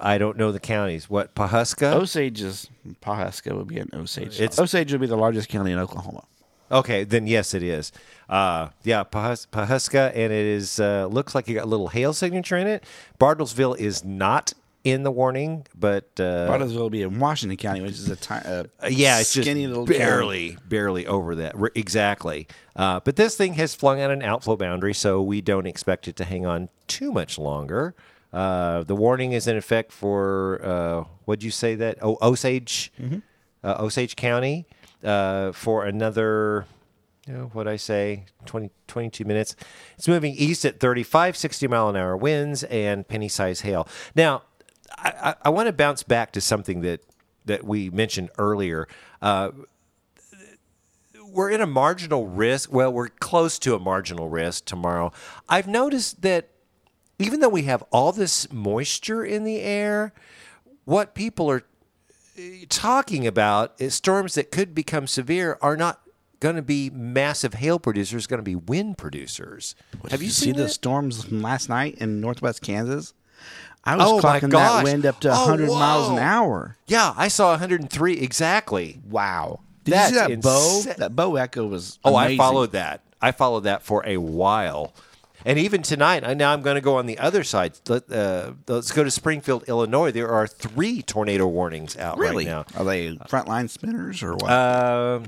I 0.00 0.18
don't 0.18 0.36
know 0.36 0.52
the 0.52 0.60
counties. 0.60 1.08
What 1.08 1.34
Pawhuska? 1.34 1.92
Osage 1.94 2.40
is 2.42 2.68
Pawhuska 3.02 3.56
would 3.56 3.68
be 3.68 3.78
in 3.78 3.88
Osage. 3.92 4.40
It's- 4.40 4.58
Osage 4.58 4.92
would 4.92 5.00
be 5.00 5.06
the 5.06 5.16
largest 5.16 5.48
county 5.48 5.72
in 5.72 5.78
Oklahoma. 5.78 6.24
Okay, 6.70 7.04
then 7.04 7.26
yes, 7.26 7.54
it 7.54 7.62
is. 7.62 7.92
Uh, 8.28 8.68
yeah, 8.82 9.02
Pahus- 9.02 9.46
Pawhuska, 9.48 10.10
and 10.10 10.32
it 10.32 10.32
is 10.32 10.78
uh, 10.78 11.06
looks 11.06 11.34
like 11.34 11.48
you 11.48 11.54
got 11.54 11.64
a 11.64 11.68
little 11.68 11.88
hail 11.88 12.12
signature 12.12 12.56
in 12.58 12.66
it. 12.66 12.84
Bartlesville 13.18 13.76
is 13.78 14.04
not 14.04 14.52
in 14.90 15.02
the 15.02 15.10
warning, 15.10 15.66
but 15.74 16.04
uh, 16.18 16.48
Bartlesville 16.48 16.84
would 16.84 16.92
be 16.92 17.02
in 17.02 17.18
Washington 17.18 17.56
County, 17.56 17.80
which 17.80 17.92
is 17.92 18.08
a 18.10 18.16
ti- 18.16 18.34
uh, 18.34 18.64
yeah, 18.88 19.20
it's 19.20 19.32
just 19.32 19.46
skinny 19.46 19.66
little 19.66 19.86
county. 19.86 19.98
barely, 19.98 20.58
barely 20.68 21.06
over 21.06 21.34
that. 21.36 21.54
Exactly. 21.74 22.46
Uh, 22.76 23.00
but 23.00 23.16
this 23.16 23.36
thing 23.36 23.54
has 23.54 23.74
flung 23.74 24.00
out 24.00 24.10
an 24.10 24.22
outflow 24.22 24.56
boundary, 24.56 24.94
so 24.94 25.20
we 25.22 25.40
don't 25.40 25.66
expect 25.66 26.08
it 26.08 26.16
to 26.16 26.24
hang 26.24 26.46
on 26.46 26.68
too 26.86 27.12
much 27.12 27.38
longer. 27.38 27.94
Uh, 28.32 28.82
the 28.84 28.94
warning 28.94 29.32
is 29.32 29.46
in 29.46 29.56
effect 29.56 29.90
for 29.92 30.60
uh, 30.64 31.04
what'd 31.24 31.42
you 31.42 31.50
say 31.50 31.74
that? 31.74 31.98
Oh, 32.02 32.18
Osage, 32.20 32.92
Mm-hmm. 33.00 33.18
uh, 33.64 33.76
Osage 33.80 34.16
County, 34.16 34.66
uh, 35.04 35.52
for 35.52 35.84
another. 35.84 36.66
You 37.26 37.34
know, 37.34 37.50
what 37.52 37.68
I 37.68 37.76
say, 37.76 38.24
20, 38.46 38.70
22 38.86 39.22
minutes. 39.26 39.54
It's 39.98 40.08
moving 40.08 40.32
east 40.34 40.64
at 40.64 40.80
35, 40.80 41.36
60 41.36 41.68
mile 41.68 41.90
an 41.90 41.96
hour 41.96 42.16
winds 42.16 42.62
and 42.64 43.06
penny 43.06 43.28
size 43.28 43.60
hail. 43.60 43.86
Now, 44.14 44.44
I, 45.02 45.12
I, 45.30 45.34
I 45.46 45.48
want 45.50 45.66
to 45.66 45.72
bounce 45.72 46.02
back 46.02 46.32
to 46.32 46.40
something 46.40 46.80
that, 46.82 47.00
that 47.44 47.64
we 47.64 47.90
mentioned 47.90 48.30
earlier. 48.38 48.88
Uh, 49.22 49.50
we're 51.30 51.50
in 51.50 51.60
a 51.60 51.66
marginal 51.66 52.26
risk. 52.26 52.72
Well, 52.72 52.92
we're 52.92 53.08
close 53.08 53.58
to 53.60 53.74
a 53.74 53.78
marginal 53.78 54.28
risk 54.28 54.64
tomorrow. 54.64 55.12
I've 55.48 55.68
noticed 55.68 56.22
that 56.22 56.50
even 57.18 57.40
though 57.40 57.48
we 57.48 57.62
have 57.62 57.82
all 57.90 58.12
this 58.12 58.50
moisture 58.52 59.24
in 59.24 59.44
the 59.44 59.60
air, 59.60 60.12
what 60.84 61.14
people 61.14 61.50
are 61.50 61.64
uh, 62.38 62.42
talking 62.68 63.26
about 63.26 63.74
is 63.78 63.94
storms 63.94 64.34
that 64.34 64.50
could 64.50 64.74
become 64.74 65.06
severe 65.06 65.58
are 65.60 65.76
not 65.76 66.00
going 66.40 66.56
to 66.56 66.62
be 66.62 66.88
massive 66.90 67.54
hail 67.54 67.78
producers, 67.78 68.26
going 68.26 68.38
to 68.38 68.44
be 68.44 68.54
wind 68.54 68.96
producers. 68.96 69.74
have 70.10 70.22
you, 70.22 70.30
see 70.30 70.46
seen 70.46 70.56
the 70.56 70.68
storms 70.68 71.24
from 71.24 71.42
last 71.42 71.68
night 71.68 71.96
in 71.96 72.20
northwest 72.20 72.62
Kansas? 72.62 73.12
I 73.88 73.96
was 73.96 74.06
Oh, 74.06 74.20
clocking 74.20 74.50
that 74.50 74.84
wind 74.84 75.06
up 75.06 75.20
to 75.20 75.28
Oh, 75.30 75.46
100 75.48 75.68
miles 75.68 76.10
an 76.10 76.18
hour. 76.18 76.76
Yeah, 76.86 77.14
I 77.16 77.28
saw 77.28 77.50
103 77.50 78.14
exactly. 78.18 79.00
Wow. 79.08 79.60
Did 79.84 79.94
That's 79.94 80.12
you 80.12 80.18
see 80.18 80.34
that 80.34 80.42
bow? 80.42 80.82
That 80.98 81.16
bow 81.16 81.36
echo 81.36 81.66
was 81.66 81.98
Oh, 82.04 82.14
I 82.14 82.36
followed 82.36 82.72
that. 82.72 83.02
I 83.20 83.32
followed 83.32 83.60
that 83.64 83.82
for 83.82 84.04
a 84.06 84.18
while. 84.18 84.92
And 85.44 85.58
even 85.58 85.82
tonight, 85.82 86.24
I, 86.24 86.34
now 86.34 86.52
I'm 86.52 86.62
going 86.62 86.74
to 86.74 86.80
go 86.80 86.96
on 86.96 87.06
the 87.06 87.18
other 87.18 87.44
side. 87.44 87.78
Let, 87.88 88.10
uh, 88.12 88.52
let's 88.66 88.90
go 88.92 89.04
to 89.04 89.10
Springfield, 89.10 89.64
Illinois. 89.68 90.10
There 90.10 90.28
are 90.28 90.46
three 90.46 91.00
tornado 91.00 91.46
warnings 91.46 91.96
out 91.96 92.18
Really? 92.18 92.44
right 92.44 92.50
now. 92.50 92.64
Are 92.76 92.84
they 92.84 93.12
frontline 93.28 93.70
spinners 93.70 94.22
or 94.22 94.34
what? 94.34 94.50
Um, 94.50 95.24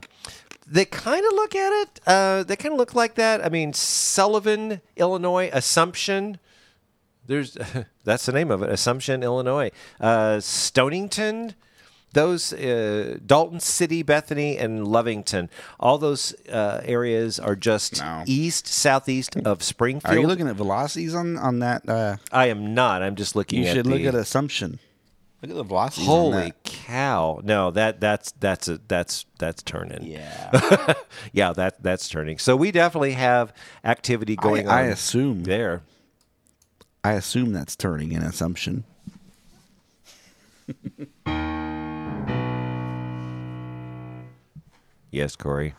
they 0.67 0.85
kind 0.85 1.25
of 1.25 1.33
look 1.33 1.55
at 1.55 1.73
it. 1.83 2.01
Uh, 2.07 2.43
they 2.43 2.57
kind 2.57 2.73
of 2.75 2.79
look 2.79 2.95
like 2.95 3.15
that. 3.15 3.45
I 3.45 3.49
mean, 3.49 3.73
Sullivan, 3.73 4.81
Illinois, 4.97 5.49
Assumption. 5.53 6.39
There's 7.31 7.57
that's 8.05 8.27
the 8.27 8.33
name 8.33 8.51
of 8.51 8.63
it, 8.63 8.71
Assumption, 8.71 9.23
Illinois. 9.23 9.71
Uh, 10.01 10.41
Stonington, 10.41 11.55
those 12.13 12.53
uh, 12.53 13.19
Dalton 13.25 13.61
City, 13.61 14.03
Bethany, 14.03 14.59
and 14.59 14.85
Lovington. 14.89 15.49
All 15.79 15.97
those 15.97 16.35
uh, 16.49 16.81
areas 16.85 17.39
are 17.39 17.55
just 17.55 18.01
No. 18.01 18.25
east, 18.27 18.67
southeast 18.67 19.37
of 19.45 19.63
Springfield. 19.63 20.17
Are 20.17 20.21
you 20.21 20.27
looking 20.27 20.49
at 20.49 20.57
velocities 20.57 21.15
on 21.15 21.37
on 21.39 21.61
that? 21.61 21.89
Uh, 21.89 22.17
I 22.33 22.47
am 22.47 22.75
not. 22.75 23.01
I'm 23.03 23.15
just 23.15 23.37
looking 23.37 23.63
you 23.63 23.69
at 23.69 23.77
should 23.77 23.87
the, 23.87 23.91
look 23.91 24.03
at 24.03 24.15
Assumption. 24.17 24.81
Look 25.41 25.53
at 25.53 25.57
the 25.57 25.63
velocities. 25.63 26.09
on 26.09 26.15
Holy 26.17 26.37
that. 26.47 26.65
cow! 26.65 27.41
No, 27.45 27.71
that 27.71 28.01
that's 28.01 28.33
that's 28.41 28.67
a 28.69 28.81
that's 28.89 29.25
that's 29.39 29.63
turning. 29.63 30.03
Yeah. 30.03 30.95
yeah, 31.33 31.53
that 31.53 31.81
that's 31.83 32.09
turning. 32.09 32.39
So 32.39 32.57
we 32.57 32.73
definitely 32.73 33.13
have 33.13 33.53
activity 33.85 34.35
going 34.37 34.67
on. 34.69 34.75
I 34.75 34.83
on. 34.87 34.89
assume. 34.91 35.45
there. 35.45 35.83
I 37.03 37.13
assume 37.13 37.53
that's 37.53 37.77
turning 37.77 38.15
an 38.15 38.23
Assumption. 38.23 38.85
Yes, 45.11 45.37
Corey. 45.37 45.75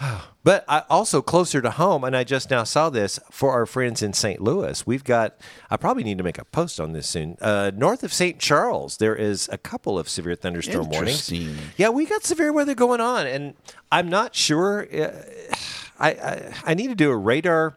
But 0.42 0.64
I, 0.66 0.84
also 0.88 1.20
closer 1.20 1.60
to 1.60 1.70
home, 1.70 2.02
and 2.02 2.16
I 2.16 2.24
just 2.24 2.50
now 2.50 2.64
saw 2.64 2.88
this 2.88 3.20
for 3.30 3.52
our 3.52 3.66
friends 3.66 4.02
in 4.02 4.14
St. 4.14 4.40
Louis. 4.40 4.86
We've 4.86 5.04
got. 5.04 5.38
I 5.70 5.76
probably 5.76 6.02
need 6.02 6.16
to 6.16 6.24
make 6.24 6.38
a 6.38 6.46
post 6.46 6.80
on 6.80 6.92
this 6.92 7.06
soon. 7.06 7.36
Uh, 7.42 7.70
north 7.74 8.02
of 8.02 8.10
St. 8.10 8.38
Charles, 8.38 8.96
there 8.96 9.14
is 9.14 9.50
a 9.52 9.58
couple 9.58 9.98
of 9.98 10.08
severe 10.08 10.34
thunderstorm 10.34 10.88
warnings. 10.88 11.30
Yeah, 11.76 11.90
we 11.90 12.06
got 12.06 12.24
severe 12.24 12.54
weather 12.54 12.74
going 12.74 13.02
on, 13.02 13.26
and 13.26 13.52
I'm 13.92 14.08
not 14.08 14.34
sure. 14.34 14.88
Uh, 14.90 15.10
I, 15.98 16.10
I 16.12 16.54
I 16.64 16.72
need 16.72 16.88
to 16.88 16.94
do 16.94 17.10
a 17.10 17.16
radar. 17.18 17.76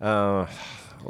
Uh, 0.00 0.46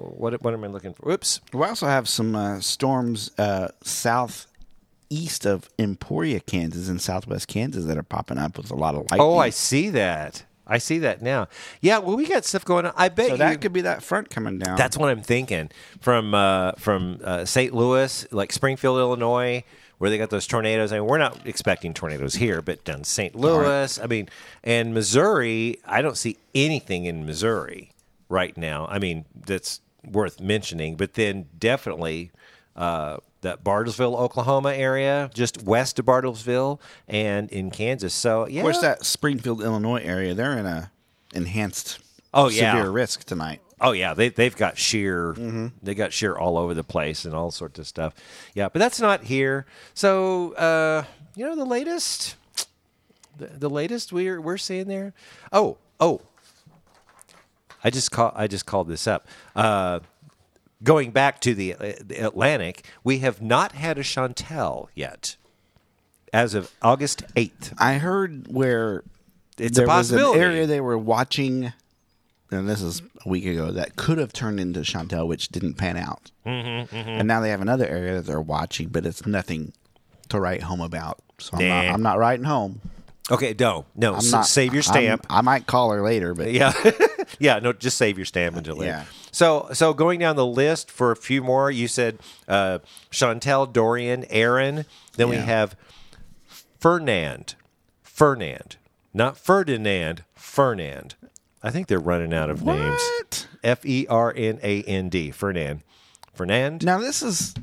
what 0.00 0.42
what 0.42 0.54
am 0.54 0.64
I 0.64 0.68
looking 0.68 0.94
for? 0.94 1.10
Oops. 1.10 1.40
We 1.52 1.64
also 1.64 1.86
have 1.86 2.08
some 2.08 2.34
uh, 2.34 2.60
storms 2.60 3.30
uh, 3.38 3.68
southeast 3.82 5.46
of 5.46 5.68
Emporia, 5.78 6.40
Kansas, 6.40 6.88
and 6.88 7.00
southwest 7.00 7.48
Kansas 7.48 7.84
that 7.84 7.96
are 7.96 8.02
popping 8.02 8.38
up 8.38 8.56
with 8.56 8.70
a 8.70 8.76
lot 8.76 8.94
of 8.94 9.02
lightning. 9.10 9.20
Oh, 9.20 9.38
I 9.38 9.50
see 9.50 9.90
that. 9.90 10.44
I 10.66 10.78
see 10.78 10.98
that 11.00 11.20
now. 11.20 11.48
Yeah, 11.80 11.98
well, 11.98 12.16
we 12.16 12.26
got 12.26 12.44
stuff 12.44 12.64
going 12.64 12.86
on. 12.86 12.92
I 12.96 13.08
bet 13.08 13.26
So 13.26 13.32
you, 13.32 13.38
that 13.38 13.60
could 13.60 13.72
be 13.72 13.82
that 13.82 14.02
front 14.02 14.30
coming 14.30 14.58
down. 14.58 14.76
That's 14.76 14.96
what 14.96 15.10
I'm 15.10 15.22
thinking. 15.22 15.70
From 16.00 16.34
uh, 16.34 16.72
from 16.72 17.20
uh, 17.22 17.44
St. 17.44 17.74
Louis, 17.74 18.26
like 18.30 18.52
Springfield, 18.52 18.98
Illinois, 18.98 19.64
where 19.98 20.10
they 20.10 20.18
got 20.18 20.30
those 20.30 20.48
tornadoes. 20.48 20.92
I 20.92 20.98
mean, 20.98 21.06
we're 21.06 21.18
not 21.18 21.46
expecting 21.46 21.94
tornadoes 21.94 22.34
here, 22.34 22.60
but 22.60 22.84
down 22.84 23.04
St. 23.04 23.36
Louis, 23.36 24.00
I 24.00 24.06
mean, 24.06 24.28
and 24.64 24.92
Missouri, 24.94 25.78
I 25.84 26.02
don't 26.02 26.16
see 26.16 26.38
anything 26.54 27.04
in 27.04 27.24
Missouri 27.24 27.91
right 28.32 28.56
now. 28.56 28.86
I 28.90 28.98
mean, 28.98 29.24
that's 29.46 29.80
worth 30.10 30.40
mentioning. 30.40 30.96
But 30.96 31.14
then 31.14 31.46
definitely 31.58 32.32
uh, 32.74 33.18
that 33.42 33.62
Bartlesville, 33.62 34.18
Oklahoma 34.18 34.72
area, 34.74 35.30
just 35.34 35.62
west 35.62 35.98
of 35.98 36.06
Bartlesville, 36.06 36.80
and 37.06 37.50
in 37.50 37.70
Kansas. 37.70 38.14
So 38.14 38.48
yeah, 38.48 38.60
Of 38.60 38.64
course, 38.64 38.80
that 38.80 39.04
Springfield, 39.04 39.62
Illinois 39.62 40.02
area, 40.02 40.34
they're 40.34 40.58
in 40.58 40.66
a 40.66 40.90
enhanced 41.34 41.98
Oh, 42.34 42.48
yeah. 42.48 42.72
severe 42.72 42.90
risk 42.90 43.24
tonight. 43.24 43.60
Oh 43.84 43.90
yeah, 43.92 44.14
they 44.14 44.28
they've 44.28 44.56
got 44.56 44.78
shear 44.78 45.34
Mm-hmm. 45.34 45.66
they 45.82 45.94
got 45.94 46.12
shear 46.12 46.36
all 46.36 46.56
over 46.56 46.72
the 46.72 46.84
place 46.84 47.24
and 47.24 47.34
all 47.34 47.50
sorts 47.50 47.78
of 47.80 47.86
stuff. 47.86 48.14
Yeah, 48.54 48.68
but 48.68 48.78
that's 48.78 49.00
not 49.00 49.24
here. 49.24 49.66
So 49.92 50.52
uh, 50.54 51.04
you 51.34 51.44
know 51.44 51.56
the 51.56 51.64
latest, 51.66 52.36
the, 53.36 53.46
the 53.48 53.68
latest 53.68 54.12
we're 54.12 54.40
we're 54.40 54.56
seeing 54.56 54.86
there. 54.86 55.12
Oh 55.52 55.78
oh, 55.98 56.20
I 57.84 57.90
just 57.90 58.10
call 58.10 58.32
I 58.34 58.46
just 58.46 58.66
called 58.66 58.88
this 58.88 59.06
up. 59.06 59.26
Uh, 59.56 60.00
going 60.82 61.10
back 61.10 61.40
to 61.40 61.54
the, 61.54 61.74
uh, 61.74 61.92
the 62.04 62.18
Atlantic, 62.26 62.84
we 63.04 63.18
have 63.20 63.40
not 63.40 63.72
had 63.72 63.98
a 63.98 64.02
Chantal 64.02 64.88
yet, 64.94 65.36
as 66.32 66.54
of 66.54 66.72
August 66.82 67.22
eighth. 67.36 67.72
I 67.78 67.94
heard 67.94 68.48
where 68.48 69.04
It's 69.58 69.78
a 69.78 69.82
there 69.82 69.86
was 69.88 70.10
an 70.12 70.18
area 70.40 70.66
they 70.66 70.80
were 70.80 70.98
watching, 70.98 71.72
and 72.50 72.68
this 72.68 72.82
is 72.82 73.02
a 73.24 73.28
week 73.28 73.46
ago, 73.46 73.70
that 73.72 73.96
could 73.96 74.18
have 74.18 74.32
turned 74.32 74.58
into 74.60 74.82
Chantal, 74.82 75.26
which 75.28 75.48
didn't 75.48 75.74
pan 75.74 75.96
out. 75.96 76.30
Mm-hmm, 76.46 76.96
And 76.96 77.28
now 77.28 77.40
they 77.40 77.50
have 77.50 77.60
another 77.60 77.86
area 77.86 78.14
that 78.16 78.26
they're 78.26 78.40
watching, 78.40 78.88
but 78.88 79.06
it's 79.06 79.24
nothing 79.26 79.72
to 80.28 80.40
write 80.40 80.62
home 80.62 80.80
about. 80.80 81.20
So 81.38 81.56
I'm, 81.56 81.68
not, 81.68 81.84
I'm 81.86 82.02
not 82.02 82.18
writing 82.18 82.44
home. 82.44 82.80
Okay, 83.30 83.54
no, 83.58 83.86
no, 83.94 84.14
I'm 84.14 84.30
not, 84.30 84.46
save 84.46 84.74
your 84.74 84.82
I'm- 84.82 84.92
stamp. 84.92 85.26
I 85.30 85.40
might 85.42 85.66
call 85.66 85.92
her 85.92 86.02
later, 86.02 86.34
but 86.34 86.50
Yeah, 86.52 86.72
yeah. 87.38 87.58
No, 87.60 87.72
just 87.72 87.96
save 87.96 88.18
your 88.18 88.24
stamp 88.24 88.56
until 88.56 88.76
later. 88.76 88.90
Yeah. 88.92 89.04
So, 89.30 89.68
so 89.72 89.94
going 89.94 90.18
down 90.20 90.36
the 90.36 90.44
list 90.46 90.90
for 90.90 91.10
a 91.12 91.16
few 91.16 91.42
more, 91.42 91.70
you 91.70 91.88
said 91.88 92.18
uh, 92.48 92.80
Chantal, 93.10 93.66
Dorian, 93.66 94.24
Erin. 94.28 94.84
Then 95.16 95.28
we 95.28 95.36
Yeah. 95.36 95.42
have 95.44 95.76
Fernand, 96.80 97.54
Fernand, 98.02 98.76
not 99.14 99.38
Ferdinand, 99.38 100.24
Fernand. 100.34 101.14
I 101.62 101.70
think 101.70 101.86
they're 101.86 102.00
running 102.00 102.34
out 102.34 102.50
of 102.50 102.64
names. 102.64 103.00
What? 103.18 103.46
F 103.62 103.86
E 103.86 104.06
R 104.08 104.34
N 104.36 104.58
A 104.62 104.82
N 104.82 105.08
D, 105.08 105.30
Fernand, 105.30 105.82
Fernand. 106.34 106.84
Now 106.84 106.98
this 106.98 107.22
is 107.22 107.54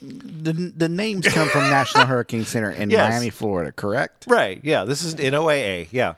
the 0.00 0.52
the 0.76 0.88
names 0.88 1.26
come 1.28 1.48
from 1.48 1.62
National 1.70 2.06
Hurricane 2.12 2.44
Center 2.44 2.70
in 2.70 2.90
Yes. 2.90 3.10
Miami, 3.10 3.30
Florida, 3.30 3.72
correct? 3.72 4.24
Right. 4.28 4.60
Yeah. 4.62 4.84
This 4.84 5.02
is 5.02 5.14
NOAA. 5.16 5.88
Yeah. 5.90 6.14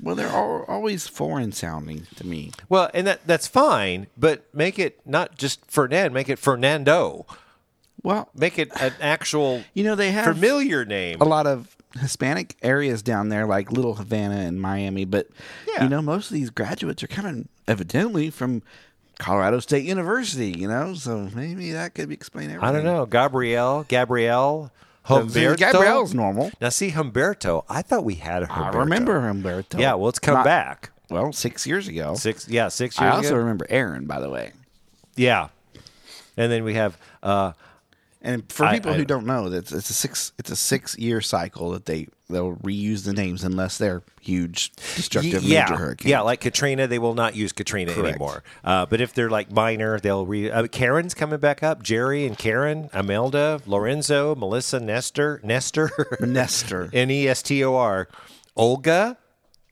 Well, 0.00 0.14
they're 0.14 0.30
all, 0.30 0.64
always 0.68 1.08
foreign 1.08 1.50
sounding 1.52 2.06
to 2.16 2.26
me. 2.26 2.52
Well, 2.68 2.88
and 2.94 3.06
that 3.06 3.26
that's 3.26 3.46
fine, 3.48 4.06
but 4.16 4.44
make 4.54 4.78
it 4.78 5.00
not 5.04 5.36
just 5.36 5.64
Fernand. 5.70 6.14
Make 6.14 6.28
it 6.28 6.38
Fernando. 6.38 7.26
Well, 8.02 8.28
Make 8.34 8.58
it 8.60 8.70
an 8.80 8.92
actual 9.00 9.64
you 9.74 9.82
know 9.84 9.94
they 9.96 10.12
have 10.12 10.24
familiar 10.32 10.84
name. 10.84 11.20
a 11.20 11.24
lot 11.24 11.46
of 11.48 11.76
Hispanic 11.98 12.56
areas 12.62 13.02
down 13.02 13.28
there, 13.28 13.44
like 13.44 13.72
Little 13.72 13.94
Havana 13.96 14.36
and 14.36 14.60
Miami. 14.60 15.04
But 15.04 15.28
Yeah. 15.66 15.82
you 15.84 15.88
know, 15.88 16.00
most 16.00 16.30
of 16.30 16.34
these 16.34 16.50
graduates 16.50 17.02
are 17.02 17.08
coming 17.08 17.48
evidently 17.66 18.30
from 18.30 18.62
Colorado 19.18 19.60
State 19.60 19.84
University. 19.84 20.50
You 20.56 20.68
know, 20.68 20.94
so 20.94 21.28
maybe 21.34 21.72
that 21.72 21.94
could 21.94 22.10
explain 22.12 22.50
everything. 22.50 22.68
I 22.68 22.72
don't 22.72 22.84
know. 22.84 23.06
Gabrielle, 23.06 23.84
Gabrielle, 23.88 24.70
Humberto. 25.06 25.56
Gabrielle's 25.56 26.14
normal. 26.14 26.50
Now, 26.60 26.68
see, 26.68 26.90
Humberto, 26.90 27.64
I 27.68 27.82
thought 27.82 28.04
we 28.04 28.16
had 28.16 28.42
a 28.42 28.52
I 28.52 28.56
Humberto. 28.70 28.74
remember 28.80 29.20
Humberto. 29.20 29.78
Yeah, 29.78 29.94
well, 29.94 30.08
it's 30.08 30.18
come 30.18 30.34
Not- 30.34 30.44
back. 30.44 30.90
Well, 31.10 31.32
six 31.32 31.66
years 31.66 31.88
ago. 31.88 32.14
Six, 32.16 32.46
yeah, 32.48 32.68
six 32.68 33.00
years 33.00 33.10
I 33.14 33.16
also 33.16 33.28
ago. 33.30 33.36
remember 33.38 33.66
Erin, 33.70 34.04
by 34.04 34.20
the 34.20 34.28
way. 34.28 34.52
Yeah. 35.16 35.48
And 36.36 36.52
then 36.52 36.64
we 36.64 36.74
have, 36.74 36.98
uh, 37.22 37.52
And 38.28 38.52
for 38.52 38.66
I- 38.66 38.74
people 38.74 38.92
I- 38.92 38.96
who 38.96 39.04
don't 39.04 39.24
know, 39.26 39.48
that's 39.48 39.72
it's 39.72 39.88
a 39.90 39.94
six 39.94 40.32
it's 40.38 40.50
a 40.50 40.56
six 40.56 40.96
year 40.98 41.20
cycle 41.20 41.70
that 41.70 41.86
they 41.86 42.08
they'll 42.28 42.56
reuse 42.56 43.04
the 43.04 43.14
names 43.14 43.42
unless 43.42 43.78
they're 43.78 44.02
huge 44.20 44.70
destructive 44.96 45.42
yeah, 45.42 45.62
major 45.62 45.76
hurricanes. 45.76 46.10
yeah, 46.10 46.20
like 46.20 46.40
Katrina, 46.40 46.86
they 46.86 46.98
will 46.98 47.14
not 47.14 47.34
use 47.34 47.52
Katrina 47.52 47.94
Correct. 47.94 48.08
anymore. 48.16 48.42
Uh, 48.62 48.84
but 48.84 49.00
if 49.00 49.14
they're 49.14 49.30
like 49.30 49.50
minor, 49.50 49.98
they'll 49.98 50.26
re. 50.26 50.50
Uh, 50.50 50.66
Karen's 50.66 51.14
coming 51.14 51.38
back 51.38 51.62
up. 51.62 51.82
Jerry 51.82 52.26
and 52.26 52.36
Karen, 52.36 52.90
Imelda, 52.92 53.60
Lorenzo, 53.66 54.34
Melissa, 54.34 54.78
Nestor, 54.78 55.40
Nestor, 55.42 55.90
Nestor. 56.20 56.90
N 56.92 57.10
E 57.10 57.26
S 57.26 57.40
T 57.42 57.64
O 57.64 57.74
R, 57.76 58.08
Olga, 58.56 59.16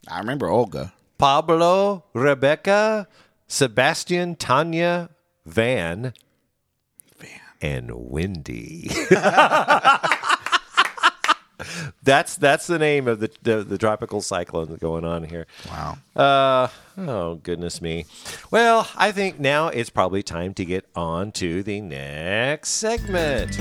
I 0.08 0.18
remember 0.18 0.48
Olga. 0.48 0.94
Pablo, 1.18 2.04
Rebekah, 2.14 3.06
Sebastian, 3.48 4.36
Tanya, 4.36 5.10
Van, 5.44 6.12
and 7.60 7.90
windy. 7.92 8.90
that's 12.02 12.36
that's 12.36 12.66
the 12.66 12.78
name 12.78 13.08
of 13.08 13.20
the, 13.20 13.30
the 13.42 13.62
the 13.64 13.78
tropical 13.78 14.20
cyclone 14.20 14.76
going 14.76 15.04
on 15.04 15.24
here. 15.24 15.46
Wow. 15.68 15.98
Uh 16.14 16.68
oh 16.98 17.36
goodness 17.36 17.80
me. 17.80 18.06
Well, 18.50 18.88
I 18.96 19.12
think 19.12 19.40
now 19.40 19.68
it's 19.68 19.90
probably 19.90 20.22
time 20.22 20.54
to 20.54 20.64
get 20.64 20.86
on 20.94 21.32
to 21.32 21.62
the 21.62 21.80
next 21.80 22.70
segment. 22.70 23.58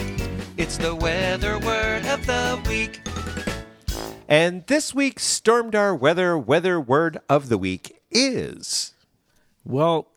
It's 0.58 0.78
the 0.78 0.96
weather 0.96 1.58
word 1.60 2.06
of 2.06 2.26
the 2.26 2.62
week. 2.68 3.02
And 4.28 4.66
this 4.68 4.94
week's 4.94 5.24
Stormdar 5.40 5.98
weather 5.98 6.38
weather 6.38 6.80
word 6.82 7.20
of 7.30 7.50
the 7.50 7.58
week 7.58 8.02
is 8.12 8.94
Well, 9.64 10.08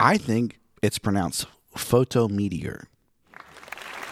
I 0.00 0.18
think 0.18 0.58
it's 0.82 0.98
pronounced 0.98 1.46
photometeor. 1.74 2.86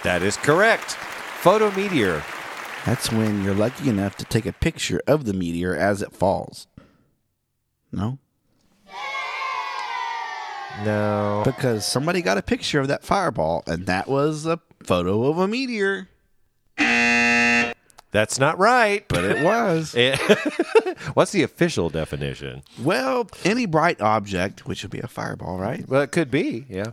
That 0.04 0.22
is 0.22 0.36
correct. 0.36 0.96
Photometeor. 1.42 2.22
That's 2.86 3.10
when 3.10 3.42
you're 3.42 3.54
lucky 3.54 3.88
enough 3.88 4.16
to 4.18 4.24
take 4.24 4.46
a 4.46 4.52
picture 4.52 5.00
of 5.06 5.24
the 5.24 5.32
meteor 5.32 5.74
as 5.74 6.02
it 6.02 6.12
falls. 6.12 6.66
No? 7.90 8.18
No. 10.84 11.42
Because 11.44 11.86
somebody 11.86 12.20
got 12.20 12.36
a 12.36 12.42
picture 12.42 12.80
of 12.80 12.88
that 12.88 13.04
fireball, 13.04 13.64
and 13.66 13.86
that 13.86 14.06
was 14.06 14.44
a 14.46 14.60
photo 14.82 15.24
of 15.24 15.38
a 15.38 15.48
meteor. 15.48 16.08
That's 16.76 18.38
not 18.38 18.58
right. 18.58 19.04
But 19.08 19.24
it 19.24 19.42
was. 19.42 19.94
What's 21.14 21.32
the 21.32 21.42
official 21.42 21.90
definition? 21.90 22.62
well, 22.80 23.28
any 23.44 23.66
bright 23.66 24.00
object, 24.00 24.66
which 24.66 24.82
would 24.82 24.92
be 24.92 25.00
a 25.00 25.08
fireball, 25.08 25.58
right? 25.58 25.88
Well, 25.88 26.02
it 26.02 26.12
could 26.12 26.30
be, 26.30 26.66
yeah. 26.68 26.92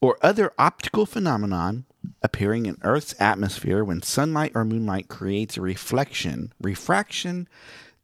or 0.00 0.18
other 0.20 0.52
optical 0.58 1.06
phenomenon 1.06 1.86
appearing 2.22 2.66
in 2.66 2.76
Earth's 2.82 3.14
atmosphere 3.20 3.84
when 3.84 4.02
sunlight 4.02 4.52
or 4.54 4.64
moonlight 4.64 5.08
creates 5.08 5.56
a 5.56 5.60
reflection, 5.60 6.52
refraction, 6.60 7.48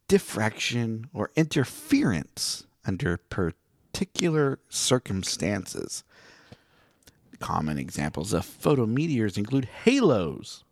diffraction, 0.07 1.09
or 1.13 1.31
interference 1.35 2.65
under 2.85 3.17
particular 3.17 4.59
circumstances. 4.69 6.03
Common 7.39 7.77
examples 7.77 8.33
of 8.33 8.45
photometeors 8.45 9.37
include 9.37 9.65
halos. 9.83 10.63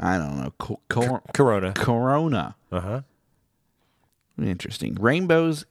I 0.00 0.16
don't 0.16 0.36
know, 0.40 0.52
co- 0.58 0.80
co- 0.88 1.20
Corona. 1.34 1.72
corona. 1.74 2.54
Uh 2.70 2.80
huh. 2.80 3.00
Interesting. 4.40 4.94
Rainbows, 4.94 5.66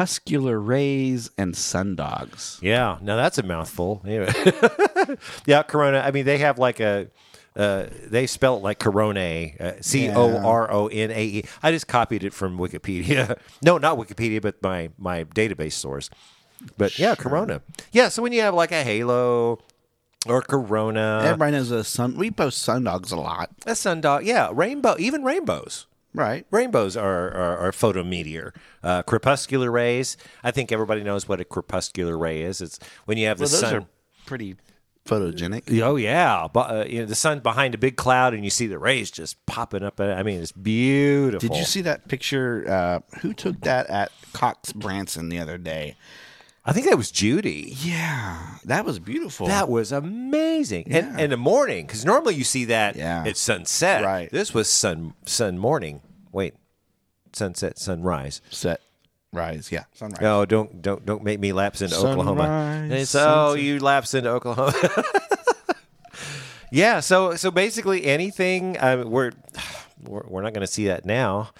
crepuscular 0.00 0.58
rays, 0.58 1.30
and 1.36 1.54
sundogs. 1.54 2.60
Yeah. 2.62 2.98
Now 3.02 3.16
that's 3.16 3.38
a 3.38 3.42
mouthful. 3.42 4.02
Anyway. 4.06 4.32
yeah, 5.46 5.62
Corona. 5.62 5.98
I 5.98 6.10
mean, 6.10 6.24
they 6.24 6.38
have 6.38 6.58
like 6.58 6.80
a. 6.80 7.08
Uh, 7.56 7.86
they 8.06 8.28
spell 8.28 8.56
it 8.56 8.62
like 8.62 8.78
Corona, 8.78 9.50
uh, 9.58 9.72
C 9.80 10.08
O 10.08 10.36
R 10.38 10.70
O 10.72 10.86
N 10.86 11.10
A 11.10 11.24
E. 11.24 11.44
I 11.62 11.72
just 11.72 11.88
copied 11.88 12.22
it 12.22 12.32
from 12.32 12.56
Wikipedia. 12.58 13.36
no, 13.62 13.76
not 13.76 13.98
Wikipedia, 13.98 14.40
but 14.40 14.62
my 14.62 14.90
my 14.98 15.24
database 15.24 15.72
source. 15.72 16.08
But 16.78 16.98
yeah, 16.98 17.16
Corona. 17.16 17.60
Yeah, 17.92 18.08
so 18.08 18.22
when 18.22 18.32
you 18.32 18.42
have 18.42 18.54
like 18.54 18.70
a 18.70 18.84
halo 18.84 19.58
or 20.26 20.42
Corona, 20.42 21.22
Everybody 21.24 21.52
knows 21.52 21.72
a 21.72 21.82
sun. 21.82 22.16
We 22.16 22.30
post 22.30 22.66
sundogs 22.66 23.10
a 23.10 23.16
lot, 23.16 23.50
a 23.66 23.72
sundog, 23.72 24.24
yeah, 24.24 24.50
rainbow, 24.52 24.94
even 24.98 25.24
rainbows. 25.24 25.86
Right? 26.14 26.46
Rainbows 26.50 26.96
are, 26.96 27.30
are, 27.32 27.58
are 27.58 27.72
photometeor. 27.72 28.54
Uh, 28.82 29.02
crepuscular 29.02 29.70
rays. 29.70 30.16
I 30.42 30.50
think 30.50 30.72
everybody 30.72 31.02
knows 31.02 31.28
what 31.28 31.40
a 31.40 31.44
crepuscular 31.44 32.16
ray 32.18 32.42
is. 32.42 32.60
It's 32.60 32.78
when 33.04 33.18
you 33.18 33.26
have 33.26 33.38
the 33.38 33.42
Well, 33.44 33.50
those 33.50 33.60
sun. 33.60 33.74
are 33.74 33.86
pretty 34.26 34.56
photogenic. 35.06 35.80
Oh 35.82 35.96
yeah, 35.96 36.46
but, 36.52 36.70
uh, 36.70 36.84
you 36.88 37.00
know 37.00 37.06
the 37.06 37.14
sun 37.14 37.40
behind 37.40 37.74
a 37.74 37.78
big 37.78 37.96
cloud, 37.96 38.34
and 38.34 38.44
you 38.44 38.50
see 38.50 38.66
the 38.66 38.78
rays 38.78 39.10
just 39.10 39.44
popping 39.46 39.82
up. 39.82 40.00
I 40.00 40.22
mean, 40.22 40.40
it's 40.40 40.52
beautiful. 40.52 41.48
Did 41.48 41.56
you 41.58 41.64
see 41.64 41.80
that 41.82 42.08
picture? 42.08 42.64
Uh, 42.68 43.18
who 43.20 43.32
took 43.32 43.60
that 43.62 43.88
at 43.88 44.12
Cox 44.32 44.72
Branson 44.72 45.28
the 45.28 45.38
other 45.38 45.58
day? 45.58 45.96
I 46.64 46.72
think 46.72 46.86
that 46.88 46.96
was 46.98 47.10
Judy. 47.10 47.74
Yeah, 47.80 48.56
that 48.64 48.84
was 48.84 48.98
beautiful. 48.98 49.46
That 49.46 49.68
was 49.68 49.92
amazing. 49.92 50.92
And 50.92 51.18
in 51.18 51.30
the 51.30 51.36
morning, 51.38 51.86
because 51.86 52.04
normally 52.04 52.34
you 52.34 52.44
see 52.44 52.66
that 52.66 52.96
Yeah. 52.96 53.24
at 53.26 53.36
sunset. 53.36 54.04
Right. 54.04 54.30
This 54.30 54.52
was 54.52 54.68
sun 54.68 55.14
sun 55.26 55.58
morning. 55.58 56.02
Wait, 56.32 56.54
sunset, 57.32 57.78
sunrise. 57.78 58.40
set 58.50 58.80
rise. 59.32 59.72
Yeah, 59.72 59.84
sunrise. 59.94 60.20
No, 60.20 60.44
don't 60.44 60.82
don't 60.82 61.04
don't 61.06 61.24
make 61.24 61.40
me 61.40 61.52
lapse 61.52 61.80
into 61.80 61.96
Oklahoma. 61.96 62.42
Sunrise, 62.42 62.90
And 62.92 63.08
so 63.08 63.18
sunset. 63.48 63.62
you 63.64 63.78
lapse 63.80 64.12
into 64.14 64.28
Oklahoma. 64.30 64.74
yeah. 66.70 67.00
So 67.00 67.36
so 67.36 67.50
basically 67.50 68.04
anything. 68.04 68.76
Uh, 68.78 69.04
we're, 69.06 69.32
we're 70.04 70.24
we're 70.28 70.42
not 70.42 70.52
going 70.52 70.66
to 70.66 70.72
see 70.72 70.86
that 70.88 71.04
now, 71.04 71.50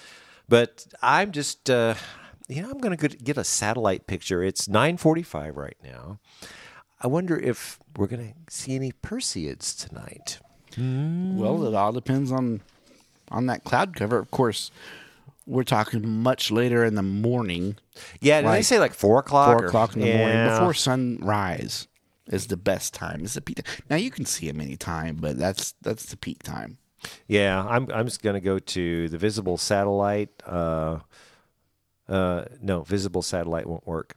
but 0.49 0.87
I'm 1.03 1.33
just 1.33 1.71
uh, 1.71 1.95
you 2.51 2.63
know 2.63 2.71
I'm 2.71 2.79
going 2.79 2.97
to 2.97 3.09
get 3.09 3.39
a 3.39 3.45
satellite 3.45 4.07
picture. 4.07 4.43
It's 4.43 4.69
9:45 4.69 5.57
right 5.57 5.77
now. 5.83 6.19
I 7.01 7.07
wonder 7.07 7.39
if 7.39 7.79
we're 7.97 8.07
going 8.09 8.35
to 8.35 8.55
see 8.55 8.75
any 8.75 8.93
Perseids 8.93 9.89
tonight. 9.89 10.39
Well, 10.77 11.65
it 11.67 11.75
all 11.75 11.93
depends 11.93 12.31
on 12.31 12.61
on 13.31 13.47
that 13.47 13.65
cloud 13.65 13.95
cover. 13.97 14.19
Of 14.19 14.31
course, 14.31 14.71
we're 15.47 15.63
talking 15.65 16.07
much 16.23 16.51
later 16.51 16.85
in 16.85 16.95
the 16.95 17.03
morning, 17.03 17.77
Yeah, 18.21 18.43
did 18.43 18.51
they 18.51 18.63
say 18.63 18.79
like 18.79 18.95
four 18.95 19.19
o'clock? 19.21 19.49
four 19.57 19.65
or- 19.65 19.69
o'clock 19.69 19.95
in 19.95 20.03
the 20.03 20.17
morning 20.17 20.49
before 20.49 20.75
sunrise 20.75 21.89
is 22.31 22.47
the 22.49 22.57
best 22.57 22.95
time. 22.95 23.23
It's 23.25 23.35
the 23.35 23.41
peak. 23.41 23.57
Time. 23.65 23.75
Now 23.89 23.97
you 23.97 24.11
can 24.11 24.25
see 24.25 24.47
them 24.51 24.61
anytime, 24.61 25.17
but 25.17 25.39
that's 25.39 25.75
that's 25.83 26.07
the 26.07 26.17
peak 26.17 26.43
time. 26.43 26.79
Yeah, 27.27 27.65
I'm 27.67 27.91
I'm 27.93 28.07
just 28.07 28.23
gonna 28.23 28.41
go 28.41 28.59
to 28.59 29.09
the 29.09 29.19
visible 29.19 29.57
satellite. 29.57 30.31
Uh, 30.47 30.99
uh, 32.11 32.45
no, 32.61 32.83
visible 32.83 33.23
satellite 33.23 33.67
won't 33.67 33.87
work 33.87 34.17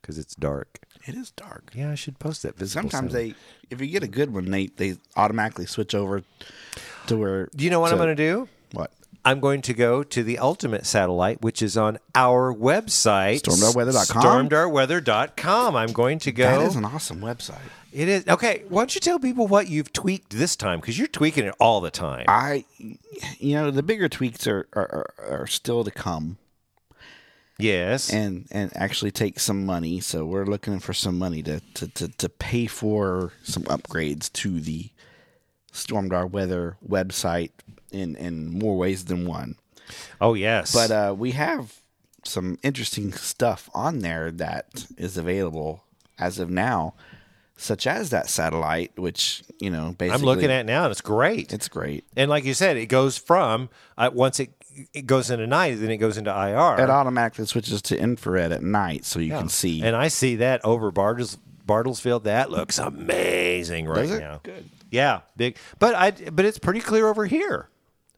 because 0.00 0.18
it's 0.18 0.34
dark. 0.34 0.80
It 1.06 1.14
is 1.14 1.30
dark. 1.30 1.70
Yeah, 1.74 1.90
I 1.90 1.94
should 1.94 2.18
post 2.18 2.42
that 2.42 2.56
visible. 2.56 2.82
Sometimes 2.90 3.12
satellite. 3.12 3.36
they, 3.70 3.74
if 3.74 3.80
you 3.80 3.86
get 3.86 4.02
a 4.02 4.08
good 4.08 4.32
one, 4.32 4.50
they 4.50 4.66
they 4.66 4.96
automatically 5.16 5.66
switch 5.66 5.94
over 5.94 6.22
to 7.06 7.16
where. 7.16 7.48
Do 7.56 7.64
you 7.64 7.70
know 7.70 7.80
what 7.80 7.92
I'm 7.92 7.98
gonna 7.98 8.14
do? 8.14 8.48
What? 8.72 8.92
I'm 9.24 9.40
going 9.40 9.62
to 9.62 9.74
go 9.74 10.02
to 10.02 10.22
the 10.22 10.38
ultimate 10.38 10.86
satellite, 10.86 11.42
which 11.42 11.60
is 11.60 11.76
on 11.76 11.98
our 12.14 12.54
website, 12.54 13.42
Stormdarweather.com? 13.42 14.48
Stormdarweather.com. 14.48 15.76
I'm 15.76 15.92
going 15.92 16.18
to 16.20 16.32
go. 16.32 16.44
That 16.44 16.66
is 16.66 16.76
an 16.76 16.84
awesome 16.84 17.20
website. 17.20 17.58
it 17.92 18.08
is 18.08 18.26
okay. 18.28 18.62
Why 18.68 18.82
don't 18.82 18.94
you 18.94 19.00
tell 19.00 19.18
people 19.18 19.46
what 19.46 19.68
you've 19.68 19.92
tweaked 19.92 20.30
this 20.30 20.56
time? 20.56 20.80
Because 20.80 20.98
you're 20.98 21.08
tweaking 21.08 21.44
it 21.44 21.54
all 21.58 21.80
the 21.80 21.90
time. 21.90 22.24
I, 22.28 22.64
you 23.38 23.54
know, 23.54 23.70
the 23.70 23.82
bigger 23.82 24.08
tweaks 24.08 24.46
are, 24.46 24.66
are, 24.72 25.12
are 25.28 25.46
still 25.46 25.84
to 25.84 25.90
come, 25.90 26.38
yes. 27.58 28.12
and 28.12 28.46
and 28.50 28.74
actually 28.76 29.10
take 29.10 29.40
some 29.40 29.66
money. 29.66 30.00
So 30.00 30.24
we're 30.24 30.46
looking 30.46 30.78
for 30.80 30.92
some 30.92 31.18
money 31.18 31.42
to 31.42 31.60
to 31.74 31.88
to, 31.88 32.08
to 32.08 32.28
pay 32.28 32.66
for 32.66 33.32
some 33.42 33.64
upgrades 33.64 34.32
to 34.34 34.60
the 34.60 34.90
Stormdar 35.72 36.30
Weather 36.30 36.76
website 36.86 37.50
in 37.90 38.16
in 38.16 38.50
more 38.58 38.76
ways 38.76 39.04
than 39.06 39.26
one. 39.26 39.56
oh 40.20 40.34
yes. 40.34 40.72
But 40.72 40.90
uh, 40.90 41.14
we 41.16 41.32
have 41.32 41.80
some 42.24 42.58
interesting 42.62 43.12
stuff 43.12 43.70
on 43.74 44.00
there 44.00 44.30
that 44.30 44.86
is 44.96 45.16
available 45.16 45.84
as 46.18 46.38
of 46.38 46.50
now. 46.50 46.94
such 47.60 47.88
as 47.88 48.10
that 48.10 48.28
satellite, 48.28 48.96
which 48.96 49.42
you 49.58 49.68
know 49.68 49.94
basically 49.98 50.20
I'm 50.20 50.24
looking 50.24 50.50
at 50.50 50.64
now, 50.64 50.84
and 50.84 50.92
it's 50.92 51.00
great. 51.00 51.52
It's 51.52 51.68
great. 51.68 52.04
and 52.16 52.30
like 52.30 52.44
you 52.44 52.54
said, 52.54 52.76
it 52.76 52.86
goes 52.86 53.18
from 53.18 53.68
uh, 53.98 54.10
once 54.14 54.38
it 54.40 54.52
it 54.94 55.06
goes 55.06 55.30
into 55.30 55.46
night, 55.46 55.76
then 55.80 55.90
it 55.90 55.96
goes 55.98 56.16
into 56.18 56.30
IR. 56.30 56.82
It 56.82 56.90
automatically 56.90 57.46
switches 57.46 57.82
to 57.82 57.98
infrared 57.98 58.52
at 58.52 58.62
night, 58.62 59.04
so 59.04 59.18
you 59.18 59.32
Yeah. 59.32 59.38
can 59.38 59.48
see. 59.48 59.82
And 59.82 59.94
I 59.96 60.08
see 60.08 60.36
that 60.36 60.64
over 60.64 60.90
Bartles, 60.92 61.36
Bartlesfield. 61.66 62.24
That 62.24 62.50
looks 62.50 62.78
amazing 62.78 63.86
right 63.86 64.08
now. 64.08 64.40
Good. 64.42 64.68
Yeah, 64.90 65.20
big. 65.36 65.56
But 65.78 65.94
I 65.94 66.10
but 66.12 66.44
it's 66.44 66.58
pretty 66.58 66.80
clear 66.80 67.08
over 67.08 67.26
here, 67.26 67.68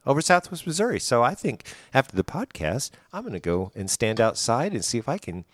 over 0.06 0.20
Southwest 0.22 0.66
Missouri. 0.66 1.00
So 1.00 1.22
I 1.22 1.34
think 1.34 1.64
after 1.92 2.14
the 2.16 2.24
podcast, 2.24 2.90
I'm 3.12 3.22
going 3.22 3.32
to 3.32 3.40
go 3.40 3.72
and 3.74 3.90
stand 3.90 4.20
outside 4.20 4.72
and 4.72 4.84
see 4.84 4.98
if 4.98 5.08
I 5.08 5.18
can 5.18 5.44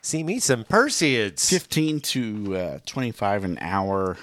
see 0.00 0.22
me 0.22 0.38
some 0.38 0.64
Perseids. 0.64 1.48
Fifteen 1.48 2.00
to 2.00 2.56
uh, 2.56 2.78
twenty-five 2.86 3.42
an 3.44 3.58
hour. 3.60 4.16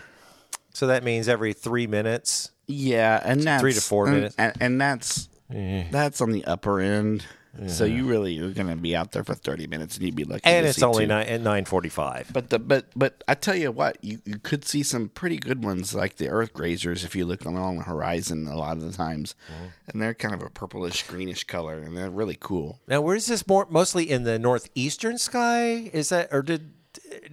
So 0.73 0.87
that 0.87 1.03
means 1.03 1.27
every 1.27 1.51
three 1.53 1.87
minutes. 1.87 2.51
Yeah, 2.67 3.19
and 3.23 3.41
that's 3.43 3.61
three 3.61 3.73
to 3.73 3.81
four 3.81 4.05
minutes. 4.05 4.35
and, 4.37 4.53
and 4.61 4.79
that's 4.79 5.27
that's 5.49 6.21
on 6.21 6.31
the 6.31 6.45
upper 6.45 6.79
end. 6.79 7.25
So 7.67 7.83
you 7.83 8.05
really 8.05 8.39
are 8.39 8.51
going 8.51 8.67
to 8.67 8.75
be 8.75 8.95
out 8.95 9.11
there 9.11 9.23
for 9.23 9.33
thirty 9.33 9.65
minutes, 9.65 9.97
and 9.97 10.05
you'd 10.05 10.15
be 10.15 10.23
lucky. 10.23 10.43
And 10.45 10.63
to 10.65 10.69
it's 10.69 10.83
only 10.83 11.05
two. 11.05 11.07
nine 11.07 11.25
at 11.25 11.41
nine 11.41 11.65
forty 11.65 11.89
five. 11.89 12.29
But 12.31 12.51
the 12.51 12.59
but 12.59 12.85
but 12.95 13.23
I 13.27 13.33
tell 13.33 13.55
you 13.55 13.71
what, 13.71 13.97
you, 14.03 14.19
you 14.23 14.37
could 14.37 14.63
see 14.63 14.83
some 14.83 15.09
pretty 15.09 15.37
good 15.37 15.63
ones 15.63 15.95
like 15.95 16.17
the 16.17 16.29
earth 16.29 16.53
grazers 16.53 17.03
if 17.03 17.15
you 17.15 17.25
look 17.25 17.43
along 17.45 17.79
the 17.79 17.83
horizon 17.85 18.47
a 18.47 18.55
lot 18.55 18.77
of 18.77 18.83
the 18.83 18.95
times, 18.95 19.33
Mm-hmm. 19.51 19.65
and 19.87 20.01
they're 20.01 20.13
kind 20.13 20.35
of 20.35 20.43
a 20.43 20.49
purplish 20.51 21.03
greenish 21.07 21.43
color, 21.45 21.79
and 21.79 21.97
they're 21.97 22.11
really 22.11 22.37
cool. 22.39 22.79
Now, 22.87 23.01
where 23.01 23.15
is 23.15 23.25
this 23.25 23.45
more 23.47 23.65
mostly 23.69 24.09
in 24.09 24.23
the 24.23 24.37
northeastern 24.37 25.17
sky? 25.17 25.89
Is 25.91 26.09
that 26.09 26.29
or 26.31 26.43
did 26.43 26.71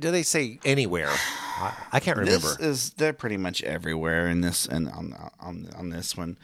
do 0.01 0.11
they 0.11 0.23
say 0.23 0.59
anywhere? 0.65 1.11
I, 1.11 1.75
I 1.93 2.01
can't 2.01 2.17
remember. 2.17 2.49
This 2.49 2.59
is 2.59 2.91
they're 2.93 3.13
pretty 3.13 3.37
much 3.37 3.63
everywhere 3.63 4.29
in 4.29 4.41
this 4.41 4.65
and 4.67 4.89
on 4.89 5.15
on 5.39 5.69
on 5.77 5.91
this 5.91 6.17
one. 6.17 6.39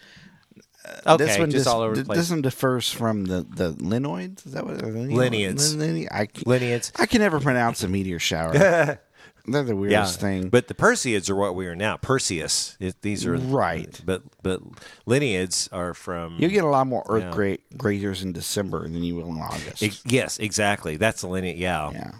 Okay, 1.06 1.24
this 1.24 1.38
one 1.38 1.50
just 1.50 1.64
dis- 1.64 1.66
all 1.72 1.80
over 1.80 1.96
the 1.96 2.04
place. 2.04 2.18
This 2.18 2.30
one 2.30 2.42
differs 2.42 2.90
from 2.90 3.24
the 3.24 3.42
the 3.48 3.72
linoids. 3.74 4.46
Is 4.46 4.52
that 4.52 4.64
what 4.66 4.78
Lineads. 4.78 5.74
Lineads. 5.76 6.08
I, 6.10 6.26
Lineads. 6.26 6.92
I 7.00 7.06
can 7.06 7.20
never 7.20 7.40
pronounce 7.40 7.82
a 7.82 7.88
meteor 7.88 8.18
shower. 8.18 8.52
they're 9.46 9.62
the 9.64 9.72
yeah, 9.72 9.72
weirdest 9.74 10.20
thing. 10.20 10.48
but 10.50 10.68
the 10.68 10.74
Perseids 10.74 11.28
are 11.28 11.34
what 11.36 11.54
we 11.56 11.66
are 11.66 11.74
now. 11.74 11.96
Perseus. 11.96 12.76
It, 12.80 13.00
these 13.02 13.26
are 13.26 13.36
Right. 13.36 14.00
But 14.04 14.22
but 14.42 14.60
lineads 15.06 15.68
are 15.72 15.94
from. 15.94 16.36
you 16.38 16.48
get 16.48 16.64
a 16.64 16.68
lot 16.68 16.86
more 16.86 17.04
earth 17.08 17.24
Yeah. 17.24 17.30
gra- 17.30 17.58
grazers 17.76 18.22
in 18.22 18.32
December 18.32 18.82
than 18.82 19.02
you 19.02 19.16
will 19.16 19.28
in 19.28 19.38
August. 19.38 19.82
Ex- 19.82 20.02
yes, 20.06 20.38
exactly. 20.38 20.96
That's 20.96 21.20
the 21.22 21.28
lineage. 21.28 21.58
Yeah. 21.58 21.90
yeah, 21.92 22.10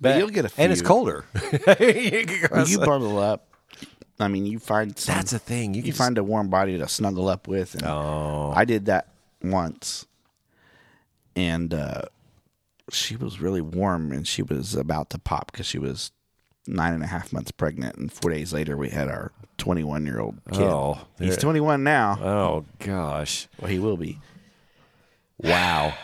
but, 0.00 0.18
you'll 0.18 0.28
get 0.30 0.44
a 0.44 0.48
few. 0.48 0.64
and 0.64 0.72
it's 0.72 0.82
colder. 0.82 1.24
You 1.34 2.24
can 2.26 2.40
go 2.48 2.56
When 2.56 2.66
you 2.66 2.78
bundle 2.78 3.18
up. 3.18 3.48
I 4.18 4.28
mean, 4.28 4.46
you 4.46 4.58
find 4.58 4.98
some, 4.98 5.14
That's 5.14 5.32
a 5.32 5.38
thing. 5.38 5.74
You, 5.74 5.78
You, 5.82 5.92
can 5.92 5.92
find 5.92 6.18
a 6.18 6.24
warm 6.24 6.48
body 6.48 6.78
to 6.78 6.88
snuggle 6.88 7.28
up 7.28 7.46
with. 7.48 7.74
And 7.74 7.84
Oh. 7.84 8.52
I 8.56 8.64
did 8.64 8.86
that 8.86 9.08
once, 9.42 10.06
and 11.34 11.74
uh, 11.74 12.02
she 12.90 13.16
was 13.16 13.40
really 13.40 13.60
warm, 13.60 14.12
and 14.12 14.26
she 14.26 14.42
was 14.42 14.74
about 14.74 15.10
to 15.10 15.18
pop 15.18 15.52
because 15.52 15.66
she 15.66 15.78
was 15.78 16.12
nine 16.66 16.94
and 16.94 17.02
a 17.02 17.06
half 17.06 17.32
months 17.32 17.50
pregnant, 17.50 17.96
and 17.96 18.10
four 18.12 18.30
days 18.30 18.52
later 18.52 18.76
we 18.76 18.88
had 18.90 19.08
our 19.08 19.32
twenty-one-year-old 19.58 20.38
kid. 20.50 20.62
Oh, 20.62 20.98
He's 21.18 21.36
twenty-one 21.36 21.84
now. 21.84 22.18
Oh 22.20 22.64
gosh! 22.78 23.48
well, 23.60 23.70
he 23.70 23.78
will 23.78 23.96
be. 23.96 24.18
Wow. 25.38 25.94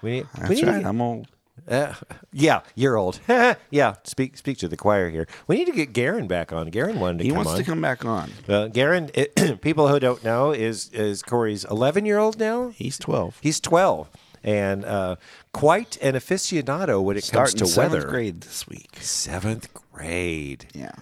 We 0.00 0.10
need. 0.10 0.22
we 0.22 0.40
That's 0.40 0.50
need 0.50 0.64
right. 0.66 0.78
get- 0.78 0.86
I'm 0.86 1.00
old. 1.00 1.28
Uh, 1.66 1.94
yeah, 2.32 2.60
you're 2.74 2.96
old. 2.96 3.20
yeah, 3.70 3.94
speak 4.04 4.36
speak 4.36 4.58
to 4.58 4.68
the 4.68 4.76
choir 4.76 5.10
here. 5.10 5.26
We 5.46 5.56
need 5.56 5.66
to 5.66 5.72
get 5.72 5.92
Garen 5.92 6.26
back 6.26 6.52
on. 6.52 6.68
Garen 6.70 7.00
wanted 7.00 7.18
to 7.18 7.24
He 7.24 7.30
come 7.30 7.36
wants 7.38 7.52
on. 7.52 7.58
to 7.58 7.64
come 7.64 7.80
back 7.80 8.04
on. 8.04 8.30
Uh, 8.48 8.68
Garen, 8.68 9.08
people 9.60 9.88
who 9.88 9.98
don't 9.98 10.22
know, 10.24 10.52
is 10.52 10.88
is 10.90 11.22
Corey's 11.22 11.64
11 11.64 12.04
year 12.06 12.18
old 12.18 12.38
now. 12.38 12.68
He's 12.68 12.98
twelve. 12.98 13.38
He's 13.40 13.60
12 13.60 14.08
and 14.44 14.84
uh, 14.84 15.16
quite 15.52 15.98
an 16.00 16.14
aficionado 16.14 17.02
when 17.02 17.16
it 17.16 17.24
Starting 17.24 17.58
comes 17.58 17.70
to 17.70 17.74
seventh 17.74 17.92
weather. 17.94 18.08
grade 18.08 18.40
this 18.42 18.68
week. 18.68 18.96
Seventh 19.00 19.72
grade. 19.74 20.66
Yeah. 20.74 20.92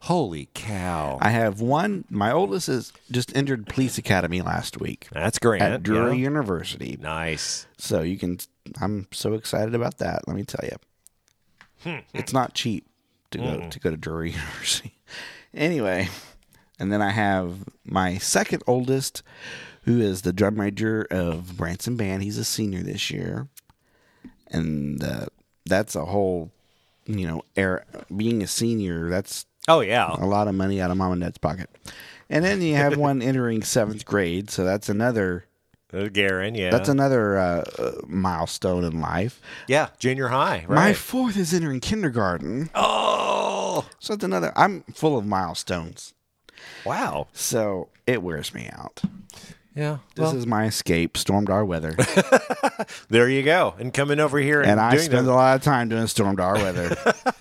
Holy 0.00 0.48
cow! 0.54 1.18
I 1.20 1.30
have 1.30 1.60
one. 1.60 2.04
My 2.08 2.30
oldest 2.30 2.68
is 2.68 2.92
just 3.10 3.36
entered 3.36 3.66
police 3.66 3.98
academy 3.98 4.40
last 4.40 4.78
week 4.78 5.08
That's 5.10 5.40
great. 5.40 5.60
at 5.62 5.82
Drury 5.82 6.10
yeah. 6.18 6.22
University. 6.22 6.96
Nice. 7.00 7.66
So 7.76 8.02
you 8.02 8.16
can. 8.16 8.38
I'm 8.80 9.06
so 9.12 9.34
excited 9.34 9.74
about 9.74 9.98
that. 9.98 10.26
Let 10.26 10.36
me 10.36 10.44
tell 10.44 10.64
you, 10.64 12.00
it's 12.14 12.32
not 12.32 12.54
cheap 12.54 12.86
to 13.30 13.38
go 13.38 13.68
to 13.68 13.80
go 13.80 13.90
to 13.90 13.96
Drury 13.96 14.30
University. 14.32 14.94
anyway, 15.54 16.08
and 16.78 16.92
then 16.92 17.02
I 17.02 17.10
have 17.10 17.64
my 17.84 18.18
second 18.18 18.62
oldest, 18.66 19.22
who 19.82 20.00
is 20.00 20.22
the 20.22 20.32
drum 20.32 20.56
major 20.56 21.06
of 21.10 21.56
Branson 21.56 21.96
Band. 21.96 22.22
He's 22.22 22.38
a 22.38 22.44
senior 22.44 22.82
this 22.82 23.10
year, 23.10 23.48
and 24.50 25.02
uh, 25.02 25.26
that's 25.64 25.94
a 25.94 26.04
whole, 26.04 26.50
you 27.06 27.26
know, 27.26 27.42
era. 27.56 27.84
Being 28.14 28.42
a 28.42 28.46
senior, 28.46 29.08
that's 29.10 29.46
Oh 29.68 29.80
yeah. 29.80 30.14
a 30.18 30.26
lot 30.26 30.46
of 30.48 30.54
money 30.54 30.80
out 30.80 30.90
of 30.90 30.96
mom 30.96 31.12
and 31.12 31.20
dad's 31.22 31.38
pocket. 31.38 31.68
And 32.30 32.44
then 32.44 32.62
you 32.62 32.74
have 32.76 32.96
one 32.98 33.22
entering 33.22 33.62
seventh 33.62 34.04
grade, 34.04 34.50
so 34.50 34.64
that's 34.64 34.88
another 34.88 35.44
Uh, 35.96 36.08
Garen. 36.08 36.54
Yeah. 36.54 36.70
that's 36.70 36.88
another 36.88 37.38
uh, 37.38 37.64
uh, 37.78 37.92
milestone 38.06 38.84
in 38.84 39.00
life. 39.00 39.40
yeah. 39.68 39.88
Junior 39.98 40.28
high. 40.28 40.64
My 40.68 40.92
fourth 40.92 41.36
is 41.36 41.54
entering 41.54 41.80
kindergarten, 41.80 42.70
oh 42.74 43.86
so 43.98 44.14
that's 44.14 44.24
another. 44.24 44.52
I'm 44.56 44.82
full 44.94 45.16
of 45.18 45.24
milestones, 45.26 46.14
wow. 46.84 47.28
so 47.32 47.88
it 48.06 48.22
wears 48.22 48.52
me 48.54 48.68
out. 48.72 49.02
Yeah. 49.74 49.98
This 50.14 50.22
Well, 50.24 50.36
is 50.36 50.46
my 50.46 50.64
escape, 50.64 51.14
Stormdar 51.14 51.66
weather, 51.66 51.94
there 53.10 53.28
you 53.28 53.42
go. 53.42 53.74
And 53.78 53.92
coming 53.92 54.20
over 54.20 54.38
here 54.38 54.62
and, 54.62 54.72
and 54.72 54.80
I 54.80 54.96
spend 54.96 55.26
the- 55.26 55.32
a 55.32 55.34
lot 55.34 55.56
of 55.56 55.62
time 55.62 55.88
doing 55.90 56.04
Stormdar 56.04 56.54
weather 56.54 56.96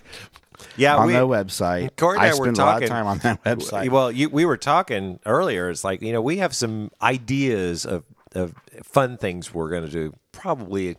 yeah 0.77 0.97
on 0.97 1.07
we, 1.07 1.13
the 1.13 1.19
website. 1.19 1.95
Corey 1.95 2.17
and 2.17 2.25
I 2.25 2.29
I 2.29 2.29
were 2.31 2.45
spend 2.45 2.57
a 2.57 2.65
lot 2.65 2.71
talking- 2.73 2.83
of 2.83 2.89
time 2.89 3.07
on 3.07 3.17
that 3.19 3.43
website. 3.45 3.89
Well, 3.89 4.11
you, 4.11 4.27
we 4.29 4.43
were 4.45 4.57
talking 4.57 5.19
earlier. 5.25 5.69
It's 5.69 5.83
like 5.85 6.01
you 6.01 6.11
know 6.11 6.21
we 6.21 6.37
have 6.37 6.53
some 6.53 6.91
ideas 7.01 7.85
of 7.85 8.03
of 8.35 8.53
fun 8.83 9.17
things 9.17 9.53
we're 9.53 9.69
going 9.69 9.85
to 9.85 9.91
do. 9.91 10.13
Probably 10.31 10.97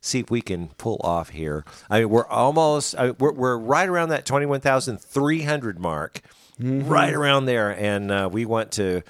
see 0.00 0.20
if 0.20 0.30
we 0.30 0.40
can 0.40 0.68
pull 0.78 1.00
off 1.04 1.28
here. 1.30 1.64
I 1.90 2.00
mean, 2.00 2.08
we're 2.10 2.26
almost 2.26 2.98
I 2.98 3.06
mean, 3.06 3.16
we're 3.18 3.32
we're 3.32 3.56
right 3.58 3.88
around 3.88 4.08
that 4.10 4.24
twenty 4.26 4.46
one 4.46 4.60
thousand 4.60 4.98
three 5.00 5.42
hundred 5.42 5.78
mark, 5.78 6.20
Mm-hmm. 6.60 6.88
right 6.88 7.14
around 7.14 7.46
there, 7.46 7.70
and 7.70 8.10
uh, 8.10 8.28
we 8.30 8.44
want 8.44 8.72
to 8.72 9.00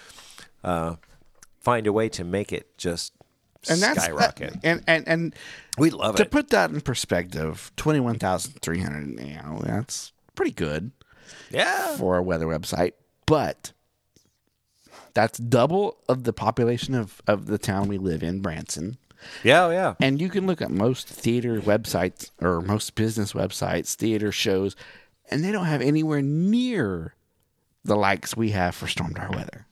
uh, 0.62 0.95
find 1.59 1.89
a 1.89 1.93
way 1.93 2.09
to 2.11 2.23
make 2.23 2.53
it 2.53 2.79
just 2.79 3.12
and 3.68 3.81
that's 3.83 4.05
skyrocket. 4.05 4.55
and 4.62 4.85
and 4.87 5.09
and 5.09 5.35
we 5.77 5.91
love 5.91 6.14
to 6.16 6.23
it. 6.23 6.27
To 6.27 6.31
put 6.31 6.51
that 6.51 6.71
in 6.71 6.81
perspective, 6.81 7.73
twenty 7.77 7.99
one 7.99 8.21
thousand 8.21 8.53
three 8.62 8.79
hundred. 8.81 9.18
You 9.21 9.35
know, 9.35 9.61
that's 9.64 10.12
pretty 10.37 10.53
good. 10.53 10.93
yeah. 11.51 11.97
for 11.97 12.16
a 12.16 12.23
weather 12.23 12.47
website, 12.47 12.93
but 13.27 13.73
that's 15.14 15.38
double 15.38 15.98
of 16.08 16.24
the 16.24 16.32
population 16.32 16.94
of, 16.94 17.20
of 17.26 17.46
the 17.46 17.58
town 17.58 17.88
we 17.88 17.98
live 17.98 18.22
in, 18.22 18.40
Branson. 18.40 18.98
Yeah, 19.44 19.70
yeah. 19.70 19.94
And 20.00 20.20
you 20.20 20.28
can 20.28 20.46
look 20.46 20.62
at 20.62 20.70
most 20.70 21.06
theater 21.06 21.61
websites 21.61 22.30
or 22.40 22.61
most 22.61 22.94
business 22.94 23.32
websites, 23.32 23.94
theater 23.94 24.32
shows, 24.32 24.76
and 25.30 25.44
they 25.44 25.52
don't 25.52 25.66
have 25.66 25.82
anywhere 25.82 26.22
near 26.22 27.14
the 27.84 27.96
likes 27.96 28.36
we 28.36 28.50
have 28.50 28.74
for 28.74 28.86
Stormdar 28.86 29.34
weather. 29.34 29.66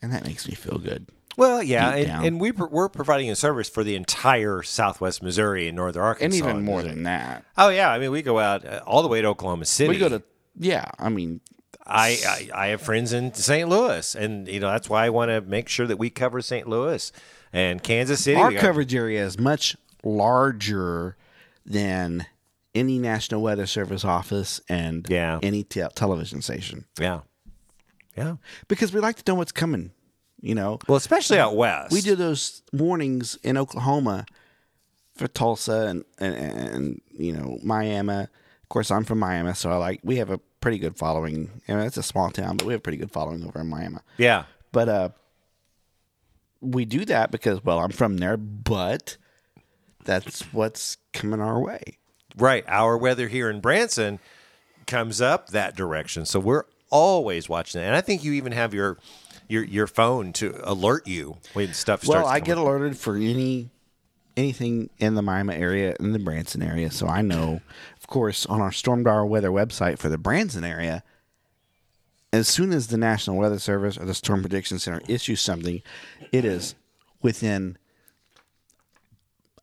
And 0.00 0.12
that 0.12 0.26
makes 0.26 0.48
me 0.48 0.54
feel 0.54 0.78
good. 0.78 1.06
Well, 1.36 1.62
yeah, 1.62 1.94
and, 1.94 2.26
and 2.26 2.40
we 2.40 2.52
pr- 2.52 2.66
we're 2.66 2.88
providing 2.90 3.30
a 3.30 3.36
service 3.36 3.68
for 3.68 3.82
the 3.82 3.94
entire 3.94 4.62
Southwest 4.62 5.22
Missouri 5.22 5.68
and 5.68 5.76
Northern 5.76 6.02
Arkansas, 6.02 6.24
And 6.24 6.34
even 6.34 6.64
more 6.64 6.82
than 6.82 7.04
that. 7.04 7.44
Oh 7.56 7.70
yeah, 7.70 7.90
I 7.90 7.98
mean 7.98 8.10
we 8.10 8.20
go 8.20 8.38
out 8.38 8.66
uh, 8.66 8.82
all 8.84 9.00
the 9.02 9.08
way 9.08 9.22
to 9.22 9.28
Oklahoma 9.28 9.64
City. 9.64 9.88
We 9.88 9.98
go 9.98 10.10
to, 10.10 10.22
yeah, 10.58 10.90
I 10.98 11.08
mean, 11.08 11.40
I, 11.86 12.48
I 12.54 12.64
I 12.64 12.66
have 12.68 12.80
friends 12.80 13.12
in 13.12 13.34
St. 13.34 13.68
Louis, 13.68 14.14
and 14.14 14.46
you 14.48 14.60
know 14.60 14.68
that's 14.70 14.88
why 14.88 15.04
I 15.04 15.10
want 15.10 15.30
to 15.30 15.40
make 15.40 15.68
sure 15.68 15.86
that 15.86 15.98
we 15.98 16.10
cover 16.10 16.40
St. 16.40 16.68
Louis 16.68 17.10
and 17.52 17.82
Kansas 17.82 18.22
City. 18.24 18.40
our 18.40 18.52
coverage 18.52 18.94
area 18.94 19.24
is 19.24 19.38
much 19.38 19.76
larger 20.04 21.16
than 21.66 22.26
any 22.74 22.98
National 22.98 23.42
Weather 23.42 23.66
Service 23.66 24.04
office 24.04 24.60
and 24.68 25.06
Yeah. 25.10 25.38
any 25.42 25.62
te- 25.64 25.84
television 25.94 26.40
station 26.40 26.86
yeah, 26.98 27.20
yeah. 28.16 28.36
because 28.68 28.92
we 28.94 29.00
like 29.00 29.16
to 29.16 29.30
know 29.30 29.34
what's 29.36 29.52
coming. 29.52 29.90
You 30.40 30.54
know, 30.56 30.78
Well, 30.88 30.96
especially 30.96 31.38
out 31.38 31.54
west. 31.54 31.92
we 31.92 32.00
do 32.00 32.16
those 32.16 32.62
warnings 32.72 33.36
in 33.44 33.56
Oklahoma 33.56 34.26
for 35.14 35.28
Tulsa 35.28 35.86
and, 35.88 36.04
and 36.18 36.34
and 36.34 37.00
you 37.16 37.32
know 37.32 37.58
Miami. 37.62 38.22
Of 38.22 38.68
course, 38.68 38.90
I'm 38.90 39.04
from 39.04 39.18
Miami, 39.20 39.52
so 39.54 39.70
I 39.70 39.76
like 39.76 40.00
we 40.02 40.16
have 40.16 40.30
a 40.30 40.40
pretty 40.62 40.78
good 40.78 40.96
following. 40.96 41.50
I 41.68 41.72
mean, 41.74 41.84
it's 41.84 41.98
a 41.98 42.02
small 42.02 42.30
town, 42.30 42.56
but 42.56 42.66
we 42.66 42.72
have 42.72 42.80
a 42.80 42.82
pretty 42.82 42.96
good 42.96 43.10
following 43.10 43.44
over 43.44 43.60
in 43.60 43.68
Miami. 43.68 43.98
Yeah, 44.16 44.44
But 44.72 44.88
uh, 44.88 45.08
we 46.62 46.86
do 46.86 47.04
that 47.04 47.30
because, 47.30 47.62
well, 47.62 47.80
I'm 47.80 47.90
from 47.90 48.16
there, 48.16 48.36
but 48.38 49.18
that's 50.04 50.40
what's 50.54 50.96
coming 51.12 51.40
our 51.40 51.60
way. 51.60 51.98
right. 52.36 52.64
Our 52.66 52.96
weather 52.96 53.28
here 53.28 53.50
in 53.50 53.60
Branson 53.60 54.18
comes 54.86 55.20
up 55.20 55.48
that 55.50 55.76
direction. 55.76 56.24
So 56.24 56.40
we're 56.40 56.64
always 56.90 57.48
watching 57.48 57.80
that. 57.80 57.86
And 57.88 57.96
I 57.96 58.00
think 58.00 58.24
you 58.24 58.32
even 58.32 58.52
have 58.52 58.72
your 58.72 58.98
your 59.48 59.64
your 59.64 59.86
phone 59.86 60.32
to 60.34 60.58
alert 60.62 61.06
you 61.06 61.36
when 61.52 61.74
stuff 61.74 62.04
starts. 62.04 62.24
Well, 62.24 62.26
I 62.26 62.40
get 62.40 62.56
alerted 62.58 62.96
for 62.96 63.16
any 63.16 63.70
anything 64.36 64.88
in 64.98 65.14
the 65.14 65.22
Miami 65.22 65.54
area 65.54 65.94
in 66.00 66.12
the 66.12 66.18
Branson 66.18 66.62
area, 66.62 66.90
so 66.90 67.06
I 67.06 67.22
know. 67.22 67.60
Course, 68.12 68.44
on 68.44 68.60
our 68.60 68.68
Stormdar 68.70 69.26
weather 69.26 69.48
website 69.50 69.98
for 69.98 70.10
the 70.10 70.18
Branson 70.18 70.64
area, 70.64 71.02
as 72.30 72.46
soon 72.46 72.70
as 72.70 72.88
the 72.88 72.98
National 72.98 73.38
Weather 73.38 73.58
Service 73.58 73.96
or 73.96 74.04
the 74.04 74.12
Storm 74.12 74.42
Prediction 74.42 74.78
Center 74.78 75.00
issues 75.08 75.40
something, 75.40 75.80
it 76.30 76.44
is 76.44 76.74
within 77.22 77.78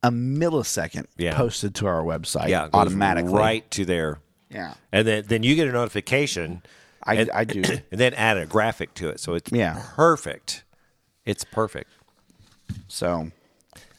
a 0.02 0.10
millisecond 0.10 1.06
Yeah. 1.16 1.36
posted 1.38 1.76
to 1.76 1.86
our 1.86 2.02
website 2.02 2.48
yeah 2.48 2.66
it 2.66 2.72
goes 2.72 2.80
automatically. 2.88 3.34
right 3.34 3.70
to 3.70 3.86
there. 3.86 4.18
Yeah. 4.50 4.74
And 4.92 5.06
then 5.08 5.26
then 5.28 5.44
you 5.44 5.54
get 5.54 5.68
a 5.68 5.72
notification. 5.72 6.64
I, 7.04 7.14
and, 7.18 7.30
I 7.32 7.44
do. 7.44 7.62
and 7.92 8.00
then 8.02 8.16
add 8.16 8.38
a 8.38 8.48
graphic 8.48 8.96
to 8.96 9.10
it. 9.10 9.20
So 9.20 9.36
it's 9.36 9.52
Yeah. 9.52 9.84
perfect. 9.96 10.64
It's 11.24 11.44
perfect. 11.44 11.92
So 12.88 13.30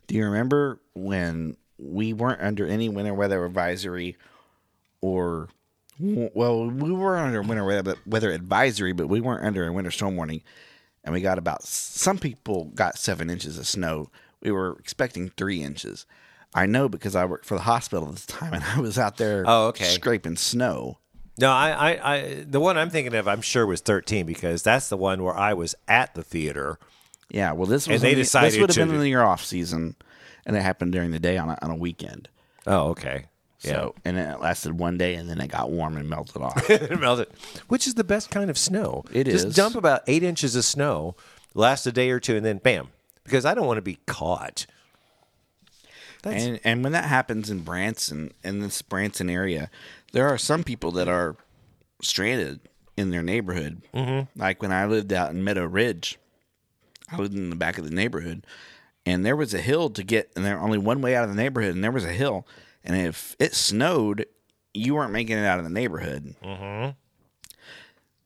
do 0.07 0.15
you 0.15 0.25
remember 0.25 0.79
when 0.93 1.55
we 1.77 2.13
weren't 2.13 2.41
under 2.41 2.65
any 2.67 2.89
winter 2.89 3.13
weather 3.13 3.45
advisory 3.45 4.17
or 5.01 5.49
well 5.99 6.69
we 6.69 6.91
were 6.91 7.17
under 7.17 7.41
winter 7.41 7.63
weather, 7.63 7.95
weather 8.05 8.31
advisory 8.31 8.93
but 8.93 9.07
we 9.07 9.21
weren't 9.21 9.45
under 9.45 9.65
a 9.67 9.71
winter 9.71 9.91
storm 9.91 10.15
warning. 10.15 10.41
And 11.05 11.11
we 11.13 11.19
got 11.19 11.37
about 11.37 11.63
some 11.63 12.17
people 12.17 12.71
got 12.75 12.97
seven 12.97 13.29
inches 13.29 13.57
of 13.57 13.67
snow. 13.67 14.09
We 14.41 14.51
were 14.51 14.77
expecting 14.79 15.31
three 15.35 15.61
inches. 15.61 16.05
I 16.53 16.65
know 16.65 16.87
because 16.87 17.13
i 17.15 17.25
worked 17.25 17.45
for 17.45 17.55
the 17.55 17.63
hospital 17.63 18.07
at 18.09 18.15
the 18.15 18.31
time 18.31 18.53
and 18.53 18.63
i 18.63 18.79
was 18.79 18.97
out 18.97 19.17
there 19.17 19.43
Oh, 19.45 19.67
okay. 19.67 19.85
scraping 19.85 20.37
snow 20.37 20.99
No, 21.39 21.49
I, 21.51 21.71
I, 21.71 22.13
I, 22.15 22.43
the 22.47 22.59
one 22.59 22.77
I'm 22.77 22.89
thinking 22.89 23.15
of, 23.15 23.27
I'm 23.27 23.41
sure 23.41 23.65
was 23.65 23.81
13 23.81 24.25
because 24.25 24.61
that's 24.61 24.89
the 24.89 24.97
one 24.97 25.23
where 25.23 25.35
I 25.35 25.53
was 25.53 25.73
at 25.87 26.13
the 26.13 26.23
theater. 26.23 26.77
Yeah, 27.29 27.53
well, 27.53 27.65
this 27.65 27.87
was 27.87 28.01
they 28.01 28.13
the- 28.13 28.21
decided 28.21 28.53
this 28.53 28.59
would 28.59 28.75
have 28.75 28.89
been 28.89 29.01
in 29.01 29.07
your 29.07 29.25
off 29.25 29.43
season, 29.43 29.95
and 30.45 30.55
it 30.55 30.61
happened 30.61 30.91
during 30.91 31.11
the 31.11 31.19
day 31.19 31.37
on 31.37 31.49
a, 31.49 31.57
on 31.61 31.71
a 31.71 31.75
weekend. 31.75 32.29
Oh, 32.67 32.89
okay. 32.89 33.25
Yeah. 33.61 33.71
So, 33.71 33.95
and 34.05 34.17
it 34.17 34.39
lasted 34.41 34.77
one 34.77 34.97
day, 34.97 35.15
and 35.15 35.27
then 35.29 35.39
it 35.39 35.47
got 35.47 35.71
warm 35.71 35.97
and 35.97 36.07
melted 36.09 36.41
off. 36.41 36.69
it 36.69 36.99
melted, 36.99 37.29
which 37.67 37.87
is 37.87 37.95
the 37.95 38.03
best 38.03 38.29
kind 38.29 38.49
of 38.49 38.57
snow. 38.57 39.03
It 39.11 39.23
Just 39.23 39.47
is. 39.47 39.55
dump 39.55 39.75
about 39.75 40.03
eight 40.05 40.21
inches 40.21 40.55
of 40.55 40.65
snow, 40.65 41.15
last 41.55 41.87
a 41.87 41.91
day 41.91 42.11
or 42.11 42.19
two, 42.19 42.35
and 42.35 42.45
then 42.45 42.57
bam. 42.57 42.89
Because 43.23 43.45
I 43.45 43.55
don't 43.55 43.65
want 43.65 43.77
to 43.77 43.81
be 43.81 43.99
caught. 44.05 44.65
That's, 46.23 46.43
and 46.43 46.59
and 46.63 46.83
when 46.83 46.91
that 46.93 47.05
happens 47.05 47.49
in 47.49 47.59
Branson, 47.61 48.33
in 48.43 48.59
this 48.59 48.81
Branson 48.81 49.29
area, 49.29 49.69
there 50.13 50.29
are 50.29 50.37
some 50.37 50.63
people 50.63 50.91
that 50.91 51.07
are 51.07 51.35
stranded 52.01 52.61
in 52.95 53.09
their 53.09 53.23
neighborhood. 53.23 53.81
Mm-hmm. 53.93 54.39
Like 54.39 54.61
when 54.61 54.71
I 54.71 54.85
lived 54.85 55.11
out 55.11 55.31
in 55.31 55.43
Meadow 55.43 55.65
Ridge, 55.65 56.17
I 57.11 57.17
lived 57.17 57.33
in 57.33 57.49
the 57.49 57.55
back 57.55 57.77
of 57.77 57.83
the 57.83 57.93
neighborhood, 57.93 58.45
and 59.05 59.25
there 59.25 59.35
was 59.35 59.53
a 59.53 59.61
hill 59.61 59.89
to 59.89 60.03
get, 60.03 60.31
and 60.35 60.45
there 60.45 60.59
only 60.59 60.77
one 60.77 61.01
way 61.01 61.15
out 61.15 61.23
of 61.23 61.29
the 61.29 61.35
neighborhood, 61.35 61.75
and 61.75 61.83
there 61.83 61.91
was 61.91 62.05
a 62.05 62.13
hill, 62.13 62.47
and 62.83 62.95
if 62.95 63.35
it 63.39 63.53
snowed, 63.53 64.25
you 64.73 64.95
weren't 64.95 65.11
making 65.11 65.37
it 65.37 65.45
out 65.45 65.59
of 65.59 65.65
the 65.65 65.71
neighborhood. 65.71 66.35
Mm-hmm. 66.43 66.91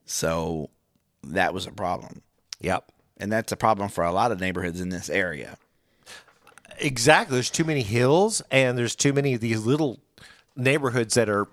So 0.06 0.70
that 1.24 1.54
was 1.54 1.66
a 1.66 1.72
problem, 1.72 2.22
yep. 2.62 2.92
and 3.18 3.32
that's 3.32 3.52
a 3.52 3.58
problem 3.58 3.90
for 3.90 4.04
a 4.04 4.12
lot 4.12 4.32
of 4.32 4.40
neighborhoods 4.40 4.80
in 4.80 4.90
this 4.90 5.10
area. 5.10 5.58
Exactly. 6.80 7.36
There's 7.36 7.50
too 7.50 7.66
many 7.66 7.82
hills, 7.82 8.42
and 8.52 8.78
there's 8.78 8.96
too 8.96 9.12
many 9.12 9.34
of 9.34 9.42
these 9.42 9.66
little 9.66 10.00
neighborhoods 10.56 11.16
that 11.16 11.30
are. 11.30 11.48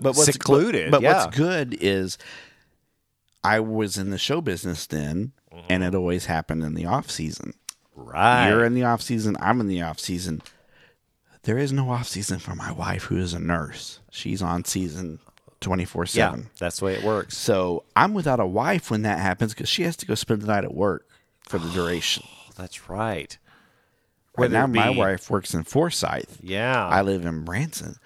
But 0.00 0.16
what's 0.16 0.26
secluded, 0.32 0.90
But, 0.90 0.98
but 0.98 1.02
yeah. 1.02 1.24
what's 1.24 1.36
good 1.36 1.76
is 1.80 2.18
I 3.42 3.60
was 3.60 3.96
in 3.96 4.10
the 4.10 4.18
show 4.18 4.40
business 4.40 4.86
then, 4.86 5.32
and 5.68 5.82
it 5.82 5.94
always 5.94 6.26
happened 6.26 6.62
in 6.62 6.74
the 6.74 6.86
off 6.86 7.10
season. 7.10 7.54
Right. 7.94 8.48
You're 8.48 8.64
in 8.64 8.74
the 8.74 8.84
off 8.84 9.02
season. 9.02 9.36
I'm 9.40 9.60
in 9.60 9.66
the 9.66 9.82
off 9.82 9.98
season. 9.98 10.42
There 11.42 11.58
is 11.58 11.72
no 11.72 11.90
off 11.90 12.06
season 12.06 12.38
for 12.38 12.54
my 12.54 12.70
wife, 12.70 13.04
who 13.04 13.16
is 13.16 13.32
a 13.32 13.38
nurse. 13.38 14.00
She's 14.10 14.42
on 14.42 14.64
season 14.64 15.20
twenty 15.60 15.84
four 15.84 16.04
yeah, 16.04 16.30
seven. 16.30 16.50
that's 16.58 16.78
the 16.80 16.84
way 16.86 16.94
it 16.94 17.02
works. 17.04 17.36
So 17.36 17.84
I'm 17.96 18.14
without 18.14 18.40
a 18.40 18.46
wife 18.46 18.90
when 18.90 19.02
that 19.02 19.18
happens 19.18 19.54
because 19.54 19.68
she 19.68 19.82
has 19.84 19.96
to 19.98 20.06
go 20.06 20.14
spend 20.14 20.42
the 20.42 20.46
night 20.46 20.64
at 20.64 20.74
work 20.74 21.06
for 21.48 21.58
the 21.58 21.68
duration. 21.70 22.24
That's 22.56 22.88
right. 22.90 23.38
Right 24.36 24.40
Whether 24.40 24.52
now, 24.52 24.66
my 24.66 24.90
wife 24.90 25.30
works 25.30 25.54
in 25.54 25.64
Forsyth. 25.64 26.38
Yeah. 26.42 26.86
I 26.86 27.00
live 27.02 27.24
in 27.24 27.44
Branson. 27.44 27.96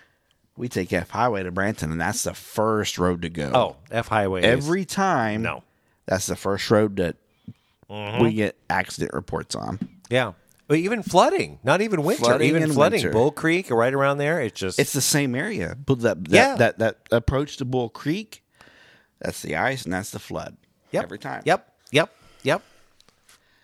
We 0.57 0.69
take 0.69 0.93
F 0.93 1.11
Highway 1.11 1.43
to 1.43 1.51
Branson, 1.51 1.91
and 1.91 2.01
that's 2.01 2.23
the 2.23 2.35
first 2.35 2.97
road 2.99 3.23
to 3.23 3.29
go. 3.29 3.51
oh, 3.55 3.77
F 3.91 4.09
Highway. 4.09 4.41
is- 4.41 4.47
every 4.47 4.85
time. 4.85 5.43
No. 5.43 5.63
that's 6.07 6.27
the 6.27 6.37
first 6.37 6.71
road 6.71 6.97
that 6.97 7.17
Mm-hmm. 7.91 8.23
we 8.25 8.33
get 8.33 8.57
accident 8.71 9.13
reports 9.13 9.55
on. 9.55 9.79
Yeah. 10.09 10.33
But 10.67 10.79
even 10.79 11.03
flooding, 11.03 11.59
not 11.63 11.83
even 11.83 12.03
winter, 12.03 12.25
Flooding 12.25 12.49
even 12.49 12.73
flooding. 12.73 12.99
winter. 13.03 13.11
Bull 13.13 13.31
Creek, 13.31 13.71
right 13.71 13.93
around 13.93 14.17
there. 14.19 14.41
It's 14.41 14.59
just 14.59 14.79
It's 14.79 14.95
the 14.95 15.03
same 15.03 15.35
area, 15.35 15.76
but 15.85 16.01
that 16.01 16.25
that, 16.25 16.31
Yeah. 16.31 16.57
that 16.57 16.79
that 16.79 16.97
approach 17.13 17.59
to 17.59 17.67
Bull 17.67 17.91
Creek, 17.91 18.43
that's 19.21 19.43
the 19.43 19.57
ice 19.57 19.85
and 19.85 19.93
that's 19.93 20.11
the 20.11 20.18
flood. 20.18 20.57
yep, 20.93 21.05
every 21.05 21.18
time. 21.18 21.43
Yep, 21.45 21.68
yep, 21.93 22.11
yep. 22.43 22.63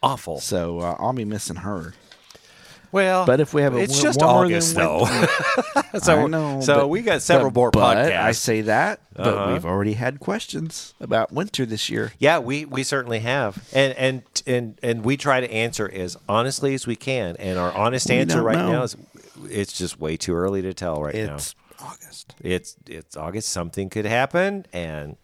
Awful. 0.02 0.38
So 0.40 0.80
uh, 0.80 0.96
I'll 0.98 1.14
be 1.14 1.24
missing 1.24 1.56
her. 1.56 1.94
Well, 2.92 3.24
But 3.26 3.40
if 3.40 3.54
we 3.54 3.62
have 3.62 3.74
a 3.74 3.78
it's 3.78 4.00
just 4.02 4.20
August 4.22 4.74
though. 4.74 5.06
so 6.00 6.24
I 6.24 6.26
know, 6.26 6.60
so 6.60 6.74
but- 6.80 6.88
we 6.88 7.02
got 7.02 7.22
several 7.22 7.50
but- 7.50 7.60
more 7.60 7.70
but 7.70 7.96
podcasts. 7.96 8.20
I 8.20 8.32
say 8.32 8.60
that, 8.62 9.00
but 9.14 9.28
Uh-huh. 9.34 9.52
we've 9.52 9.64
already 9.64 9.92
had 9.94 10.18
questions 10.20 10.94
about 11.00 11.32
winter 11.32 11.64
this 11.66 11.88
year. 11.88 12.12
yeah, 12.18 12.38
we, 12.38 12.64
we 12.64 12.82
certainly 12.82 13.20
have, 13.20 13.62
and 13.72 13.92
and 13.94 14.22
and 14.46 14.78
and 14.82 15.04
we 15.04 15.16
try 15.16 15.40
to 15.40 15.50
answer 15.52 15.88
as 15.92 16.16
honestly 16.28 16.74
as 16.74 16.86
we 16.86 16.96
can. 16.96 17.36
And 17.36 17.58
our 17.58 17.72
honest 17.72 18.08
We 18.08 18.16
answer 18.16 18.42
right 18.42 18.58
know. 18.58 18.72
now 18.72 18.82
is, 18.82 18.96
it's 19.48 19.72
just 19.76 20.00
way 20.00 20.16
too 20.16 20.34
early 20.34 20.62
to 20.62 20.74
tell 20.74 21.00
right 21.02 21.14
now. 21.14 21.34
It's 21.34 21.54
August. 21.80 22.34
It's 22.42 22.76
it's 22.86 23.16
August. 23.16 23.48
Something 23.50 23.88
could 23.88 24.04
happen, 24.06 24.66
and 24.72 25.16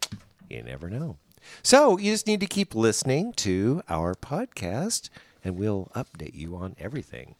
you 0.48 0.62
never 0.62 0.88
know. 0.88 1.16
So 1.62 1.98
you 1.98 2.12
just 2.12 2.26
need 2.26 2.40
to 2.40 2.46
keep 2.46 2.74
listening 2.74 3.32
to 3.34 3.82
our 3.88 4.14
podcast, 4.14 5.10
and 5.44 5.56
we'll 5.56 5.90
update 5.94 6.34
you 6.34 6.56
on 6.56 6.76
everything. 6.78 7.34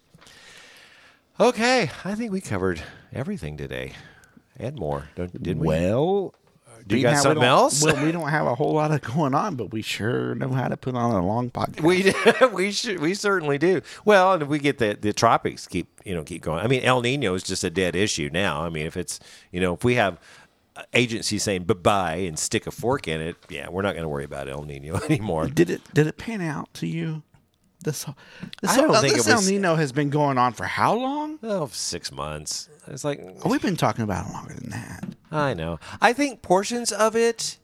Okay, 1.38 1.90
I 2.04 2.14
think 2.14 2.32
we 2.32 2.40
covered 2.40 2.82
everything 3.12 3.58
today, 3.58 3.92
and 4.58 4.76
more, 4.76 5.10
don't, 5.16 5.30
didn't 5.42 5.60
we? 5.60 5.68
Well, 5.68 6.34
Do 6.86 6.96
you 6.96 7.02
got 7.02 7.10
how 7.12 7.18
we 7.18 7.22
something 7.24 7.42
else? 7.44 7.84
Well, 7.84 8.02
we 8.02 8.10
don't 8.10 8.30
have 8.30 8.46
a 8.46 8.54
whole 8.54 8.72
lot 8.72 8.90
of 8.90 9.02
going 9.02 9.34
on, 9.34 9.54
but 9.54 9.70
we 9.70 9.82
sure 9.82 10.34
know 10.34 10.48
how 10.48 10.68
to 10.68 10.78
put 10.78 10.94
on 10.94 11.10
a 11.12 11.24
long 11.26 11.50
podcast. 11.50 11.82
We 11.82 12.14
we 12.54 12.72
should 12.72 13.00
we 13.00 13.12
certainly 13.12 13.58
do. 13.58 13.82
Well, 14.06 14.32
and 14.32 14.42
if 14.44 14.48
we 14.48 14.58
get 14.58 14.78
the 14.78 14.96
the 14.98 15.12
tropics 15.12 15.66
keep 15.66 15.88
you 16.06 16.14
know 16.14 16.24
keep 16.24 16.40
going. 16.40 16.64
I 16.64 16.68
mean, 16.68 16.82
El 16.82 17.02
Nino 17.02 17.34
is 17.34 17.42
just 17.42 17.64
a 17.64 17.70
dead 17.70 17.94
issue 17.94 18.30
now. 18.32 18.64
I 18.64 18.70
mean, 18.70 18.86
if 18.86 18.96
it's 18.96 19.20
you 19.52 19.60
know 19.60 19.74
if 19.74 19.84
we 19.84 19.96
have 19.96 20.18
uh, 20.74 20.84
agencies 20.94 21.42
saying 21.42 21.64
bye 21.64 21.74
bye 21.74 22.14
and 22.14 22.38
stick 22.38 22.66
a 22.66 22.70
fork 22.70 23.08
in 23.08 23.20
it, 23.20 23.36
yeah, 23.50 23.68
we're 23.68 23.82
not 23.82 23.92
going 23.92 24.04
to 24.04 24.08
worry 24.08 24.24
about 24.24 24.48
El 24.48 24.62
Nino 24.62 24.98
anymore. 25.04 25.48
Did 25.48 25.68
it 25.68 25.82
did 25.92 26.06
it 26.06 26.16
pan 26.16 26.40
out 26.40 26.72
to 26.74 26.86
you? 26.86 27.24
This, 27.84 28.04
this, 28.62 28.70
I 28.72 28.76
don't 28.78 28.94
uh, 28.94 29.00
think 29.00 29.14
this 29.14 29.28
it 29.28 29.34
was- 29.34 29.46
El 29.46 29.52
Nino 29.52 29.74
has 29.76 29.92
been 29.92 30.10
going 30.10 30.38
on 30.38 30.52
for 30.52 30.64
how 30.64 30.94
long? 30.94 31.38
Oh, 31.42 31.68
six 31.72 32.10
months. 32.10 32.68
It's 32.88 33.04
like 33.04 33.20
Oh, 33.44 33.50
we've 33.50 33.62
been 33.62 33.76
talking 33.76 34.02
about 34.02 34.26
it 34.26 34.32
longer 34.32 34.54
than 34.54 34.70
that. 34.70 35.04
I 35.30 35.54
know. 35.54 35.78
I 36.00 36.12
think 36.12 36.42
portions 36.42 36.90
of 36.92 37.14
it 37.16 37.58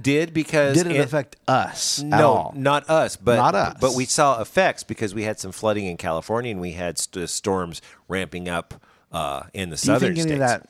did 0.00 0.34
because 0.34 0.76
Did 0.82 0.88
it, 0.90 0.98
affect 1.00 1.36
us 1.46 2.00
at 2.00 2.06
No, 2.06 2.32
all? 2.32 2.54
not 2.56 2.90
us, 2.90 3.16
but 3.16 3.36
Not 3.36 3.54
us. 3.54 3.76
But 3.80 3.94
we 3.94 4.04
saw 4.06 4.40
effects 4.40 4.82
because 4.82 5.14
we 5.14 5.22
had 5.22 5.38
some 5.38 5.52
flooding 5.52 5.86
in 5.86 5.96
California 5.96 6.50
and 6.50 6.60
we 6.60 6.72
had 6.72 6.98
st- 6.98 7.28
storms 7.30 7.80
ramping 8.08 8.48
up 8.48 8.74
uh, 9.12 9.44
in 9.54 9.70
the 9.70 9.76
Do 9.76 9.80
you 9.82 9.86
southern 9.94 10.14
think 10.16 10.26
any 10.26 10.36
states. 10.36 10.52
of 10.54 10.60
that 10.62 10.68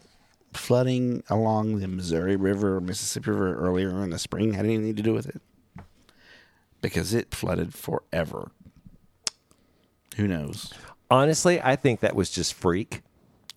flooding 0.52 1.22
along 1.30 1.78
the 1.80 1.88
Missouri 1.88 2.36
River 2.36 2.76
or 2.76 2.80
Mississippi 2.80 3.30
River 3.30 3.56
earlier 3.56 4.02
in 4.04 4.10
the 4.10 4.18
spring 4.18 4.52
had 4.52 4.66
anything 4.66 4.94
to 4.94 5.02
do 5.02 5.14
with 5.14 5.26
it? 5.26 5.40
Because 6.82 7.14
it 7.14 7.34
flooded 7.34 7.72
forever. 7.72 8.50
Who 10.16 10.28
knows? 10.28 10.72
Honestly, 11.10 11.60
I 11.60 11.76
think 11.76 12.00
that 12.00 12.14
was 12.16 12.30
just 12.30 12.54
freak. 12.54 13.02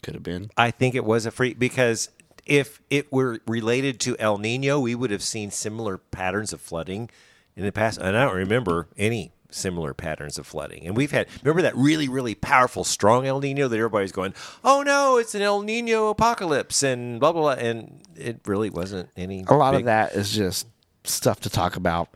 Could 0.03 0.13
have 0.13 0.23
been. 0.23 0.51
I 0.57 0.71
think 0.71 0.95
it 0.95 1.05
was 1.05 1.25
a 1.25 1.31
freak 1.31 1.57
because 1.57 2.09
if 2.45 2.81
it 2.89 3.11
were 3.11 3.39
related 3.47 3.99
to 4.01 4.15
El 4.19 4.37
Nino, 4.37 4.79
we 4.79 4.95
would 4.95 5.11
have 5.11 5.23
seen 5.23 5.51
similar 5.51 5.97
patterns 5.97 6.53
of 6.53 6.61
flooding 6.61 7.09
in 7.55 7.63
the 7.65 7.71
past. 7.71 7.97
And 7.99 8.15
I 8.15 8.25
don't 8.25 8.35
remember 8.35 8.87
any 8.97 9.31
similar 9.49 9.93
patterns 9.93 10.37
of 10.37 10.45
flooding. 10.45 10.85
And 10.85 10.95
we've 10.95 11.11
had 11.11 11.27
remember 11.43 11.61
that 11.63 11.75
really, 11.75 12.07
really 12.07 12.35
powerful, 12.35 12.83
strong 12.83 13.25
El 13.25 13.39
Nino 13.39 13.67
that 13.67 13.75
everybody's 13.77 14.11
going, 14.11 14.33
"Oh 14.63 14.83
no, 14.83 15.17
it's 15.17 15.35
an 15.35 15.41
El 15.41 15.61
Nino 15.61 16.09
apocalypse," 16.09 16.83
and 16.83 17.19
blah 17.19 17.31
blah 17.31 17.41
blah. 17.41 17.63
And 17.63 18.01
it 18.15 18.41
really 18.45 18.69
wasn't 18.69 19.09
any. 19.17 19.43
A 19.47 19.55
lot 19.55 19.71
big- 19.71 19.81
of 19.81 19.85
that 19.85 20.13
is 20.13 20.31
just 20.31 20.67
stuff 21.03 21.39
to 21.41 21.49
talk 21.49 21.75
about. 21.75 22.09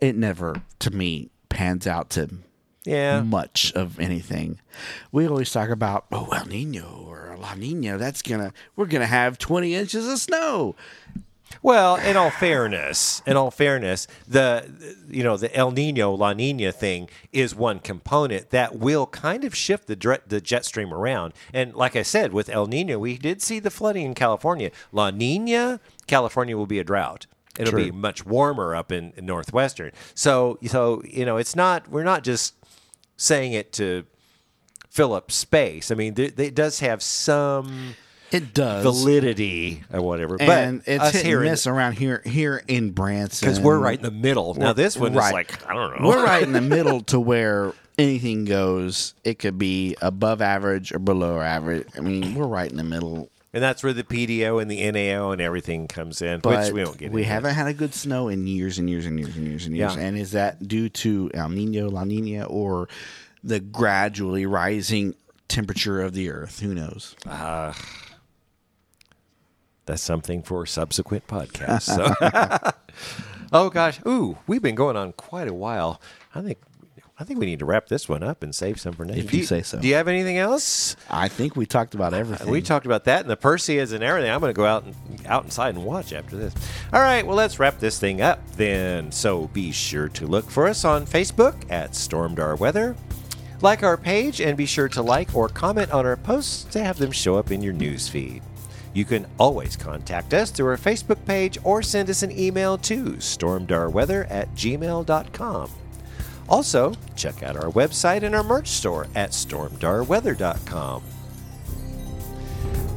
It 0.00 0.14
never, 0.14 0.62
to 0.80 0.90
me, 0.90 1.30
pans 1.48 1.86
out 1.86 2.10
to 2.10 2.28
Yeah. 2.88 3.22
much 3.22 3.72
of 3.74 4.00
anything. 4.00 4.58
We 5.12 5.26
always 5.26 5.50
talk 5.50 5.68
about 5.70 6.06
oh 6.12 6.28
El 6.28 6.46
Nino 6.46 7.04
or 7.06 7.36
La 7.40 7.54
Nina. 7.54 7.98
That's 7.98 8.22
gonna 8.22 8.52
we're 8.76 8.86
gonna 8.86 9.06
have 9.06 9.38
twenty 9.38 9.74
inches 9.74 10.06
of 10.06 10.18
snow. 10.18 10.74
Well, 11.62 11.96
in 11.96 12.16
all 12.16 12.30
fairness, 12.30 13.22
in 13.26 13.36
all 13.36 13.50
fairness, 13.50 14.06
the 14.26 14.68
you 15.08 15.22
know 15.22 15.36
the 15.36 15.54
El 15.56 15.70
Nino 15.70 16.12
La 16.12 16.32
Nina 16.32 16.72
thing 16.72 17.08
is 17.32 17.54
one 17.54 17.78
component 17.80 18.50
that 18.50 18.76
will 18.78 19.06
kind 19.06 19.44
of 19.44 19.54
shift 19.54 19.86
the 19.86 19.96
dre- 19.96 20.18
the 20.26 20.40
jet 20.40 20.64
stream 20.64 20.92
around. 20.92 21.32
And 21.52 21.74
like 21.74 21.96
I 21.96 22.02
said, 22.02 22.32
with 22.32 22.48
El 22.48 22.66
Nino, 22.66 22.98
we 22.98 23.18
did 23.18 23.42
see 23.42 23.58
the 23.58 23.70
flooding 23.70 24.06
in 24.06 24.14
California. 24.14 24.70
La 24.92 25.10
Nina, 25.10 25.80
California 26.06 26.56
will 26.56 26.66
be 26.66 26.78
a 26.78 26.84
drought. 26.84 27.26
It'll 27.58 27.74
be 27.74 27.90
much 27.90 28.24
warmer 28.24 28.76
up 28.76 28.92
in, 28.92 29.12
in 29.16 29.26
northwestern. 29.26 29.90
So 30.14 30.58
so 30.66 31.02
you 31.04 31.24
know 31.24 31.38
it's 31.38 31.56
not 31.56 31.88
we're 31.88 32.04
not 32.04 32.22
just 32.22 32.54
saying 33.18 33.52
it 33.52 33.72
to 33.74 34.04
fill 34.88 35.12
up 35.12 35.30
space. 35.30 35.90
I 35.90 35.94
mean, 35.94 36.14
there, 36.14 36.30
it 36.36 36.54
does 36.54 36.80
have 36.80 37.02
some 37.02 37.94
It 38.32 38.54
does. 38.54 38.82
validity 38.82 39.84
or 39.92 40.00
whatever. 40.00 40.36
and 40.40 40.82
but 40.84 40.92
it's 40.92 41.10
hit 41.16 41.26
here 41.26 41.42
and 41.42 41.60
in- 41.66 41.70
around 41.72 41.92
here 41.98 42.22
here 42.24 42.62
in 42.66 42.92
Branson 42.92 43.46
because 43.46 43.60
we're 43.60 43.78
right 43.78 43.98
in 43.98 44.04
the 44.04 44.10
middle. 44.10 44.54
Now 44.54 44.72
this 44.72 44.96
one 44.96 45.12
Right. 45.14 45.26
is 45.26 45.32
like 45.34 45.68
I 45.68 45.74
don't 45.74 46.00
know. 46.00 46.08
We're 46.08 46.24
right 46.24 46.42
in 46.42 46.52
the 46.52 46.60
middle 46.76 47.02
to 47.02 47.20
where 47.20 47.74
anything 47.98 48.44
goes. 48.44 49.14
It 49.24 49.38
could 49.38 49.58
be 49.58 49.96
above 50.00 50.40
average 50.40 50.92
or 50.92 50.98
below 50.98 51.40
average. 51.40 51.86
I 51.96 52.00
mean, 52.00 52.34
we're 52.34 52.46
right 52.46 52.70
in 52.70 52.76
the 52.78 52.84
middle. 52.84 53.30
And 53.58 53.64
that's 53.64 53.82
where 53.82 53.92
the 53.92 54.04
PDO 54.04 54.62
and 54.62 54.70
the 54.70 54.88
NAO 54.92 55.32
and 55.32 55.40
everything 55.40 55.88
comes 55.88 56.22
in, 56.22 56.38
But 56.38 56.66
which 56.66 56.72
we 56.72 56.84
don't 56.84 56.96
get. 56.96 57.10
we 57.10 57.22
into. 57.22 57.32
haven't 57.32 57.54
had 57.56 57.66
a 57.66 57.74
good 57.74 57.92
snow 57.92 58.28
in 58.28 58.46
years 58.46 58.78
and 58.78 58.88
years 58.88 59.04
and 59.04 59.18
years 59.18 59.36
and 59.36 59.44
years 59.48 59.66
and 59.66 59.76
years. 59.76 59.96
Yeah. 59.96 60.00
And 60.00 60.16
is 60.16 60.30
that 60.30 60.68
due 60.68 60.88
to 60.90 61.28
El 61.34 61.48
Nino, 61.48 61.90
La 61.90 62.04
Nina, 62.04 62.44
or 62.44 62.88
the 63.42 63.58
gradually 63.58 64.46
rising 64.46 65.16
temperature 65.48 66.00
of 66.00 66.12
the 66.14 66.30
earth? 66.30 66.60
Who 66.60 66.72
knows? 66.72 67.16
Ah. 67.26 67.76
That's 69.86 70.02
something 70.02 70.42
for 70.42 70.64
subsequent 70.66 71.26
podcasts. 71.26 71.82
So. 71.82 72.70
oh 73.52 73.70
gosh, 73.70 73.98
ooh, 74.06 74.38
we've 74.46 74.62
been 74.62 74.76
going 74.76 74.96
on 74.96 75.12
quite 75.14 75.48
a 75.48 75.54
while. 75.54 76.00
I 76.32 76.42
think. 76.42 76.58
I 77.20 77.24
think 77.24 77.40
we 77.40 77.46
need 77.46 77.58
to 77.58 77.64
wrap 77.64 77.88
this 77.88 78.08
one 78.08 78.22
up 78.22 78.44
and 78.44 78.54
save 78.54 78.80
some 78.80 78.92
for 78.92 79.04
next. 79.04 79.18
If 79.18 79.30
Do 79.32 79.38
you 79.38 79.44
say 79.44 79.62
so. 79.62 79.80
Do 79.80 79.88
you 79.88 79.94
have 79.94 80.06
anything 80.06 80.38
else? 80.38 80.94
I 81.10 81.26
think 81.26 81.56
we 81.56 81.66
talked 81.66 81.96
about 81.96 82.14
uh, 82.14 82.18
everything. 82.18 82.48
We 82.48 82.62
talked 82.62 82.86
about 82.86 83.04
that 83.04 83.22
and 83.22 83.30
the 83.30 83.36
Perseus 83.36 83.90
and 83.90 84.04
everything. 84.04 84.30
I'm 84.30 84.38
going 84.38 84.54
to 84.54 84.56
go 84.56 84.64
out 84.64 84.84
and 84.84 84.94
out 85.26 85.42
inside 85.42 85.74
and 85.74 85.84
watch 85.84 86.12
after 86.12 86.36
this. 86.36 86.54
All 86.92 87.00
right, 87.00 87.26
well, 87.26 87.34
let's 87.34 87.58
wrap 87.58 87.80
this 87.80 87.98
thing 87.98 88.20
up 88.20 88.38
then. 88.52 89.10
So 89.10 89.48
be 89.48 89.72
sure 89.72 90.08
to 90.10 90.28
look 90.28 90.48
for 90.48 90.68
us 90.68 90.84
on 90.84 91.06
Facebook 91.06 91.56
at 91.70 91.90
Stormdar 91.90 92.56
Weather. 92.56 92.94
Like 93.62 93.82
our 93.82 93.96
page 93.96 94.40
and 94.40 94.56
be 94.56 94.66
sure 94.66 94.88
to 94.90 95.02
like 95.02 95.34
or 95.34 95.48
comment 95.48 95.90
on 95.90 96.06
our 96.06 96.16
posts 96.16 96.62
to 96.72 96.84
have 96.84 96.98
them 96.98 97.10
show 97.10 97.34
up 97.34 97.50
in 97.50 97.62
your 97.62 97.72
news 97.72 98.06
feed. 98.06 98.42
You 98.94 99.04
can 99.04 99.26
always 99.38 99.76
contact 99.76 100.34
us 100.34 100.52
through 100.52 100.68
our 100.68 100.76
Facebook 100.76 101.24
page 101.26 101.58
or 101.64 101.82
send 101.82 102.10
us 102.10 102.22
an 102.22 102.30
email 102.30 102.78
to 102.78 103.14
stormdarweather 103.14 104.30
at 104.30 104.54
gmail.com. 104.54 105.70
Also, 106.48 106.94
check 107.16 107.42
out 107.42 107.56
our 107.56 107.70
website 107.72 108.22
and 108.22 108.34
our 108.34 108.42
merch 108.42 108.68
store 108.68 109.06
at 109.14 109.30
stormdarweather.com. 109.30 111.02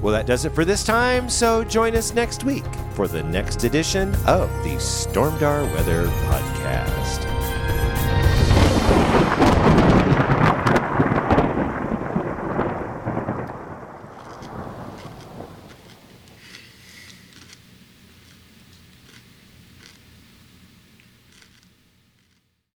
Well, 0.01 0.13
that 0.13 0.25
does 0.25 0.45
it 0.45 0.55
for 0.55 0.65
this 0.65 0.83
time, 0.83 1.29
so 1.29 1.63
join 1.63 1.95
us 1.95 2.13
next 2.13 2.43
week 2.43 2.65
for 2.93 3.07
the 3.07 3.21
next 3.21 3.63
edition 3.63 4.15
of 4.25 4.49
the 4.63 4.75
Stormdar 4.77 5.71
Weather 5.75 6.07
Podcast. 6.07 7.27